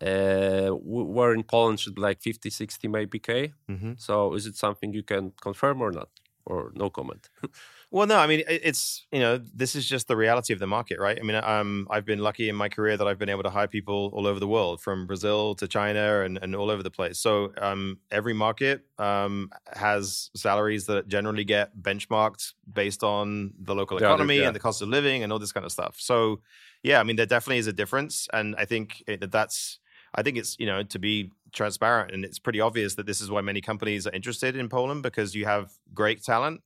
uh, 0.00 0.70
where 0.70 1.32
in 1.34 1.42
poland 1.42 1.80
should 1.80 1.94
be 1.94 2.02
like 2.02 2.20
50 2.22 2.50
60 2.50 2.88
maybe 2.88 3.18
k 3.18 3.54
hmm 3.68 3.94
so 3.96 4.34
is 4.34 4.46
it 4.46 4.56
something 4.56 4.92
you 4.92 5.02
can 5.02 5.32
confirm 5.40 5.80
or 5.80 5.90
not 5.92 6.10
or 6.44 6.72
no 6.74 6.90
comment 6.90 7.28
Well, 7.92 8.06
no, 8.08 8.16
I 8.18 8.26
mean 8.26 8.42
it's 8.48 9.06
you 9.12 9.20
know 9.20 9.38
this 9.38 9.76
is 9.76 9.86
just 9.88 10.08
the 10.08 10.16
reality 10.16 10.52
of 10.52 10.58
the 10.58 10.66
market, 10.66 10.98
right? 10.98 11.16
I 11.18 11.22
mean, 11.22 11.36
um, 11.36 11.86
I've 11.88 12.04
been 12.04 12.18
lucky 12.18 12.48
in 12.48 12.56
my 12.56 12.68
career 12.68 12.96
that 12.96 13.06
I've 13.06 13.18
been 13.18 13.28
able 13.28 13.44
to 13.44 13.50
hire 13.50 13.68
people 13.68 14.10
all 14.12 14.26
over 14.26 14.40
the 14.40 14.48
world, 14.48 14.80
from 14.80 15.06
Brazil 15.06 15.54
to 15.54 15.68
China 15.68 16.20
and, 16.22 16.36
and 16.42 16.56
all 16.56 16.68
over 16.70 16.82
the 16.82 16.90
place. 16.90 17.18
So 17.20 17.52
um, 17.58 18.00
every 18.10 18.34
market 18.34 18.86
um, 18.98 19.50
has 19.72 20.30
salaries 20.34 20.86
that 20.86 21.06
generally 21.06 21.44
get 21.44 21.76
benchmarked 21.80 22.54
based 22.70 23.04
on 23.04 23.54
the 23.56 23.74
local 23.74 23.98
Yeah, 23.98 23.98
economy 23.98 24.42
yeah. 24.42 24.48
and 24.48 24.54
the 24.54 24.60
cost 24.60 24.82
of 24.82 24.88
living 24.88 25.22
and 25.22 25.32
all 25.32 25.38
this 25.38 25.52
kind 25.52 25.64
of 25.64 25.70
stuff. 25.70 25.96
So 26.00 26.42
yeah, 26.82 26.98
I 26.98 27.04
mean 27.04 27.16
there 27.16 27.26
definitely 27.26 27.58
is 27.58 27.68
a 27.68 27.72
difference, 27.72 28.26
and 28.32 28.56
I 28.58 28.64
think 28.64 29.02
it, 29.06 29.20
that 29.20 29.30
that's 29.30 29.78
I 30.18 30.22
think 30.22 30.36
it's 30.38 30.56
you 30.58 30.66
know 30.66 30.82
to 30.94 30.98
be 30.98 31.30
transparent 31.52 32.12
and 32.12 32.24
it's 32.24 32.38
pretty 32.38 32.60
obvious 32.60 32.94
that 32.96 33.06
this 33.06 33.20
is 33.20 33.28
why 33.30 33.40
many 33.40 33.60
companies 33.60 34.06
are 34.06 34.12
interested 34.12 34.56
in 34.56 34.68
Poland 34.68 35.02
because 35.02 35.34
you 35.38 35.44
have 35.46 35.64
great 35.94 36.22
talent 36.22 36.60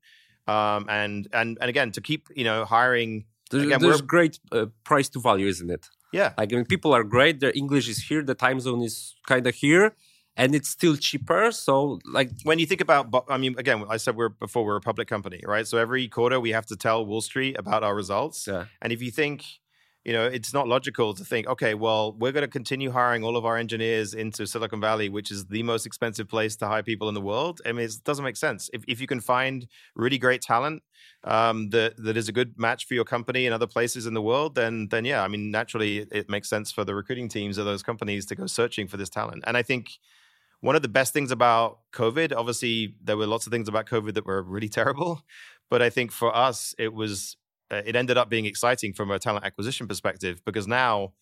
um, 0.49 0.87
and 0.89 1.29
and 1.33 1.59
and 1.61 1.69
again 1.69 1.93
to 1.93 2.01
keep 2.01 2.23
you 2.35 2.45
know 2.45 2.65
hiring 2.65 3.25
There- 3.51 3.63
Again, 3.67 3.81
there's 3.81 4.03
great 4.17 4.35
uh, 4.53 4.67
price 4.91 5.09
to 5.15 5.21
value 5.21 5.49
isn't 5.55 5.71
it 5.77 5.85
yeah 6.13 6.31
Like, 6.39 6.53
I 6.53 6.57
mean, 6.57 6.65
people 6.75 6.93
are 6.99 7.05
great. 7.17 7.35
Their 7.43 7.55
English 7.63 7.87
is 7.89 7.99
here. 8.09 8.23
The 8.33 8.35
time 8.47 8.59
zone 8.67 8.83
is 8.91 8.95
kind 9.33 9.47
of 9.51 9.55
here, 9.65 9.85
and 10.41 10.49
it's 10.59 10.69
still 10.79 10.97
cheaper. 11.09 11.43
So, 11.53 11.75
like, 12.19 12.31
when 12.49 12.59
you 12.61 12.67
think 12.71 12.81
about 12.87 13.05
I 13.35 13.37
mean 13.43 13.55
again 13.65 13.79
I 13.95 13.99
said 14.03 14.13
we're 14.21 14.35
before 14.47 14.63
we're 14.67 14.81
a 14.85 14.87
public 14.91 15.07
company 15.15 15.41
right 15.55 15.67
so 15.71 15.75
every 15.87 16.05
quarter 16.17 16.37
we 16.47 16.51
have 16.59 16.67
to 16.73 16.77
tell 16.87 16.99
Wall 17.11 17.23
Street 17.31 17.55
about 17.65 17.81
our 17.87 17.95
results 18.03 18.39
yeah, 18.53 18.65
and 18.83 18.89
if 18.97 19.01
you 19.07 19.13
think 19.23 19.37
you 20.05 20.13
know 20.13 20.27
it's 20.27 20.53
not 20.55 20.67
logical 20.67 21.13
to 21.15 21.25
think 21.25 21.47
okay 21.47 21.75
well 21.75 22.13
we're 22.19 22.33
going 22.33 22.43
to 22.43 22.49
continue 22.49 22.91
hiring 22.91 23.23
all 23.23 23.37
of 23.37 23.45
our 23.45 23.57
engineers 23.57 24.15
into 24.15 24.47
Silicon 24.47 24.81
Valley 24.81 25.09
which 25.09 25.31
is 25.31 25.47
the 25.47 25.63
most 25.63 25.87
expensive 25.87 26.29
place 26.29 26.57
to 26.57 26.67
hire 26.67 26.83
people 26.83 27.09
in 27.09 27.15
the 27.15 27.21
world 27.21 27.61
I 27.67 27.73
mean 27.73 27.85
it 27.85 27.95
doesn't 28.05 28.25
make 28.25 28.37
sense 28.37 28.71
if 28.73 28.83
if 28.89 29.01
you 29.01 29.07
can 29.07 29.21
find 29.21 29.67
really 29.95 30.19
great 30.19 30.43
talent 30.43 30.83
um, 31.25 31.69
that 31.71 31.97
that 31.99 32.17
is 32.17 32.29
a 32.29 32.33
good 32.33 32.59
match 32.59 32.87
for 32.87 32.95
your 32.95 33.05
company 33.05 33.47
in 33.47 33.53
other 33.53 33.67
places 33.67 34.07
in 34.07 34.15
the 34.15 34.23
world, 34.23 34.55
then 34.55 34.89
then 34.91 35.05
yeah, 35.05 35.23
I 35.23 35.29
mean 35.29 35.51
naturally 35.51 35.99
it, 35.99 36.09
it 36.13 36.31
makes 36.31 36.49
sense 36.49 36.73
for 36.73 36.85
the 36.85 36.95
recruiting 36.95 37.29
teams 37.29 37.59
of 37.59 37.67
those 37.67 37.83
companies 37.83 38.27
to 38.27 38.35
go 38.35 38.47
searching 38.47 38.89
for 38.89 38.97
this 38.97 39.11
talent. 39.11 39.45
And 39.47 39.57
I 39.57 39.63
think 39.63 39.91
one 40.61 40.77
of 40.77 40.83
the 40.83 40.89
best 40.89 41.13
things 41.13 41.31
about 41.31 41.81
COVID, 41.93 42.35
obviously 42.35 42.95
there 43.03 43.17
were 43.17 43.27
lots 43.27 43.47
of 43.47 43.53
things 43.53 43.69
about 43.69 43.87
COVID 43.87 44.15
that 44.15 44.27
were 44.27 44.43
really 44.43 44.69
terrible, 44.79 45.23
but 45.69 45.83
I 45.83 45.91
think 45.91 46.11
for 46.11 46.35
us 46.35 46.75
it 46.79 46.95
was 46.95 47.37
uh, 47.70 47.83
it 47.87 47.96
ended 47.96 48.16
up 48.18 48.28
being 48.28 48.46
exciting 48.46 48.92
from 48.92 49.11
a 49.11 49.18
talent 49.18 49.44
acquisition 49.44 49.87
perspective 49.87 50.42
because 50.44 50.66
now 50.66 51.12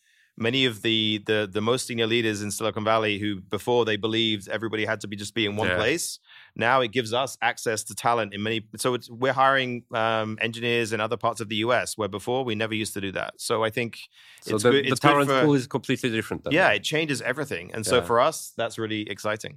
many 0.40 0.64
of 0.66 0.82
the 0.82 1.20
the 1.26 1.48
the 1.52 1.60
most 1.60 1.86
senior 1.86 2.06
leaders 2.06 2.42
in 2.42 2.50
Silicon 2.50 2.84
Valley 2.84 3.18
who 3.18 3.40
before 3.40 3.84
they 3.84 3.96
believed 3.96 4.48
everybody 4.48 4.84
had 4.84 5.00
to 5.00 5.08
be 5.08 5.16
just 5.16 5.34
be 5.34 5.44
in 5.46 5.56
one 5.56 5.66
Yeah. 5.68 5.76
place 5.76 6.20
now 6.54 6.80
it 6.80 6.92
gives 6.92 7.12
us 7.12 7.36
access 7.42 7.82
to 7.84 7.94
talent 7.94 8.32
in 8.34 8.42
many 8.44 8.62
so 8.76 8.94
it's 8.94 9.10
we're 9.10 9.32
hiring 9.32 9.82
um, 9.92 10.38
engineers 10.40 10.92
in 10.92 11.00
other 11.00 11.16
parts 11.16 11.40
of 11.40 11.48
the 11.48 11.56
US 11.56 11.98
where 11.98 12.08
before 12.08 12.44
we 12.44 12.54
never 12.54 12.72
used 12.74 12.94
to 12.94 13.00
do 13.00 13.10
that 13.12 13.34
so 13.38 13.64
I 13.64 13.70
think 13.70 13.98
so 14.42 14.54
it's 14.54 14.62
the, 14.62 14.70
good, 14.70 14.84
the 14.84 14.88
it's 14.92 15.00
good 15.00 15.08
talent 15.08 15.28
for- 15.30 15.42
pool 15.42 15.54
is 15.54 15.66
completely 15.66 16.10
different. 16.10 16.44
Then. 16.44 16.52
yeah 16.52 16.70
it 16.70 16.84
changes 16.84 17.20
everything 17.22 17.72
and 17.74 17.84
so 17.84 18.00
for 18.00 18.20
us 18.20 18.52
that's 18.56 18.78
really 18.78 19.02
exciting 19.10 19.56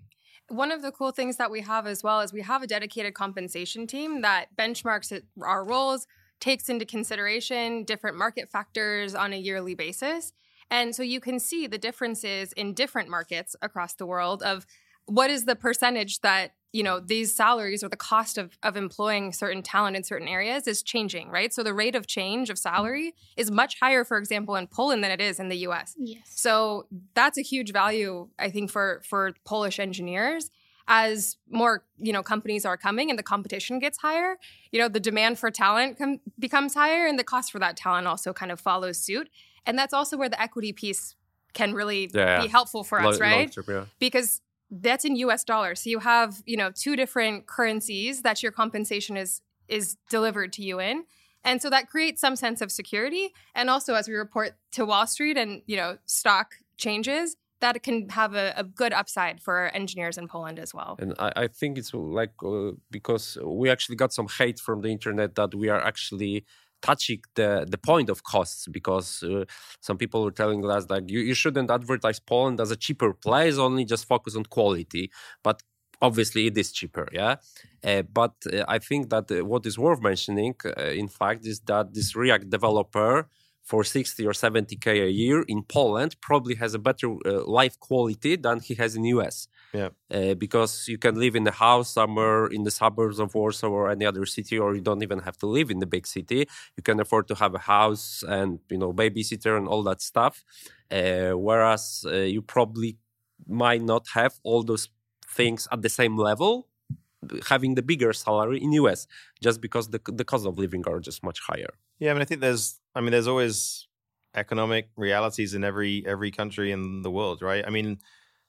One 0.64 0.72
of 0.76 0.82
the 0.82 0.92
cool 0.92 1.12
things 1.20 1.38
that 1.38 1.50
we 1.56 1.62
have 1.62 1.86
as 1.94 2.00
well 2.04 2.20
is 2.24 2.34
we 2.34 2.42
have 2.42 2.62
a 2.64 2.68
dedicated 2.68 3.14
compensation 3.14 3.86
team 3.88 4.22
that 4.28 4.48
benchmarks 4.58 5.08
our 5.54 5.64
roles, 5.64 6.08
takes 6.42 6.68
into 6.68 6.86
consideration 6.86 7.86
different 7.86 8.18
market 8.18 8.50
factors 8.50 9.16
on 9.16 9.32
a 9.32 9.38
yearly 9.38 9.76
basis. 9.76 10.34
And 10.70 10.96
so 10.96 11.04
you 11.04 11.20
can 11.22 11.40
see 11.40 11.68
the 11.68 11.78
differences 11.78 12.52
in 12.54 12.74
different 12.74 13.10
markets 13.10 13.56
across 13.62 13.94
the 13.94 14.06
world 14.06 14.42
of 14.44 14.66
what 15.06 15.30
is 15.30 15.46
the 15.46 15.56
percentage 15.56 16.20
that 16.22 16.52
you 16.74 16.84
know 16.84 17.02
these 17.02 17.36
salaries 17.36 17.84
or 17.84 17.90
the 17.90 17.98
cost 17.98 18.38
of, 18.38 18.58
of 18.64 18.78
employing 18.78 19.34
certain 19.34 19.62
talent 19.62 19.98
in 19.98 20.04
certain 20.06 20.28
areas 20.30 20.68
is 20.68 20.82
changing 20.82 21.28
right 21.30 21.52
so 21.54 21.64
the 21.64 21.74
rate 21.74 21.96
of 21.96 22.08
change 22.08 22.50
of 22.50 22.58
salary 22.58 23.14
is 23.36 23.52
much 23.52 23.78
higher 23.82 24.06
for 24.06 24.18
example 24.18 24.56
in 24.56 24.68
poland 24.68 25.04
than 25.04 25.12
it 25.12 25.20
is 25.20 25.38
in 25.38 25.50
the 25.50 25.58
us 25.58 25.96
Yes. 25.98 26.22
so 26.28 26.86
that's 27.14 27.38
a 27.38 27.42
huge 27.42 27.74
value, 27.74 28.30
I 28.40 28.50
think, 28.52 28.72
for 28.72 29.02
for 29.04 29.34
Polish 29.44 29.80
engineers. 29.80 30.50
As 30.94 31.38
more 31.50 31.86
you 31.98 32.12
know 32.12 32.22
companies 32.22 32.66
are 32.66 32.76
coming 32.76 33.10
and 33.10 33.18
the 33.18 33.24
competition 33.24 33.80
gets 33.80 33.98
higher, 34.00 34.36
you 34.74 34.80
know 34.82 34.90
the 34.90 35.00
demand 35.00 35.40
for 35.40 35.50
talent 35.50 35.98
com- 35.98 36.20
becomes 36.38 36.74
higher, 36.74 37.08
and 37.08 37.18
the 37.18 37.24
cost 37.24 37.50
for 37.54 37.60
that 37.60 37.78
talent 37.78 38.08
also 38.08 38.34
kind 38.34 38.52
of 38.52 38.60
follows 38.60 38.98
suit. 38.98 39.30
And 39.66 39.78
that's 39.80 39.94
also 39.94 40.18
where 40.18 40.28
the 40.28 40.42
equity 40.42 40.74
piece 40.74 41.16
can 41.54 41.74
really 41.74 42.10
Yeah. 42.14 42.42
be 42.42 42.48
helpful 42.48 42.84
for 42.84 43.00
us, 43.00 43.20
right? 43.22 43.56
long 43.56 43.64
term, 43.66 43.66
yeah. 43.76 43.86
because 44.00 44.42
that's 44.70 45.06
in 45.06 45.16
US 45.18 45.44
dollars. 45.46 45.82
So 45.82 45.90
you 45.90 46.00
have, 46.00 46.42
you 46.46 46.58
know, 46.58 46.72
two 46.72 46.96
different 46.98 47.46
currencies 47.48 48.22
that 48.24 48.44
your 48.44 48.52
compensation 48.52 49.16
is 49.18 49.42
is 49.70 49.96
delivered 50.10 50.52
to 50.54 50.62
you 50.62 50.80
in. 50.82 51.06
And 51.44 51.62
so 51.62 51.70
that 51.70 51.90
creates 51.90 52.20
some 52.22 52.36
sense 52.36 52.60
of 52.62 52.70
security. 52.72 53.34
And 53.56 53.70
also 53.70 53.94
as 53.96 54.08
we 54.10 54.16
report 54.16 54.52
to 54.74 54.86
Wall 54.86 55.08
Street 55.08 55.38
and, 55.38 55.62
you 55.66 55.78
know, 55.78 55.98
stock 56.06 56.56
changes, 56.78 57.38
that 57.62 57.82
can 57.84 58.10
have 58.10 58.36
a, 58.36 58.54
a 58.58 58.64
good 58.64 58.94
upside 58.94 59.42
for 59.42 59.68
engineers 59.74 60.18
in 60.18 60.28
Poland 60.28 60.60
as 60.60 60.74
well. 60.74 60.98
And 61.00 61.14
I, 61.20 61.32
I 61.44 61.48
think 61.48 61.78
it's 61.78 61.94
like 61.94 62.34
uh, 62.44 62.72
because 62.90 63.38
we 63.44 63.70
actually 63.70 63.96
got 63.96 64.14
some 64.14 64.28
hate 64.28 64.60
from 64.60 64.82
the 64.82 64.90
internet 64.90 65.36
that 65.36 65.56
we 65.56 65.70
are 65.70 65.82
actually 65.82 66.46
touching 66.82 67.22
the, 67.36 67.66
the 67.70 67.78
point 67.78 68.10
of 68.10 68.24
costs 68.24 68.68
because 68.68 69.24
uh, 69.24 69.46
some 69.80 69.98
people 69.98 70.24
were 70.24 70.32
telling 70.32 70.66
us 70.70 70.88
like 70.90 71.10
you, 71.10 71.20
you 71.20 71.34
shouldn't 71.34 71.70
advertise 71.70 72.20
Poland 72.20 72.60
as 72.60 72.72
a 72.72 72.76
cheaper 72.76 73.14
place, 73.14 73.58
only 73.58 73.86
just 73.86 74.08
focus 74.08 74.36
on 74.36 74.44
quality. 74.46 75.12
But 75.44 75.62
obviously 76.02 76.48
it 76.48 76.58
is 76.58 76.72
cheaper, 76.72 77.08
yeah. 77.12 77.36
Uh, 77.84 78.02
but 78.02 78.34
uh, 78.52 78.66
I 78.68 78.80
think 78.80 79.10
that 79.10 79.32
uh, 79.32 79.46
what 79.46 79.66
is 79.66 79.78
worth 79.78 80.02
mentioning, 80.02 80.56
uh, 80.66 80.82
in 80.86 81.08
fact, 81.08 81.46
is 81.46 81.60
that 81.62 81.94
this 81.94 82.16
React 82.16 82.50
developer 82.50 83.28
for 83.72 83.84
60 83.86 84.28
or 84.28 84.34
70k 84.34 84.88
a 85.10 85.12
year 85.24 85.40
in 85.48 85.64
Poland 85.64 86.12
probably 86.20 86.56
has 86.56 86.74
a 86.74 86.80
better 86.80 87.10
uh, 87.26 87.46
life 87.60 87.80
quality 87.80 88.34
than 88.36 88.60
he 88.60 88.74
has 88.82 88.92
in 88.98 89.04
US 89.16 89.48
uh, 90.18 90.34
because 90.46 90.88
you 90.88 90.98
can 90.98 91.16
live 91.24 91.36
in 91.36 91.48
a 91.48 91.52
house 91.68 91.90
somewhere 92.00 92.48
in 92.48 92.64
the 92.64 92.72
suburbs 92.72 93.18
of 93.20 93.34
Warsaw 93.34 93.70
or 93.70 93.90
any 93.90 94.06
other 94.06 94.26
city, 94.26 94.60
or 94.60 94.76
you 94.76 94.82
don't 94.82 95.04
even 95.08 95.20
have 95.20 95.38
to 95.38 95.48
live 95.58 95.72
in 95.72 95.80
the 95.80 95.86
big 95.86 96.06
city. 96.06 96.40
You 96.78 96.84
can 96.84 97.00
afford 97.00 97.26
to 97.30 97.36
have 97.36 97.54
a 97.56 97.64
house 97.76 98.24
and 98.28 98.60
you 98.70 98.80
know 98.82 98.92
babysitter 98.94 99.54
and 99.58 99.68
all 99.72 99.84
that 99.84 100.02
stuff. 100.02 100.44
Uh, 101.00 101.32
whereas 101.48 101.84
uh, 102.06 102.28
you 102.36 102.42
probably 102.42 102.98
might 103.48 103.84
not 103.94 104.04
have 104.14 104.34
all 104.44 104.64
those 104.64 104.90
things 105.38 105.68
at 105.72 105.82
the 105.82 105.94
same 106.00 106.18
level, 106.18 106.68
having 107.48 107.76
the 107.76 107.82
bigger 107.82 108.14
salary 108.14 108.62
in 108.62 108.72
US, 108.74 109.08
just 109.42 109.62
because 109.62 109.90
the 109.90 110.02
the 110.06 110.26
cost 110.26 110.46
of 110.46 110.58
living 110.58 110.84
are 110.88 111.00
just 111.00 111.24
much 111.24 111.40
higher. 111.40 111.74
Yeah, 112.00 112.12
I 112.12 112.14
mean, 112.14 112.22
I 112.22 112.26
think 112.26 112.42
there's, 112.42 112.80
I 112.96 113.02
mean, 113.02 113.12
there's 113.12 113.28
always 113.28 113.88
economic 114.36 114.90
realities 114.96 115.54
in 115.54 115.64
every 115.64 116.04
every 116.08 116.32
country 116.32 116.72
in 116.72 117.02
the 117.02 117.12
world, 117.12 117.42
right? 117.42 117.64
I 117.66 117.70
mean, 117.70 118.00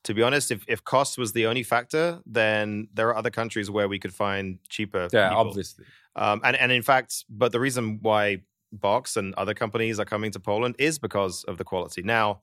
to 0.05 0.15
be 0.15 0.23
honest, 0.23 0.51
if 0.51 0.65
if 0.69 0.85
cost 0.85 1.19
was 1.19 1.33
the 1.33 1.47
only 1.47 1.63
factor, 1.63 2.21
then 2.27 2.89
there 2.95 3.09
are 3.09 3.17
other 3.17 3.31
countries 3.31 3.71
where 3.71 3.89
we 3.89 3.99
could 3.99 4.15
find 4.15 4.59
cheaper. 4.69 5.09
Yeah, 5.13 5.31
people. 5.31 5.49
obviously. 5.49 5.85
Um, 6.17 6.41
and 6.45 6.57
and 6.57 6.73
in 6.73 6.83
fact, 6.83 7.25
but 7.29 7.53
the 7.53 7.61
reason 7.61 7.99
why 8.03 8.43
Box 8.73 9.17
and 9.17 9.35
other 9.35 9.55
companies 9.55 10.01
are 10.01 10.05
coming 10.05 10.31
to 10.33 10.41
Poland 10.41 10.77
is 10.79 10.99
because 10.99 11.45
of 11.45 11.59
the 11.59 11.65
quality. 11.65 12.03
Now, 12.03 12.41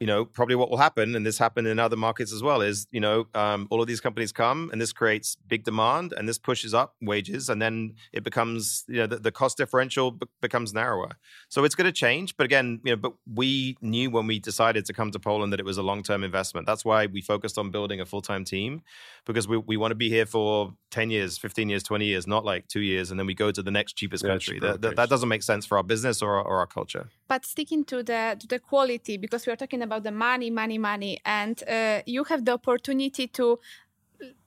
you 0.00 0.06
know, 0.06 0.24
probably 0.24 0.56
what 0.56 0.70
will 0.70 0.78
happen, 0.78 1.14
and 1.14 1.26
this 1.26 1.36
happened 1.36 1.66
in 1.66 1.78
other 1.78 1.96
markets 1.96 2.32
as 2.32 2.42
well, 2.42 2.62
is 2.62 2.86
you 2.90 3.00
know, 3.00 3.26
um, 3.34 3.68
all 3.70 3.80
of 3.82 3.86
these 3.86 4.00
companies 4.00 4.32
come, 4.32 4.70
and 4.72 4.80
this 4.80 4.92
creates 4.94 5.36
big 5.46 5.62
demand, 5.62 6.14
and 6.16 6.26
this 6.26 6.38
pushes 6.38 6.72
up 6.72 6.94
wages, 7.02 7.50
and 7.50 7.60
then 7.60 7.94
it 8.12 8.24
becomes, 8.24 8.84
you 8.88 8.96
know, 8.96 9.06
the, 9.06 9.18
the 9.18 9.30
cost 9.30 9.58
differential 9.58 10.10
be- 10.12 10.26
becomes 10.40 10.72
narrower. 10.72 11.10
So 11.50 11.64
it's 11.64 11.74
going 11.74 11.84
to 11.84 11.92
change, 11.92 12.34
but 12.38 12.44
again, 12.44 12.80
you 12.82 12.92
know, 12.92 12.96
but 12.96 13.12
we 13.40 13.76
knew 13.82 14.10
when 14.10 14.26
we 14.26 14.38
decided 14.38 14.86
to 14.86 14.94
come 14.94 15.10
to 15.10 15.18
Poland 15.20 15.52
that 15.52 15.60
it 15.60 15.66
was 15.66 15.76
a 15.76 15.82
long 15.82 16.02
term 16.02 16.24
investment. 16.24 16.66
That's 16.66 16.84
why 16.84 17.04
we 17.04 17.20
focused 17.20 17.58
on 17.58 17.70
building 17.70 18.00
a 18.00 18.06
full 18.06 18.22
time 18.22 18.44
team, 18.54 18.80
because 19.26 19.46
we 19.46 19.58
we 19.58 19.76
want 19.76 19.90
to 19.90 20.00
be 20.06 20.08
here 20.08 20.24
for 20.24 20.72
ten 20.90 21.10
years, 21.10 21.36
fifteen 21.36 21.68
years, 21.68 21.82
twenty 21.82 22.06
years, 22.06 22.26
not 22.26 22.42
like 22.52 22.62
two 22.68 22.80
years, 22.80 23.10
and 23.10 23.20
then 23.20 23.26
we 23.26 23.34
go 23.34 23.50
to 23.52 23.62
the 23.62 23.70
next 23.78 23.92
cheapest 23.98 24.24
Yeah, 24.24 24.30
country. 24.30 24.58
That, 24.60 24.80
that, 24.80 24.96
that 24.96 25.08
doesn't 25.10 25.28
make 25.28 25.42
sense 25.42 25.66
for 25.66 25.76
our 25.76 25.84
business 25.84 26.22
or, 26.22 26.32
or 26.40 26.56
our 26.62 26.66
culture. 26.78 27.04
but 27.28 27.44
sticking 27.44 27.84
to 27.92 27.96
the 28.10 28.22
to 28.40 28.46
the 28.54 28.58
quality 28.70 29.14
because 29.24 29.42
we 29.46 29.52
are 29.52 29.60
talking 29.62 29.82
about 29.82 29.89
the 29.98 30.12
money 30.12 30.50
money 30.50 30.78
money. 30.78 31.18
And 31.24 31.60
uh, 31.68 32.02
you 32.06 32.24
have 32.24 32.44
the 32.44 32.52
opportunity 32.52 33.26
to 33.28 33.58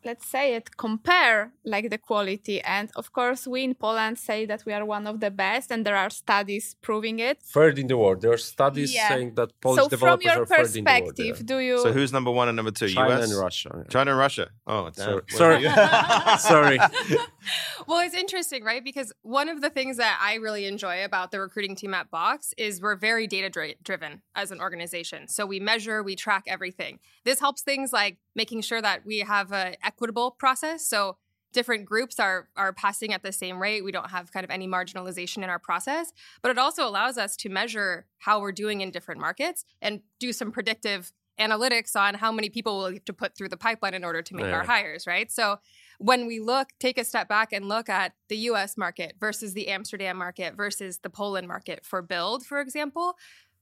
let's 0.06 0.28
say 0.28 0.54
it 0.56 0.76
compare 0.78 1.54
like 1.64 1.90
the 1.90 1.98
quality 1.98 2.62
and 2.62 2.92
of 2.96 3.14
course 3.14 3.48
we 3.48 3.64
in 3.64 3.74
poland 3.74 4.20
say 4.20 4.46
that 4.46 4.62
we 4.66 4.74
are 4.74 4.84
one 4.86 5.08
of 5.08 5.20
the 5.22 5.32
best 5.32 5.72
and 5.72 5.86
there 5.86 5.96
are 5.96 6.10
studies 6.10 6.76
proving 6.82 7.20
it 7.20 7.42
third 7.42 7.80
in 7.80 7.88
the 7.88 7.98
world 7.98 8.22
there 8.22 8.34
are 8.34 8.38
studies 8.38 8.94
Yeah. 8.94 9.10
saying 9.10 9.36
that 9.36 9.50
polish 9.62 9.84
so 9.84 9.90
from 9.90 10.20
developers 10.20 10.26
your 10.26 10.42
are 10.44 10.46
third 10.46 10.76
in 10.76 10.84
the 10.84 10.92
world, 10.92 11.06
perspective 11.16 11.38
yeah. 11.40 11.46
do 11.52 11.58
you 11.60 11.80
So 11.80 11.92
who's 11.94 12.12
number 12.12 12.32
one 12.32 12.48
and 12.50 12.56
number 12.56 12.72
two? 12.72 12.90
china 12.90 13.16
US 13.16 13.32
and 13.32 13.40
russia 13.40 13.72
yeah. 13.78 13.84
China 13.90 14.12
and 14.12 14.20
Russia. 14.20 14.50
Oh, 14.68 14.90
damn. 14.90 15.22
Sorry. 15.30 15.66
Where- 15.66 16.38
Sorry. 16.38 16.78
well, 17.88 18.00
it's 18.06 18.16
interesting, 18.16 18.64
right? 18.64 18.84
Because 18.84 19.12
one 19.22 19.50
of 19.50 19.62
the 19.62 19.70
things 19.70 19.98
that 19.98 20.20
I 20.22 20.36
really 20.36 20.66
enjoy 20.66 21.04
about 21.04 21.32
the 21.32 21.40
recruiting 21.40 21.76
team 21.76 21.94
at 21.94 22.10
Box 22.10 22.54
is 22.58 22.82
we're 22.82 22.96
very 22.96 23.28
data 23.28 23.50
dri- 23.50 23.76
driven 23.84 24.22
as 24.36 24.52
an 24.52 24.60
organization. 24.62 25.28
So 25.28 25.46
we 25.46 25.60
measure, 25.60 26.02
we 26.04 26.16
track 26.16 26.44
everything. 26.48 27.00
This 27.26 27.40
helps 27.40 27.62
things 27.62 27.92
like 27.94 28.18
making 28.36 28.62
sure 28.62 28.82
that 28.82 29.06
we 29.06 29.20
have 29.20 29.52
an 29.68 29.76
equitable 29.84 30.32
process. 30.32 30.86
So 30.86 31.18
different 31.54 31.86
groups 31.86 32.20
are 32.20 32.50
are 32.56 32.74
passing 32.74 33.14
at 33.14 33.24
the 33.24 33.32
same 33.32 33.62
rate. 33.62 33.84
We 33.84 33.92
don't 33.92 34.10
have 34.10 34.32
kind 34.32 34.44
of 34.44 34.50
any 34.50 34.68
marginalization 34.68 35.38
in 35.38 35.50
our 35.50 35.60
process, 35.60 36.12
but 36.42 36.52
it 36.52 36.58
also 36.58 36.88
allows 36.88 37.18
us 37.18 37.36
to 37.38 37.50
measure 37.50 38.06
how 38.18 38.42
we're 38.42 38.52
doing 38.52 38.82
in 38.82 38.92
different 38.92 39.22
markets 39.22 39.66
and 39.82 40.02
do 40.20 40.34
some 40.34 40.52
predictive 40.52 41.14
analytics 41.40 41.96
on 41.96 42.14
how 42.14 42.32
many 42.32 42.50
people 42.50 42.78
we'll 42.78 42.94
have 42.94 43.06
to 43.06 43.14
put 43.14 43.36
through 43.36 43.50
the 43.50 43.58
pipeline 43.58 43.94
in 43.94 44.04
order 44.04 44.22
to 44.22 44.36
make 44.36 44.46
our 44.46 44.64
hires, 44.64 45.08
right? 45.08 45.32
So 45.32 45.58
when 45.98 46.28
we 46.28 46.40
look, 46.40 46.70
take 46.80 46.98
a 47.00 47.04
step 47.04 47.28
back 47.28 47.52
and 47.52 47.68
look 47.68 47.90
at 47.90 48.14
the 48.30 48.38
US 48.50 48.78
market 48.78 49.16
versus 49.20 49.54
the 49.54 49.70
Amsterdam 49.70 50.18
market 50.18 50.56
versus 50.56 51.00
the 51.00 51.10
Poland 51.10 51.48
market 51.48 51.86
for 51.86 52.02
build, 52.02 52.46
for 52.46 52.62
example, 52.62 53.16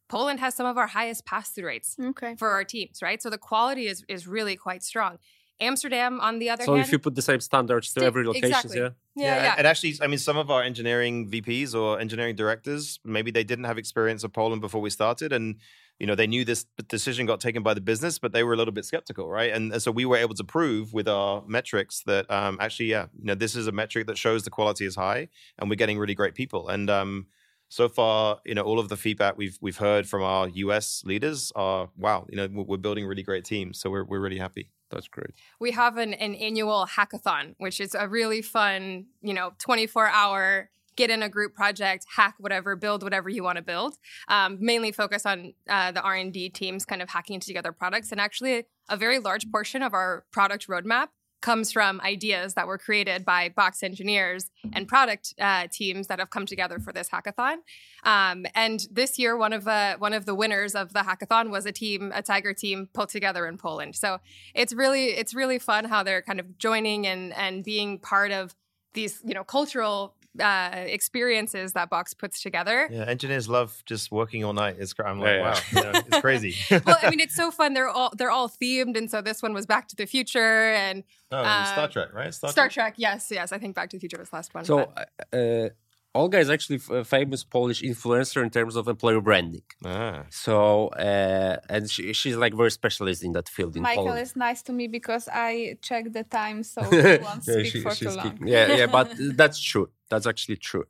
Poland 0.09 0.41
has 0.41 0.53
some 0.53 0.65
of 0.65 0.77
our 0.77 0.87
highest 0.87 1.25
pass 1.25 1.51
through 1.51 1.67
rates 1.67 1.95
okay 1.97 2.35
for 2.37 2.49
our 2.49 2.65
teams, 2.65 3.01
right? 3.01 3.21
So 3.21 3.29
the 3.29 3.37
quality 3.37 3.87
is, 3.87 4.03
is 4.09 4.27
really 4.27 4.57
quite 4.57 4.83
strong. 4.83 5.19
Amsterdam, 5.61 6.19
on 6.19 6.39
the 6.39 6.49
other 6.49 6.63
so 6.63 6.73
hand, 6.73 6.85
So 6.85 6.87
if 6.87 6.91
you 6.91 6.99
put 6.99 7.15
the 7.15 7.21
same 7.21 7.39
standards 7.39 7.93
to 7.93 7.99
Sti- 7.99 8.05
every 8.05 8.25
location 8.25 8.45
exactly. 8.45 8.79
yeah 8.79 8.89
yeah, 9.15 9.35
and- 9.35 9.43
yeah. 9.43 9.55
And 9.57 9.67
actually, 9.67 9.95
I 10.01 10.07
mean, 10.07 10.19
some 10.19 10.37
of 10.37 10.49
our 10.49 10.63
engineering 10.63 11.29
VPs 11.29 11.75
or 11.75 11.99
engineering 11.99 12.35
directors, 12.35 12.99
maybe 13.03 13.31
they 13.31 13.43
didn't 13.43 13.65
have 13.65 13.77
experience 13.77 14.23
of 14.23 14.31
Poland 14.33 14.61
before 14.61 14.81
we 14.81 14.89
started. 14.89 15.33
And, 15.33 15.57
you 15.99 16.07
know, 16.07 16.15
they 16.15 16.27
knew 16.27 16.45
this 16.45 16.65
decision 16.87 17.25
got 17.25 17.39
taken 17.41 17.61
by 17.61 17.73
the 17.73 17.81
business, 17.81 18.19
but 18.19 18.31
they 18.31 18.43
were 18.43 18.53
a 18.53 18.57
little 18.57 18.73
bit 18.73 18.85
skeptical, 18.85 19.29
right? 19.29 19.51
And, 19.51 19.73
and 19.73 19.81
so 19.81 19.91
we 19.91 20.05
were 20.05 20.17
able 20.17 20.35
to 20.35 20.43
prove 20.43 20.93
with 20.93 21.07
our 21.07 21.43
metrics 21.45 22.03
that 22.05 22.29
um, 22.31 22.57
actually, 22.61 22.87
yeah, 22.87 23.07
you 23.17 23.25
know, 23.25 23.35
this 23.35 23.55
is 23.55 23.67
a 23.67 23.71
metric 23.71 24.07
that 24.07 24.17
shows 24.17 24.43
the 24.43 24.49
quality 24.49 24.85
is 24.85 24.95
high 24.95 25.27
and 25.59 25.69
we're 25.69 25.75
getting 25.75 25.99
really 25.99 26.15
great 26.15 26.33
people. 26.33 26.69
And, 26.69 26.89
um, 26.89 27.27
so 27.67 27.87
far, 27.87 28.41
you 28.45 28.53
know, 28.53 28.63
all 28.63 28.79
of 28.79 28.89
the 28.89 28.97
feedback 28.97 29.37
we've 29.37 29.57
we've 29.61 29.77
heard 29.77 30.05
from 30.05 30.23
our 30.23 30.49
US 30.49 31.03
leaders 31.05 31.53
are, 31.55 31.89
wow, 31.95 32.25
you 32.29 32.35
know, 32.35 32.49
we're 32.51 32.63
we're 32.63 32.77
building 32.77 33.05
really 33.05 33.23
great 33.23 33.45
teams, 33.45 33.79
so 33.79 33.89
we're 33.89 34.03
we're 34.03 34.19
really 34.19 34.39
happy. 34.39 34.69
That's 34.91 35.07
great 35.07 35.31
we 35.59 35.71
have 35.71 35.97
an, 35.97 36.13
an 36.15 36.35
annual 36.35 36.87
hackathon, 36.87 37.55
which 37.57 37.79
is 37.79 37.95
a 37.95 38.07
really 38.07 38.41
fun, 38.41 39.05
you 39.21 39.33
know, 39.33 39.51
24 39.59 40.07
hour 40.07 40.69
get 40.97 41.09
in 41.09 41.23
a 41.23 41.29
group 41.29 41.55
project, 41.55 42.05
hack 42.15 42.35
whatever, 42.37 42.75
build 42.75 43.01
whatever 43.01 43.29
you 43.29 43.43
want 43.43 43.55
to 43.55 43.61
build. 43.61 43.95
Um, 44.27 44.57
mainly 44.59 44.91
focus 44.91 45.25
on 45.25 45.53
uh, 45.69 45.93
the 45.93 46.01
R 46.01 46.15
and 46.15 46.33
D 46.33 46.49
teams 46.49 46.85
kind 46.85 47.01
of 47.01 47.09
hacking 47.09 47.39
together 47.39 47.71
products, 47.71 48.11
and 48.11 48.19
actually 48.19 48.65
a 48.89 48.97
very 48.97 49.19
large 49.19 49.49
portion 49.49 49.81
of 49.81 49.93
our 49.93 50.25
product 50.31 50.67
roadmap 50.67 51.07
comes 51.41 51.71
from 51.71 51.99
ideas 52.01 52.53
that 52.53 52.67
were 52.67 52.77
created 52.77 53.25
by 53.25 53.49
box 53.49 53.83
engineers 53.83 54.51
and 54.73 54.87
product 54.87 55.33
uh, 55.39 55.67
teams 55.71 56.07
that 56.07 56.19
have 56.19 56.29
come 56.29 56.45
together 56.45 56.79
for 56.79 56.93
this 56.93 57.09
hackathon. 57.09 57.57
Um, 58.03 58.45
and 58.55 58.87
this 58.91 59.19
year, 59.19 59.35
one 59.35 59.53
of 59.53 59.63
the 59.63 59.95
one 59.99 60.13
of 60.13 60.25
the 60.25 60.35
winners 60.35 60.75
of 60.75 60.93
the 60.93 60.99
hackathon 60.99 61.49
was 61.49 61.65
a 61.65 61.71
team, 61.71 62.11
a 62.15 62.21
Tiger 62.21 62.53
team, 62.53 62.89
pulled 62.93 63.09
together 63.09 63.47
in 63.47 63.57
Poland. 63.57 63.95
So 63.95 64.19
it's 64.53 64.73
really 64.73 65.07
it's 65.07 65.33
really 65.33 65.59
fun 65.59 65.85
how 65.85 66.03
they're 66.03 66.21
kind 66.21 66.39
of 66.39 66.57
joining 66.57 67.07
and 67.07 67.33
and 67.33 67.63
being 67.63 67.99
part 67.99 68.31
of 68.31 68.55
these 68.93 69.21
you 69.23 69.33
know 69.33 69.43
cultural 69.43 70.15
uh, 70.39 70.69
experiences 70.73 71.73
that 71.73 71.89
Box 71.89 72.13
puts 72.13 72.41
together. 72.41 72.87
Yeah, 72.91 73.03
engineers 73.03 73.49
love 73.49 73.83
just 73.85 74.11
working 74.11 74.43
all 74.45 74.53
night. 74.53 74.77
It's 74.79 74.93
cra- 74.93 75.09
I'm 75.09 75.19
like, 75.19 75.27
Yeah, 75.27 75.35
yeah. 75.35 75.43
wow, 75.43 75.59
you 75.71 75.93
know, 75.93 75.99
it's 76.07 76.21
crazy. 76.21 76.55
well, 76.85 76.97
I 77.01 77.09
mean, 77.09 77.19
it's 77.19 77.35
so 77.35 77.51
fun. 77.51 77.73
They're 77.73 77.89
all 77.89 78.11
they're 78.17 78.31
all 78.31 78.49
themed, 78.49 78.97
and 78.97 79.09
so 79.11 79.21
this 79.21 79.41
one 79.41 79.53
was 79.53 79.65
Back 79.65 79.87
to 79.89 79.95
the 79.95 80.05
Future 80.05 80.73
and 80.73 81.03
oh, 81.31 81.37
uh, 81.37 81.65
Star 81.65 81.87
Trek, 81.87 82.13
right? 82.13 82.33
Star, 82.33 82.69
Trek. 82.69 82.93
Yes, 82.97 83.29
yes. 83.31 83.51
I 83.51 83.57
think 83.57 83.75
Back 83.75 83.89
to 83.89 83.97
the 83.97 84.01
Future 84.01 84.17
was 84.17 84.29
the 84.29 84.35
last 84.37 84.53
one. 84.53 84.65
So, 84.65 84.91
but- 84.95 85.37
uh, 85.37 85.69
Olga 86.13 86.39
is 86.39 86.49
actually 86.49 86.79
a 86.91 87.03
famous 87.05 87.43
Polish 87.45 87.81
influencer 87.81 88.43
in 88.43 88.49
terms 88.49 88.75
of 88.75 88.87
employer 88.89 89.21
branding. 89.21 89.63
Ah. 89.85 90.25
So, 90.29 90.87
uh, 90.89 91.57
and 91.69 91.89
she, 91.89 92.11
she's 92.11 92.35
like 92.35 92.53
very 92.53 92.71
specialist 92.71 93.23
in 93.23 93.31
that 93.31 93.47
field 93.47 93.77
in 93.77 93.81
michael 93.83 94.05
Poland. 94.07 94.21
is 94.21 94.35
nice 94.35 94.61
to 94.63 94.73
me 94.73 94.87
because 94.87 95.29
i 95.31 95.77
check 95.81 96.11
the 96.11 96.23
time 96.23 96.63
so 96.63 96.81
he 96.89 96.97
won't 96.97 97.43
Yeah, 97.47 97.53
speak 97.53 97.65
she- 97.71 97.81
for 97.81 97.91
too 97.95 98.09
long 98.09 98.31
keep- 98.37 98.47
yeah, 98.47 98.75
yeah, 98.75 98.87
but 98.87 99.07
that's 99.41 99.59
true. 99.61 99.89
That's 100.09 100.27
actually 100.27 100.57
true. 100.57 100.83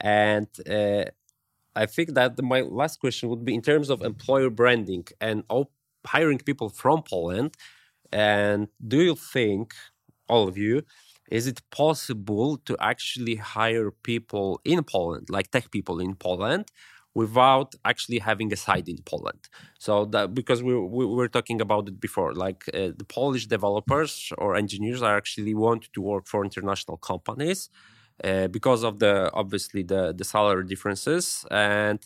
And 0.00 0.46
uh, 0.76 1.04
I 1.74 1.86
think 1.86 2.14
that 2.14 2.40
my 2.40 2.60
last 2.60 3.00
question 3.00 3.28
would 3.30 3.44
be 3.44 3.54
in 3.54 3.62
terms 3.62 3.90
of 3.90 4.02
employer 4.02 4.50
branding 4.50 5.06
and 5.20 5.42
op- 5.48 5.72
hiring 6.06 6.38
people 6.38 6.68
from 6.68 7.02
Poland. 7.02 7.50
And 8.12 8.68
do 8.86 8.98
you 9.02 9.16
think, 9.16 9.74
all 10.28 10.46
of 10.46 10.56
you, 10.56 10.82
is 11.30 11.46
it 11.46 11.62
possible 11.70 12.56
to 12.64 12.76
actually 12.80 13.36
hire 13.36 13.90
people 13.90 14.60
in 14.64 14.82
Poland, 14.84 15.28
like 15.30 15.50
tech 15.50 15.70
people 15.70 16.00
in 16.00 16.14
Poland, 16.14 16.66
without 17.14 17.74
actually 17.84 18.18
having 18.20 18.52
a 18.52 18.56
site 18.56 18.88
in 18.88 18.98
Poland? 19.04 19.42
So 19.78 20.04
that 20.06 20.34
because 20.34 20.62
we, 20.62 20.74
we 20.76 21.06
were 21.06 21.28
talking 21.28 21.60
about 21.60 21.88
it 21.88 22.00
before, 22.00 22.32
like 22.34 22.64
uh, 22.74 22.90
the 22.96 23.06
Polish 23.08 23.46
developers 23.46 24.32
or 24.38 24.56
engineers 24.56 25.02
are 25.02 25.16
actually 25.16 25.54
want 25.54 25.88
to 25.92 26.00
work 26.00 26.26
for 26.26 26.44
international 26.44 26.96
companies 26.96 27.70
uh, 28.24 28.48
because 28.48 28.82
of 28.82 28.98
the 28.98 29.30
obviously 29.34 29.82
the 29.82 30.12
the 30.16 30.24
salary 30.24 30.64
differences 30.64 31.44
and. 31.50 32.00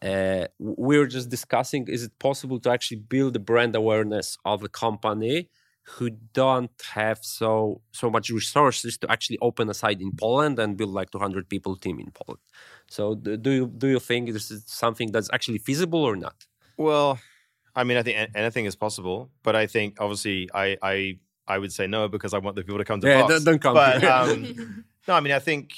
Uh, 0.00 0.46
we 0.60 0.96
were 0.96 1.08
just 1.08 1.28
discussing: 1.28 1.88
is 1.88 2.04
it 2.04 2.16
possible 2.20 2.60
to 2.60 2.70
actually 2.70 2.98
build 2.98 3.32
the 3.32 3.40
brand 3.40 3.74
awareness 3.74 4.38
of 4.44 4.62
a 4.62 4.68
company 4.68 5.48
who 5.96 6.10
don't 6.32 6.70
have 6.94 7.18
so 7.22 7.80
so 7.92 8.10
much 8.10 8.30
resources 8.30 8.98
to 8.98 9.10
actually 9.10 9.38
open 9.40 9.68
a 9.68 9.74
site 9.74 10.00
in 10.00 10.12
Poland 10.12 10.58
and 10.58 10.76
build 10.76 10.90
like 10.90 11.10
200 11.10 11.48
people 11.48 11.76
team 11.76 11.98
in 11.98 12.10
Poland. 12.10 12.40
So 12.88 13.14
do, 13.14 13.36
do 13.36 13.50
you 13.50 13.66
do 13.66 13.86
you 13.88 14.00
think 14.00 14.32
this 14.32 14.50
is 14.50 14.64
something 14.66 15.12
that's 15.12 15.30
actually 15.32 15.58
feasible 15.58 16.02
or 16.04 16.16
not? 16.16 16.46
Well, 16.76 17.18
I 17.74 17.84
mean, 17.84 17.96
I 17.96 18.02
think 18.02 18.30
anything 18.34 18.66
is 18.66 18.76
possible, 18.76 19.30
but 19.42 19.54
I 19.56 19.66
think 19.66 20.00
obviously 20.00 20.48
I 20.54 20.76
I 20.82 21.18
I 21.46 21.58
would 21.58 21.72
say 21.72 21.86
no 21.86 22.08
because 22.08 22.34
I 22.34 22.38
want 22.38 22.56
the 22.56 22.62
people 22.62 22.78
to 22.78 22.84
come 22.84 23.00
to 23.00 23.08
Yeah, 23.08 23.38
don't 23.44 23.60
come 23.60 23.74
But 23.74 24.04
um, 24.04 24.84
no, 25.08 25.14
I 25.14 25.20
mean, 25.20 25.32
I 25.32 25.38
think 25.38 25.72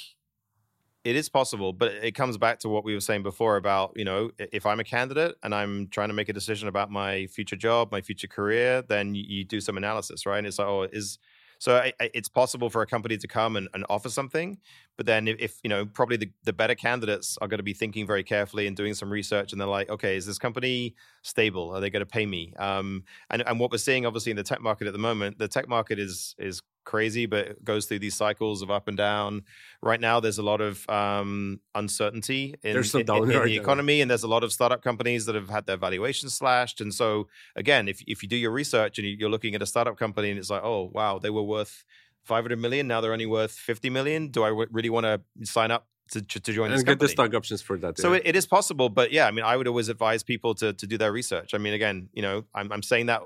it 1.05 1.17
is 1.17 1.29
possible, 1.29 1.73
but 1.73 1.93
it 1.93 2.15
comes 2.15 2.37
back 2.37 2.59
to 2.61 2.69
what 2.69 2.85
we 2.85 2.95
were 2.95 3.01
saying 3.01 3.23
before 3.23 3.57
about 3.57 3.93
you 3.97 4.05
know 4.05 4.31
if 4.39 4.67
I'm 4.67 4.81
a 4.81 4.85
candidate 4.85 5.37
and 5.43 5.55
I'm 5.55 5.89
trying 5.89 6.09
to 6.09 6.15
make 6.15 6.29
a 6.29 6.33
decision 6.33 6.69
about 6.69 6.91
my 6.91 7.27
future 7.27 7.57
job, 7.57 7.91
my 7.91 8.01
future 8.01 8.29
career, 8.29 8.83
then 8.83 9.15
you, 9.15 9.45
do 9.45 9.61
some 9.61 9.77
analysis, 9.77 10.27
right? 10.27 10.39
And 10.39 10.47
it's 10.47 10.59
like, 10.59 10.69
oh, 10.69 10.83
is 10.83 11.19
so 11.59 11.77
I, 11.77 11.93
I, 12.01 12.11
it's 12.15 12.29
possible 12.29 12.71
for 12.71 12.81
a 12.81 12.87
company 12.87 13.19
to 13.19 13.29
come 13.29 13.57
and, 13.57 13.69
and 13.75 13.85
offer 13.91 14.09
something, 14.09 14.59
but 14.97 15.05
then 15.05 15.29
if, 15.29 15.37
if 15.39 15.61
you 15.63 15.69
know, 15.69 15.85
probably 15.85 16.17
the, 16.17 16.31
the 16.45 16.55
better 16.55 16.75
candidates 16.75 17.37
are 17.41 17.49
going 17.49 17.59
to 17.59 17.65
be 17.65 17.75
thinking 17.75 18.07
very 18.07 18.23
carefully 18.23 18.67
and 18.67 18.75
doing 18.77 18.95
some 18.95 19.11
research, 19.11 19.53
and 19.53 19.61
they're 19.61 19.69
like, 19.69 19.91
okay, 19.91 20.17
is 20.17 20.25
this 20.25 20.39
company 20.39 20.95
stable? 21.23 21.75
Are 21.75 21.81
they 21.81 21.91
going 21.91 22.01
to 22.01 22.07
pay 22.07 22.25
me? 22.25 22.55
Um, 22.59 23.05
and 23.29 23.43
and 23.47 23.61
what 23.61 23.71
we're 23.71 23.79
seeing, 23.79 24.07
obviously, 24.07 24.31
in 24.31 24.37
the 24.37 24.43
tech 24.43 24.61
market 24.61 24.87
at 24.87 24.93
the 24.93 24.99
moment, 24.99 25.39
the 25.39 25.49
tech 25.49 25.69
market 25.69 25.99
is 25.99 26.35
is 26.39 26.63
crazy, 26.85 27.26
but 27.26 27.47
it 27.47 27.64
goes 27.64 27.87
through 27.87 27.99
these 28.01 28.14
cycles 28.14 28.62
of 28.62 28.70
up 28.70 28.89
and 28.89 28.97
down. 28.97 29.43
Right 29.83 30.01
now, 30.01 30.20
there's 30.20 30.39
a 30.39 30.43
lot 30.43 30.61
of 30.61 30.89
um, 30.89 31.61
uncertainty 31.74 32.55
in, 32.62 32.74
in- 33.01 33.01
in- 33.01 33.07
in 33.22 33.28
the 33.47 33.55
economy, 33.62 34.01
and 34.01 34.11
there's 34.11 34.22
a 34.22 34.28
lot 34.28 34.45
of 34.45 34.53
startup 34.53 34.83
companies 34.83 35.26
that 35.26 35.35
have 35.35 35.49
had 35.51 35.66
their 35.66 35.76
valuations 35.76 36.35
slashed. 36.35 36.81
And 36.81 36.93
so, 36.95 37.28
again, 37.57 37.89
if 37.89 38.03
if 38.07 38.22
you 38.22 38.28
do 38.28 38.37
your 38.37 38.51
research 38.53 38.99
and 38.99 39.07
you- 39.07 39.16
you're 39.18 39.31
looking 39.31 39.55
at 39.55 39.62
a 39.62 39.66
startup 39.66 39.97
company 39.99 40.31
and 40.31 40.39
it's 40.39 40.51
like, 40.51 40.62
oh 40.64 40.91
wow, 40.93 41.18
they 41.18 41.31
were 41.31 41.43
worth 41.43 41.85
500 42.24 42.59
million, 42.59 42.87
now 42.87 43.01
they're 43.01 43.12
only 43.12 43.26
worth 43.26 43.53
50 43.53 43.91
million. 43.91 44.28
Do 44.28 44.45
I 44.45 44.49
w- 44.51 44.68
really 44.70 44.91
want 44.91 45.05
to 45.07 45.20
sign 45.47 45.70
up 45.70 45.87
to 46.12 46.20
to, 46.22 46.41
join 46.53 46.70
this 46.70 46.81
and 46.81 46.87
get 46.87 46.99
the 46.99 47.07
stock 47.12 47.35
options 47.35 47.62
for 47.62 47.78
that. 47.78 47.97
So 47.99 48.12
it, 48.14 48.22
it 48.24 48.37
is 48.37 48.45
possible, 48.47 48.89
but 48.89 49.12
yeah, 49.12 49.26
I 49.28 49.31
mean, 49.31 49.45
I 49.45 49.57
would 49.57 49.68
always 49.68 49.89
advise 49.89 50.22
people 50.24 50.55
to 50.57 50.72
to 50.72 50.87
do 50.87 50.99
their 50.99 51.12
research. 51.12 51.55
I 51.55 51.59
mean, 51.59 51.72
again, 51.72 52.09
you 52.12 52.22
know, 52.22 52.45
I'm 52.55 52.72
I'm 52.72 52.83
saying 52.83 53.07
that 53.07 53.22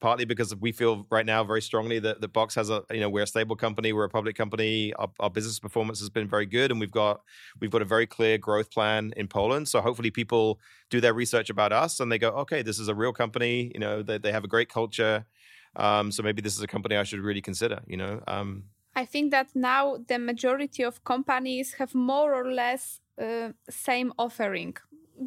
partly 0.00 0.24
because 0.24 0.54
we 0.56 0.72
feel 0.72 1.06
right 1.10 1.26
now 1.26 1.42
very 1.44 1.62
strongly 1.62 1.98
that 1.98 2.20
the 2.20 2.28
box 2.28 2.54
has 2.54 2.70
a 2.70 2.82
you 2.90 3.00
know 3.00 3.08
we're 3.08 3.24
a 3.24 3.26
stable 3.26 3.56
company, 3.56 3.92
we're 3.92 4.04
a 4.04 4.08
public 4.08 4.36
company, 4.36 4.92
our, 4.94 5.10
our 5.20 5.30
business 5.30 5.58
performance 5.58 5.98
has 6.00 6.10
been 6.10 6.28
very 6.28 6.46
good, 6.46 6.70
and 6.70 6.80
we've 6.80 6.90
got 6.90 7.20
we've 7.60 7.70
got 7.70 7.82
a 7.82 7.84
very 7.84 8.06
clear 8.06 8.38
growth 8.38 8.70
plan 8.70 9.12
in 9.16 9.28
Poland. 9.28 9.68
So 9.68 9.80
hopefully, 9.80 10.10
people 10.10 10.60
do 10.90 11.00
their 11.00 11.14
research 11.14 11.50
about 11.50 11.72
us 11.72 12.00
and 12.00 12.10
they 12.10 12.18
go, 12.18 12.30
okay, 12.30 12.62
this 12.62 12.78
is 12.78 12.88
a 12.88 12.94
real 12.94 13.12
company. 13.12 13.70
You 13.74 13.80
know, 13.80 14.02
they 14.02 14.18
they 14.18 14.32
have 14.32 14.44
a 14.44 14.48
great 14.48 14.68
culture. 14.68 15.26
Um, 15.76 16.10
so 16.10 16.22
maybe 16.22 16.42
this 16.42 16.56
is 16.56 16.62
a 16.62 16.66
company 16.66 16.96
I 16.96 17.04
should 17.04 17.20
really 17.20 17.42
consider. 17.42 17.80
You 17.86 17.98
know, 17.98 18.22
um, 18.26 18.64
I 18.94 19.04
think 19.04 19.30
that 19.30 19.48
now 19.54 19.98
the 20.08 20.18
majority 20.18 20.82
of 20.82 21.04
companies 21.04 21.74
have 21.74 21.94
more 21.94 22.34
or 22.34 22.52
less 22.52 23.00
uh, 23.20 23.50
same 23.68 24.12
offering. 24.18 24.76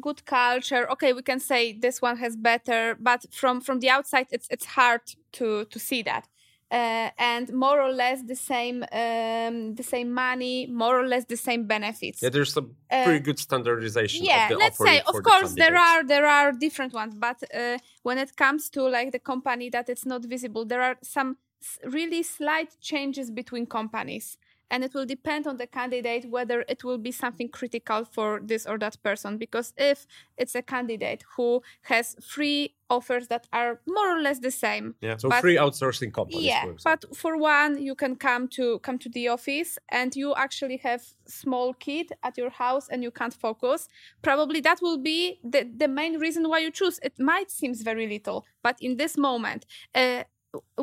Good 0.00 0.24
culture. 0.24 0.90
Okay, 0.92 1.12
we 1.12 1.22
can 1.22 1.40
say 1.40 1.72
this 1.72 2.00
one 2.02 2.16
has 2.18 2.36
better, 2.36 2.96
but 3.00 3.26
from 3.32 3.60
from 3.60 3.80
the 3.80 3.90
outside, 3.90 4.26
it's 4.30 4.48
it's 4.50 4.64
hard 4.66 5.00
to 5.32 5.64
to 5.66 5.78
see 5.78 6.02
that. 6.02 6.28
uh, 6.70 7.10
and 7.18 7.52
more 7.52 7.80
or 7.80 7.92
less 7.92 8.22
the 8.22 8.34
same 8.36 8.82
um, 8.92 9.74
the 9.74 9.82
same 9.82 10.12
money, 10.12 10.66
more 10.66 10.98
or 11.00 11.06
less 11.06 11.24
the 11.26 11.36
same 11.36 11.66
benefits. 11.66 12.22
Yeah, 12.22 12.30
there's 12.30 12.56
a 12.56 12.64
pretty 13.02 13.20
good 13.20 13.38
standardization. 13.38 14.26
Yeah, 14.26 14.52
let's 14.58 14.78
say, 14.78 15.00
of 15.06 15.22
course, 15.22 15.54
the 15.54 15.56
there 15.56 15.76
are 15.76 16.04
there 16.04 16.26
are 16.26 16.52
different 16.52 16.92
ones, 16.94 17.14
but 17.14 17.42
uh, 17.54 17.78
when 18.02 18.18
it 18.18 18.36
comes 18.36 18.70
to 18.70 18.82
like 18.88 19.12
the 19.12 19.18
company 19.18 19.70
that 19.70 19.88
it's 19.88 20.06
not 20.06 20.24
visible, 20.24 20.64
there 20.64 20.82
are 20.82 20.96
some 21.02 21.36
really 21.84 22.22
slight 22.22 22.76
changes 22.80 23.30
between 23.30 23.66
companies. 23.66 24.36
And 24.72 24.82
it 24.86 24.92
will 24.94 25.06
depend 25.16 25.46
on 25.46 25.56
the 25.58 25.66
candidate 25.78 26.24
whether 26.36 26.58
it 26.72 26.80
will 26.86 26.98
be 27.08 27.12
something 27.12 27.48
critical 27.58 28.00
for 28.16 28.40
this 28.50 28.62
or 28.70 28.76
that 28.78 28.96
person. 29.02 29.30
Because 29.44 29.68
if 29.76 29.98
it's 30.36 30.54
a 30.54 30.62
candidate 30.74 31.22
who 31.36 31.62
has 31.82 32.16
three 32.32 32.74
offers 32.88 33.28
that 33.28 33.44
are 33.52 33.80
more 33.86 34.08
or 34.16 34.20
less 34.26 34.38
the 34.40 34.50
same, 34.50 34.94
Yeah. 35.00 35.16
So 35.18 35.28
but- 35.28 35.40
free 35.40 35.56
outsourcing 35.64 36.12
companies. 36.12 36.44
yeah 36.52 36.64
for 36.64 36.76
but 36.90 37.00
for 37.22 37.32
one 37.56 37.72
you 37.88 37.94
can 38.02 38.14
come 38.28 38.44
to 38.58 38.64
come 38.86 38.98
to 39.04 39.08
the 39.16 39.24
office 39.36 39.70
and 39.98 40.08
you 40.22 40.28
actually 40.46 40.78
have 40.88 41.02
small 41.26 41.68
kid 41.86 42.06
at 42.28 42.34
your 42.40 42.50
house 42.64 42.86
and 42.92 42.98
you 43.06 43.10
can't 43.20 43.34
focus 43.46 43.88
probably 44.28 44.60
that 44.68 44.78
will 44.86 44.98
be 45.12 45.20
the, 45.54 45.62
the 45.82 45.88
main 45.88 46.14
reason 46.26 46.42
why 46.50 46.58
you 46.64 46.70
choose 46.80 46.96
it 47.08 47.14
might 47.18 47.50
seems 47.60 47.78
very 47.90 48.06
little 48.16 48.38
but 48.66 48.76
in 48.86 48.92
this 49.02 49.14
moment 49.16 49.60
uh, 49.94 50.22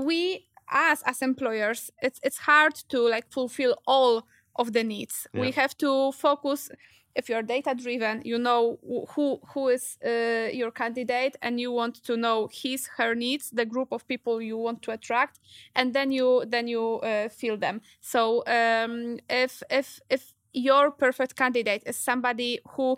we 0.08 0.49
us 0.72 1.02
as 1.06 1.22
employers 1.22 1.92
it's 2.02 2.20
it's 2.24 2.40
hard 2.40 2.76
to 2.90 3.00
like 3.10 3.32
fulfill 3.32 3.76
all 3.88 4.28
of 4.56 4.74
the 4.74 4.84
needs. 4.84 5.28
We 5.34 5.52
have 5.52 5.78
to 5.78 6.12
focus 6.12 6.70
if 7.16 7.28
you're 7.28 7.42
data 7.42 7.74
driven 7.76 8.22
you 8.24 8.38
know 8.38 8.78
who 9.16 9.40
who 9.54 9.68
is 9.70 9.98
uh, 10.06 10.50
your 10.54 10.72
candidate 10.72 11.36
and 11.42 11.60
you 11.60 11.72
want 11.72 11.96
to 12.04 12.16
know 12.16 12.48
his 12.52 12.88
her 12.98 13.16
needs 13.16 13.50
the 13.52 13.66
group 13.66 13.92
of 13.92 14.08
people 14.08 14.42
you 14.42 14.58
want 14.58 14.82
to 14.84 14.92
attract 14.92 15.40
and 15.76 15.94
then 15.94 16.12
you 16.12 16.44
then 16.48 16.68
you 16.68 17.00
uh, 17.00 17.30
fill 17.30 17.58
them. 17.58 17.82
So 18.02 18.44
um, 18.48 19.20
if 19.30 19.64
if 19.70 20.00
if 20.10 20.34
your 20.54 20.92
perfect 20.92 21.36
candidate 21.36 21.84
is 21.86 21.98
somebody 21.98 22.60
who 22.72 22.98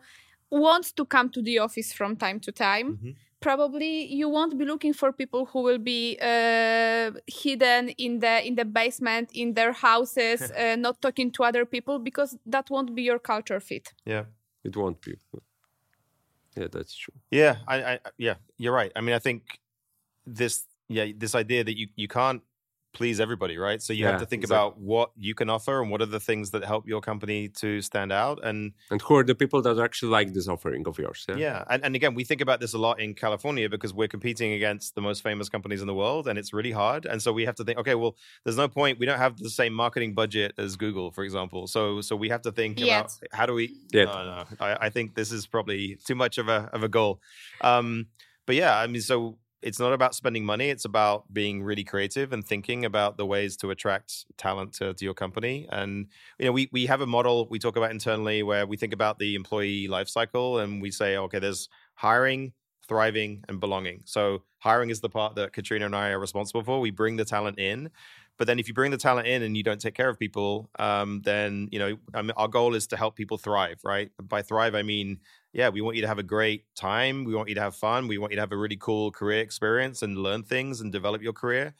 wants 0.49 0.91
to 0.93 1.05
come 1.05 1.29
to 1.29 1.41
the 1.41 1.59
office 1.59 1.93
from 1.93 2.15
time 2.17 2.39
to 2.41 2.51
time 2.51 2.99
Mhm. 3.03 3.15
Probably 3.41 4.05
you 4.13 4.29
won't 4.29 4.57
be 4.57 4.65
looking 4.65 4.93
for 4.93 5.11
people 5.11 5.45
who 5.47 5.61
will 5.61 5.79
be 5.79 6.17
uh, 6.21 7.11
hidden 7.27 7.89
in 7.97 8.19
the 8.19 8.45
in 8.47 8.55
the 8.55 8.65
basement 8.65 9.29
in 9.33 9.53
their 9.53 9.73
houses 9.73 10.39
uh, 10.51 10.75
not 10.77 11.01
talking 11.01 11.31
to 11.31 11.43
other 11.43 11.65
people 11.65 11.99
because 11.99 12.37
that 12.45 12.69
won't 12.69 12.95
be 12.95 13.01
your 13.01 13.19
culture 13.19 13.59
fit 13.59 13.93
Yeah. 14.05 14.25
it 14.63 14.75
won't 14.77 15.01
be. 15.01 15.15
Yeah, 16.55 16.67
that's 16.71 16.95
true. 16.95 17.13
Yeah, 17.31 17.55
I, 17.67 17.75
I 17.93 17.99
yeah, 18.17 18.35
you're 18.57 18.73
right. 18.73 18.91
I 18.95 19.01
mean, 19.01 19.15
I 19.15 19.19
think 19.19 19.59
this 20.25 20.65
yeah, 20.89 21.05
this 21.15 21.33
idea 21.33 21.63
that 21.63 21.77
you 21.77 21.87
you 21.95 22.07
can't 22.07 22.41
please 22.93 23.19
everybody, 23.19 23.57
right? 23.57 23.81
So 23.81 23.93
you 23.93 24.05
have 24.05 24.19
to 24.19 24.25
think 24.25 24.43
exactly. 24.43 24.67
about 24.67 24.79
what 24.79 25.11
you 25.17 25.33
can 25.33 25.49
offer 25.49 25.81
and 25.81 25.89
what 25.89 26.01
are 26.01 26.07
the 26.07 26.19
things 26.19 26.51
that 26.51 26.63
help 26.63 26.87
your 26.87 27.01
company 27.01 27.47
to 27.59 27.81
stand 27.81 28.11
out 28.11 28.43
and 28.43 28.73
And 28.89 29.01
who 29.01 29.15
are 29.15 29.23
the 29.23 29.35
people 29.35 29.61
that 29.61 29.79
actually 29.79 30.11
like 30.11 30.33
this 30.33 30.47
offering 30.47 30.85
of 30.87 30.97
yours? 30.99 31.25
Yeah. 31.29 31.35
yeah, 31.35 31.63
and, 31.69 31.83
and 31.85 31.95
again, 31.95 32.13
we 32.13 32.23
think 32.23 32.41
about 32.41 32.59
this 32.59 32.73
a 32.73 32.77
lot 32.77 32.99
in 32.99 33.13
California 33.13 33.69
because 33.69 33.93
we're 33.93 34.07
competing 34.07 34.53
against 34.53 34.95
the 34.95 35.01
most 35.01 35.23
famous 35.23 35.49
companies 35.49 35.81
in 35.81 35.87
the 35.87 35.93
world, 35.93 36.27
and 36.27 36.37
it's 36.37 36.53
really 36.53 36.71
hard. 36.71 37.05
And 37.05 37.21
so 37.21 37.31
we 37.31 37.45
have 37.45 37.55
to 37.55 37.63
think, 37.63 37.79
okay, 37.79 37.95
well, 37.95 38.15
there's 38.43 38.57
no 38.57 38.67
point. 38.67 38.99
We 38.99 39.05
don't 39.05 39.19
have 39.19 39.37
the 39.37 39.49
same 39.49 39.73
marketing 39.73 40.13
budget 40.13 40.53
as 40.57 40.75
Google, 40.75 41.11
for 41.11 41.23
example. 41.23 41.67
So 41.67 42.01
so 42.01 42.15
we 42.15 42.29
have 42.29 42.41
to 42.43 42.51
think 42.51 42.79
Yet. 42.79 42.99
about 42.99 43.13
how 43.31 43.45
do 43.45 43.53
we? 43.53 43.75
Yet. 43.91 44.05
No, 44.05 44.25
no, 44.25 44.45
I, 44.59 44.87
I 44.87 44.89
think 44.89 45.15
this 45.15 45.31
is 45.31 45.47
probably 45.47 45.97
too 46.05 46.15
much 46.15 46.37
of 46.37 46.49
a 46.49 46.69
of 46.73 46.83
a 46.83 46.89
goal. 46.89 47.21
Um, 47.61 48.07
but 48.45 48.55
yeah, 48.55 48.77
I 48.77 48.87
mean, 48.87 49.01
so 49.01 49.37
it's 49.61 49.79
not 49.79 49.93
about 49.93 50.15
spending 50.15 50.43
money. 50.43 50.69
It's 50.69 50.85
about 50.85 51.31
being 51.33 51.63
really 51.63 51.83
creative 51.83 52.33
and 52.33 52.45
thinking 52.45 52.83
about 52.85 53.17
the 53.17 53.25
ways 53.25 53.55
to 53.57 53.69
attract 53.69 54.25
talent 54.37 54.73
to, 54.73 54.93
to 54.93 55.05
your 55.05 55.13
company. 55.13 55.67
And 55.71 56.07
you 56.39 56.45
know, 56.45 56.51
we 56.51 56.69
we 56.71 56.87
have 56.87 57.01
a 57.01 57.05
model 57.07 57.47
we 57.49 57.59
talk 57.59 57.77
about 57.77 57.91
internally 57.91 58.43
where 58.43 58.65
we 58.65 58.77
think 58.77 58.93
about 58.93 59.19
the 59.19 59.35
employee 59.35 59.87
life 59.87 60.09
cycle 60.09 60.59
and 60.59 60.81
we 60.81 60.91
say, 60.91 61.17
okay, 61.17 61.39
there's 61.39 61.69
hiring, 61.95 62.53
thriving, 62.87 63.43
and 63.47 63.59
belonging. 63.59 64.01
So 64.05 64.43
hiring 64.59 64.89
is 64.89 65.01
the 65.01 65.09
part 65.09 65.35
that 65.35 65.53
Katrina 65.53 65.85
and 65.85 65.95
I 65.95 66.09
are 66.09 66.19
responsible 66.19 66.63
for. 66.63 66.79
We 66.79 66.91
bring 66.91 67.17
the 67.17 67.25
talent 67.25 67.59
in. 67.59 67.91
But 68.37 68.47
then, 68.47 68.57
if 68.57 68.67
you 68.67 68.73
bring 68.73 68.89
the 68.89 68.97
talent 68.97 69.27
in 69.27 69.43
and 69.43 69.55
you 69.55 69.61
don't 69.61 69.79
take 69.79 69.93
care 69.93 70.09
of 70.09 70.17
people, 70.17 70.71
um, 70.79 71.21
then 71.23 71.69
you 71.71 71.77
know 71.77 71.97
I 72.15 72.23
mean, 72.23 72.31
our 72.37 72.47
goal 72.47 72.73
is 72.73 72.87
to 72.87 72.97
help 72.97 73.15
people 73.15 73.37
thrive, 73.37 73.79
right? 73.83 74.09
By 74.19 74.41
thrive, 74.41 74.73
I 74.73 74.81
mean 74.81 75.19
yeah, 75.53 75.69
we 75.69 75.81
want 75.81 75.95
you 75.97 76.01
to 76.01 76.07
have 76.07 76.19
a 76.19 76.23
great 76.23 76.65
time. 76.75 77.25
We 77.25 77.35
want 77.35 77.49
you 77.49 77.55
to 77.55 77.61
have 77.61 77.75
fun. 77.75 78.07
We 78.07 78.17
want 78.17 78.31
you 78.31 78.37
to 78.37 78.41
have 78.41 78.51
a 78.51 78.57
really 78.57 78.77
cool 78.77 79.11
career 79.11 79.41
experience 79.41 80.01
and 80.01 80.17
learn 80.17 80.43
things 80.43 80.81
and 80.81 80.91
develop 80.91 81.21
your 81.21 81.33
career. 81.33 81.73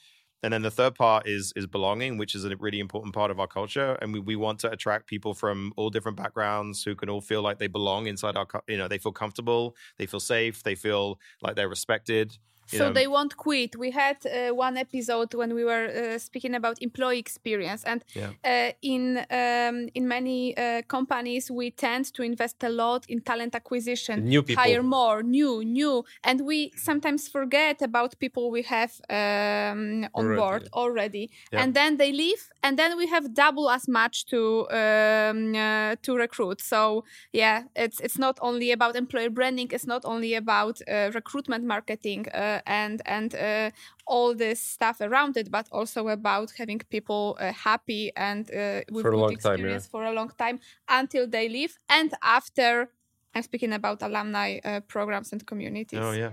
And 0.44 0.52
then 0.52 0.64
the 0.64 0.72
third 0.72 0.96
part 0.96 1.28
is 1.28 1.54
is 1.56 1.68
belonging, 1.68 2.18
which 2.18 2.34
is 2.34 2.46
a 2.46 2.56
really 2.58 2.80
important 2.80 3.14
part 3.14 3.30
of 3.32 3.40
our 3.40 3.48
culture. 3.48 3.98
And 4.02 4.12
we, 4.12 4.20
we 4.20 4.36
want 4.36 4.60
to 4.62 4.72
attract 4.72 5.08
people 5.08 5.34
from 5.34 5.72
all 5.78 5.90
different 5.90 6.18
backgrounds 6.18 6.84
who 6.84 6.96
can 6.96 7.10
all 7.10 7.22
feel 7.22 7.42
like 7.44 7.60
they 7.60 7.68
belong 7.68 8.08
inside 8.08 8.36
our, 8.36 8.48
you 8.68 8.78
know, 8.78 8.88
they 8.88 8.98
feel 8.98 9.12
comfortable, 9.12 9.76
they 9.98 10.08
feel 10.08 10.20
safe, 10.20 10.64
they 10.64 10.76
feel 10.76 11.20
like 11.42 11.56
they're 11.56 11.70
respected. 11.70 12.38
So 12.78 12.86
know. 12.88 12.94
they 12.94 13.08
won't 13.08 13.34
quit 13.38 13.76
we 13.76 13.90
had 13.92 14.18
uh, 14.26 14.54
one 14.66 14.76
episode 14.78 15.34
when 15.34 15.54
we 15.54 15.64
were 15.72 15.86
uh, 15.90 16.18
speaking 16.28 16.54
about 16.56 16.76
employee 16.82 17.20
experience 17.20 17.82
and 17.92 18.02
Yeah. 18.16 18.32
uh, 18.44 18.72
in 18.82 19.04
um, 19.42 19.78
in 19.98 20.08
many 20.08 20.40
uh, 20.58 20.82
companies 20.88 21.44
we 21.60 21.72
tend 21.72 22.06
to 22.16 22.22
invest 22.24 22.64
a 22.64 22.70
lot 22.70 23.06
in 23.08 23.22
talent 23.22 23.54
acquisition 23.56 24.16
New 24.26 24.44
people. 24.44 24.64
hire 24.64 24.84
more 24.84 25.24
new 25.24 25.64
new 25.64 26.04
and 26.24 26.38
we 26.42 26.72
sometimes 26.78 27.28
forget 27.28 27.82
about 27.82 28.10
people 28.20 28.44
we 28.52 28.64
have 28.64 28.92
um, 29.10 30.08
on 30.14 30.26
Already, 30.26 30.40
board 30.42 30.64
already 30.74 31.30
Yeah. 31.52 31.64
and 31.64 31.74
then 31.74 31.98
they 31.98 32.12
leave 32.12 32.44
and 32.64 32.78
then 32.80 32.98
we 32.98 33.08
have 33.08 33.34
double 33.34 33.70
as 33.70 33.88
much 33.88 34.26
to 34.32 34.40
um, 34.72 35.56
uh, 35.56 35.96
to 36.06 36.16
recruit 36.16 36.62
so 36.62 37.04
yeah 37.34 37.64
it's 37.76 38.00
it's 38.06 38.18
not 38.18 38.38
only 38.42 38.72
about 38.72 38.96
employer 38.96 39.30
branding 39.30 39.70
it's 39.72 39.88
not 39.88 40.04
only 40.06 40.34
about 40.36 40.76
uh, 40.82 41.12
recruitment 41.14 41.64
marketing 41.66 42.26
uh, 42.34 42.61
and 42.66 43.02
and 43.06 43.36
uh, 43.36 43.70
all 44.06 44.36
this 44.36 44.60
stuff 44.60 45.02
around 45.02 45.38
it 45.38 45.50
but 45.52 45.68
also 45.72 46.08
about 46.08 46.52
having 46.58 46.80
people 46.90 47.38
uh, 47.40 47.52
happy 47.52 48.12
and 48.16 48.50
uh, 48.52 48.82
with 48.92 49.04
For 49.04 49.10
a 49.10 49.12
good 49.12 49.20
long 49.20 49.36
time, 49.38 49.52
yeah. 49.52 49.54
experience 49.54 49.88
for 49.88 50.04
a 50.06 50.14
long 50.14 50.32
time 50.38 50.60
until 50.88 51.28
they 51.28 51.50
leave 51.50 51.78
and 51.90 52.14
after 52.22 52.90
i'm 53.36 53.44
speaking 53.44 53.74
about 53.74 54.02
alumni 54.02 54.60
uh, 54.64 54.80
programs 54.82 55.32
and 55.32 55.46
communities 55.46 56.00
Oh 56.02 56.12
yeah. 56.12 56.32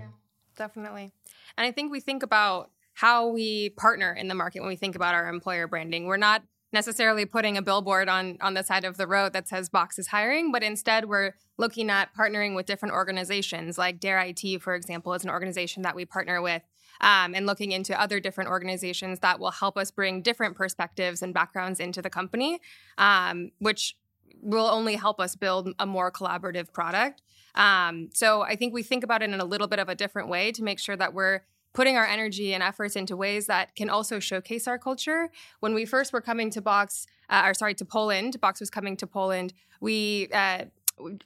Definitely. 0.59 1.13
And 1.57 1.65
I 1.65 1.71
think 1.71 1.89
we 1.89 2.01
think 2.01 2.21
about 2.21 2.69
how 2.93 3.29
we 3.29 3.69
partner 3.69 4.11
in 4.11 4.27
the 4.27 4.35
market 4.35 4.59
when 4.59 4.67
we 4.67 4.75
think 4.75 4.95
about 4.95 5.15
our 5.15 5.29
employer 5.29 5.67
branding. 5.67 6.05
We're 6.05 6.17
not 6.17 6.43
necessarily 6.71 7.25
putting 7.25 7.57
a 7.57 7.61
billboard 7.61 8.09
on 8.09 8.37
on 8.41 8.53
the 8.53 8.63
side 8.63 8.85
of 8.85 8.97
the 8.97 9.07
road 9.07 9.33
that 9.33 9.47
says 9.47 9.69
Box 9.69 9.97
is 9.99 10.07
hiring, 10.07 10.51
but 10.51 10.63
instead 10.63 11.05
we're 11.05 11.33
looking 11.57 11.89
at 11.89 12.13
partnering 12.15 12.55
with 12.55 12.65
different 12.65 12.93
organizations 12.93 13.77
like 13.77 13.99
Dare 13.99 14.19
IT, 14.19 14.61
for 14.61 14.75
example, 14.75 15.13
is 15.13 15.23
an 15.23 15.29
organization 15.29 15.83
that 15.83 15.95
we 15.95 16.05
partner 16.05 16.41
with. 16.41 16.61
Um, 17.01 17.33
and 17.33 17.45
looking 17.45 17.71
into 17.71 17.99
other 17.99 18.19
different 18.19 18.49
organizations 18.49 19.19
that 19.19 19.39
will 19.39 19.51
help 19.51 19.77
us 19.77 19.89
bring 19.89 20.21
different 20.21 20.57
perspectives 20.57 21.21
and 21.21 21.33
backgrounds 21.33 21.79
into 21.79 22.01
the 22.01 22.09
company, 22.09 22.59
um, 22.97 23.51
which 23.59 23.95
will 24.41 24.67
only 24.67 24.95
help 24.95 25.21
us 25.21 25.35
build 25.35 25.69
a 25.79 25.85
more 25.85 26.11
collaborative 26.11 26.73
product. 26.73 27.21
Um, 27.55 28.09
so 28.13 28.41
I 28.41 28.55
think 28.55 28.73
we 28.73 28.83
think 28.83 29.03
about 29.03 29.21
it 29.21 29.29
in 29.29 29.39
a 29.39 29.45
little 29.45 29.67
bit 29.67 29.79
of 29.79 29.89
a 29.89 29.95
different 29.95 30.29
way 30.29 30.51
to 30.51 30.63
make 30.63 30.79
sure 30.79 30.95
that 30.97 31.13
we're 31.13 31.41
putting 31.73 31.97
our 31.97 32.05
energy 32.05 32.53
and 32.53 32.63
efforts 32.63 32.95
into 32.95 33.15
ways 33.15 33.47
that 33.47 33.75
can 33.75 33.89
also 33.89 34.19
showcase 34.19 34.67
our 34.67 34.77
culture. 34.77 35.29
When 35.59 35.73
we 35.73 35.85
first 35.85 36.13
were 36.13 36.21
coming 36.21 36.49
to 36.51 36.61
Box, 36.61 37.05
uh, 37.29 37.43
or 37.45 37.53
sorry, 37.53 37.75
to 37.75 37.85
Poland, 37.85 38.39
Box 38.41 38.59
was 38.59 38.69
coming 38.69 38.97
to 38.97 39.07
Poland. 39.07 39.53
We 39.79 40.29
uh, 40.33 40.65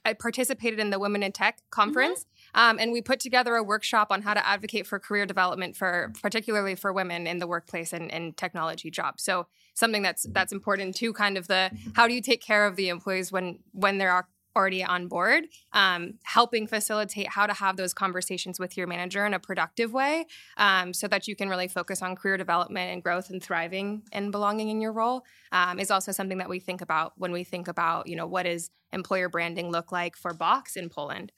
I 0.04 0.12
participated 0.12 0.78
in 0.78 0.90
the 0.90 0.98
Women 0.98 1.22
in 1.22 1.32
Tech 1.32 1.58
conference, 1.70 2.26
um, 2.54 2.78
and 2.78 2.92
we 2.92 3.02
put 3.02 3.20
together 3.20 3.56
a 3.56 3.62
workshop 3.62 4.08
on 4.10 4.22
how 4.22 4.34
to 4.34 4.46
advocate 4.46 4.86
for 4.86 4.98
career 4.98 5.26
development 5.26 5.76
for 5.76 6.12
particularly 6.22 6.74
for 6.74 6.92
women 6.92 7.26
in 7.26 7.38
the 7.38 7.46
workplace 7.46 7.92
and, 7.92 8.12
and 8.12 8.36
technology 8.36 8.90
jobs. 8.90 9.22
So 9.22 9.46
something 9.74 10.02
that's 10.02 10.24
that's 10.30 10.52
important 10.52 10.94
too. 10.94 11.12
Kind 11.12 11.36
of 11.36 11.48
the 11.48 11.70
how 11.94 12.06
do 12.06 12.14
you 12.14 12.20
take 12.20 12.42
care 12.42 12.66
of 12.66 12.76
the 12.76 12.88
employees 12.88 13.32
when 13.32 13.58
when 13.72 13.98
they're 13.98 14.10
al- 14.10 14.28
already 14.56 14.84
on 14.84 15.08
board, 15.08 15.44
um, 15.72 16.14
helping 16.22 16.66
facilitate 16.66 17.28
how 17.28 17.46
to 17.46 17.52
have 17.52 17.76
those 17.76 17.92
conversations 17.92 18.58
with 18.58 18.76
your 18.76 18.86
manager 18.86 19.26
in 19.26 19.34
a 19.34 19.38
productive 19.38 19.92
way, 19.92 20.26
um, 20.56 20.92
so 20.92 21.08
that 21.08 21.26
you 21.28 21.36
can 21.36 21.48
really 21.48 21.68
focus 21.68 22.02
on 22.02 22.16
career 22.16 22.36
development 22.36 22.92
and 22.92 23.02
growth 23.02 23.30
and 23.30 23.42
thriving 23.42 24.02
and 24.12 24.32
belonging 24.32 24.68
in 24.68 24.80
your 24.80 24.92
role. 24.92 25.24
Um, 25.52 25.78
is 25.78 25.90
also 25.90 26.12
something 26.12 26.38
that 26.38 26.48
we 26.48 26.60
think 26.60 26.80
about 26.80 27.12
when 27.16 27.32
we 27.32 27.44
think 27.44 27.68
about 27.68 28.06
you 28.06 28.16
know 28.16 28.26
what 28.26 28.44
does 28.44 28.70
employer 28.92 29.28
branding 29.28 29.70
look 29.70 29.92
like 29.92 30.16
for 30.16 30.32
Box 30.32 30.76
in 30.76 30.88
Poland. 30.88 31.32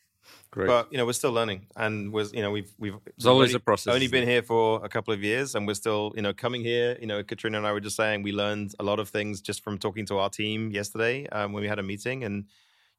Great. 0.51 0.67
But 0.67 0.91
you 0.91 0.99
know, 0.99 1.07
we're 1.07 1.13
still 1.13 1.33
learning, 1.33 1.67
and 1.77 2.13
was 2.13 2.33
you 2.33 2.43
know 2.43 2.51
we've 2.51 2.73
we've 2.79 2.95
It's 3.17 3.27
always 3.27 3.51
only, 3.51 3.57
a 3.57 3.61
process, 3.61 3.95
Only 3.95 4.09
been 4.09 4.27
here 4.27 4.43
for 4.43 4.85
a 4.85 4.89
couple 4.89 5.13
of 5.13 5.23
years, 5.23 5.55
and 5.55 5.67
we're 5.67 5.75
still 5.75 6.13
you 6.17 6.23
know 6.23 6.33
coming 6.33 6.63
here. 6.63 6.97
You 7.01 7.07
know, 7.07 7.23
Katrina 7.23 7.59
and 7.59 7.67
I 7.67 7.73
were 7.73 7.81
just 7.81 7.97
saying 7.97 8.23
we 8.23 8.33
learned 8.33 8.75
a 8.79 8.83
lot 8.83 8.99
of 8.99 9.09
things 9.09 9.41
just 9.41 9.63
from 9.63 9.79
talking 9.79 10.07
to 10.07 10.19
our 10.19 10.31
team 10.31 10.71
yesterday 10.71 11.27
um, 11.29 11.53
when 11.53 11.61
we 11.61 11.69
had 11.69 11.79
a 11.79 11.83
meeting, 11.83 12.25
and 12.25 12.47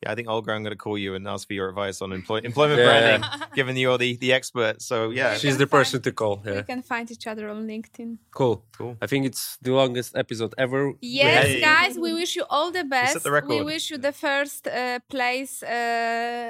yeah, 0.04 0.12
I 0.12 0.16
think 0.16 0.28
Olga, 0.30 0.52
I'm 0.54 0.62
going 0.64 0.72
to 0.78 0.78
call 0.78 0.98
you 0.98 1.16
and 1.16 1.28
ask 1.28 1.48
for 1.48 1.54
your 1.54 1.70
advice 1.70 2.02
on 2.04 2.12
employ- 2.14 2.42
employment 2.52 2.80
Yeah. 2.80 2.86
branding, 3.18 3.30
given 3.56 3.76
you're 3.78 3.98
the 3.98 4.18
the 4.18 4.32
expert. 4.40 4.76
So 4.82 5.10
yeah, 5.10 5.34
You 5.34 5.40
She's 5.40 5.54
can 5.56 5.60
the 5.64 5.68
person 5.78 5.98
find- 5.98 6.04
to 6.04 6.12
call. 6.22 6.36
We 6.46 6.64
can 6.72 6.82
find 6.84 7.10
each 7.16 7.26
other 7.32 7.46
on 7.50 7.60
LinkedIn. 7.68 8.18
Cool. 8.40 8.58
Cool. 8.78 8.94
I 9.02 9.08
think 9.12 9.26
it's 9.26 9.58
the 9.66 9.72
longest 9.82 10.12
episode 10.24 10.54
ever. 10.58 10.94
Yes, 11.02 11.36
had. 11.38 11.46
Hey. 11.48 11.62
guys, 11.62 11.94
we 12.06 12.12
wish 12.22 12.32
you 12.40 12.46
all 12.50 12.70
the 12.80 12.84
best. 12.96 13.24
the 13.24 13.32
We 13.48 13.62
wish 13.74 13.90
you 13.92 13.98
the 14.10 14.14
first 14.28 14.68
uh, 14.68 15.00
place 15.10 15.54
uh, 15.64 15.70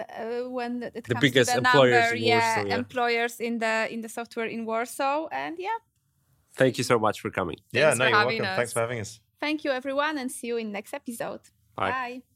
uh, 0.10 0.50
when 0.58 0.72
it 0.84 1.04
comes 1.08 1.22
biggest 1.22 1.50
to 1.52 1.62
the 1.62 1.68
employers 1.68 2.02
number, 2.04 2.16
in 2.16 2.24
yeah, 2.24 2.56
Warsaw, 2.56 2.68
yeah. 2.70 2.76
employers 2.84 3.34
in 3.48 3.54
the 3.64 3.76
in 3.94 4.00
the 4.06 4.10
software 4.18 4.50
in 4.56 4.62
Warsaw. 4.66 5.28
And 5.32 5.56
yeah, 5.68 5.80
Thank 6.62 6.74
you 6.80 6.84
so 6.92 6.98
much 7.00 7.18
for 7.22 7.30
coming. 7.40 7.58
yeah, 7.72 7.94
Thanks 7.94 8.00
no, 8.00 8.06
for 8.06 8.10
you're 8.10 8.20
having 8.20 8.40
welcome. 8.42 8.56
Thanks 8.60 8.70
us. 8.72 8.74
for 8.74 8.82
having 8.86 9.00
us. 9.06 9.12
thank 9.46 9.58
you 9.64 9.72
everyone, 9.80 10.16
and 10.22 10.30
see 10.38 10.48
you 10.52 10.58
in 10.58 10.68
next 10.72 10.94
episode. 10.94 11.44
Bye. 11.76 11.92
Bye. 11.92 12.28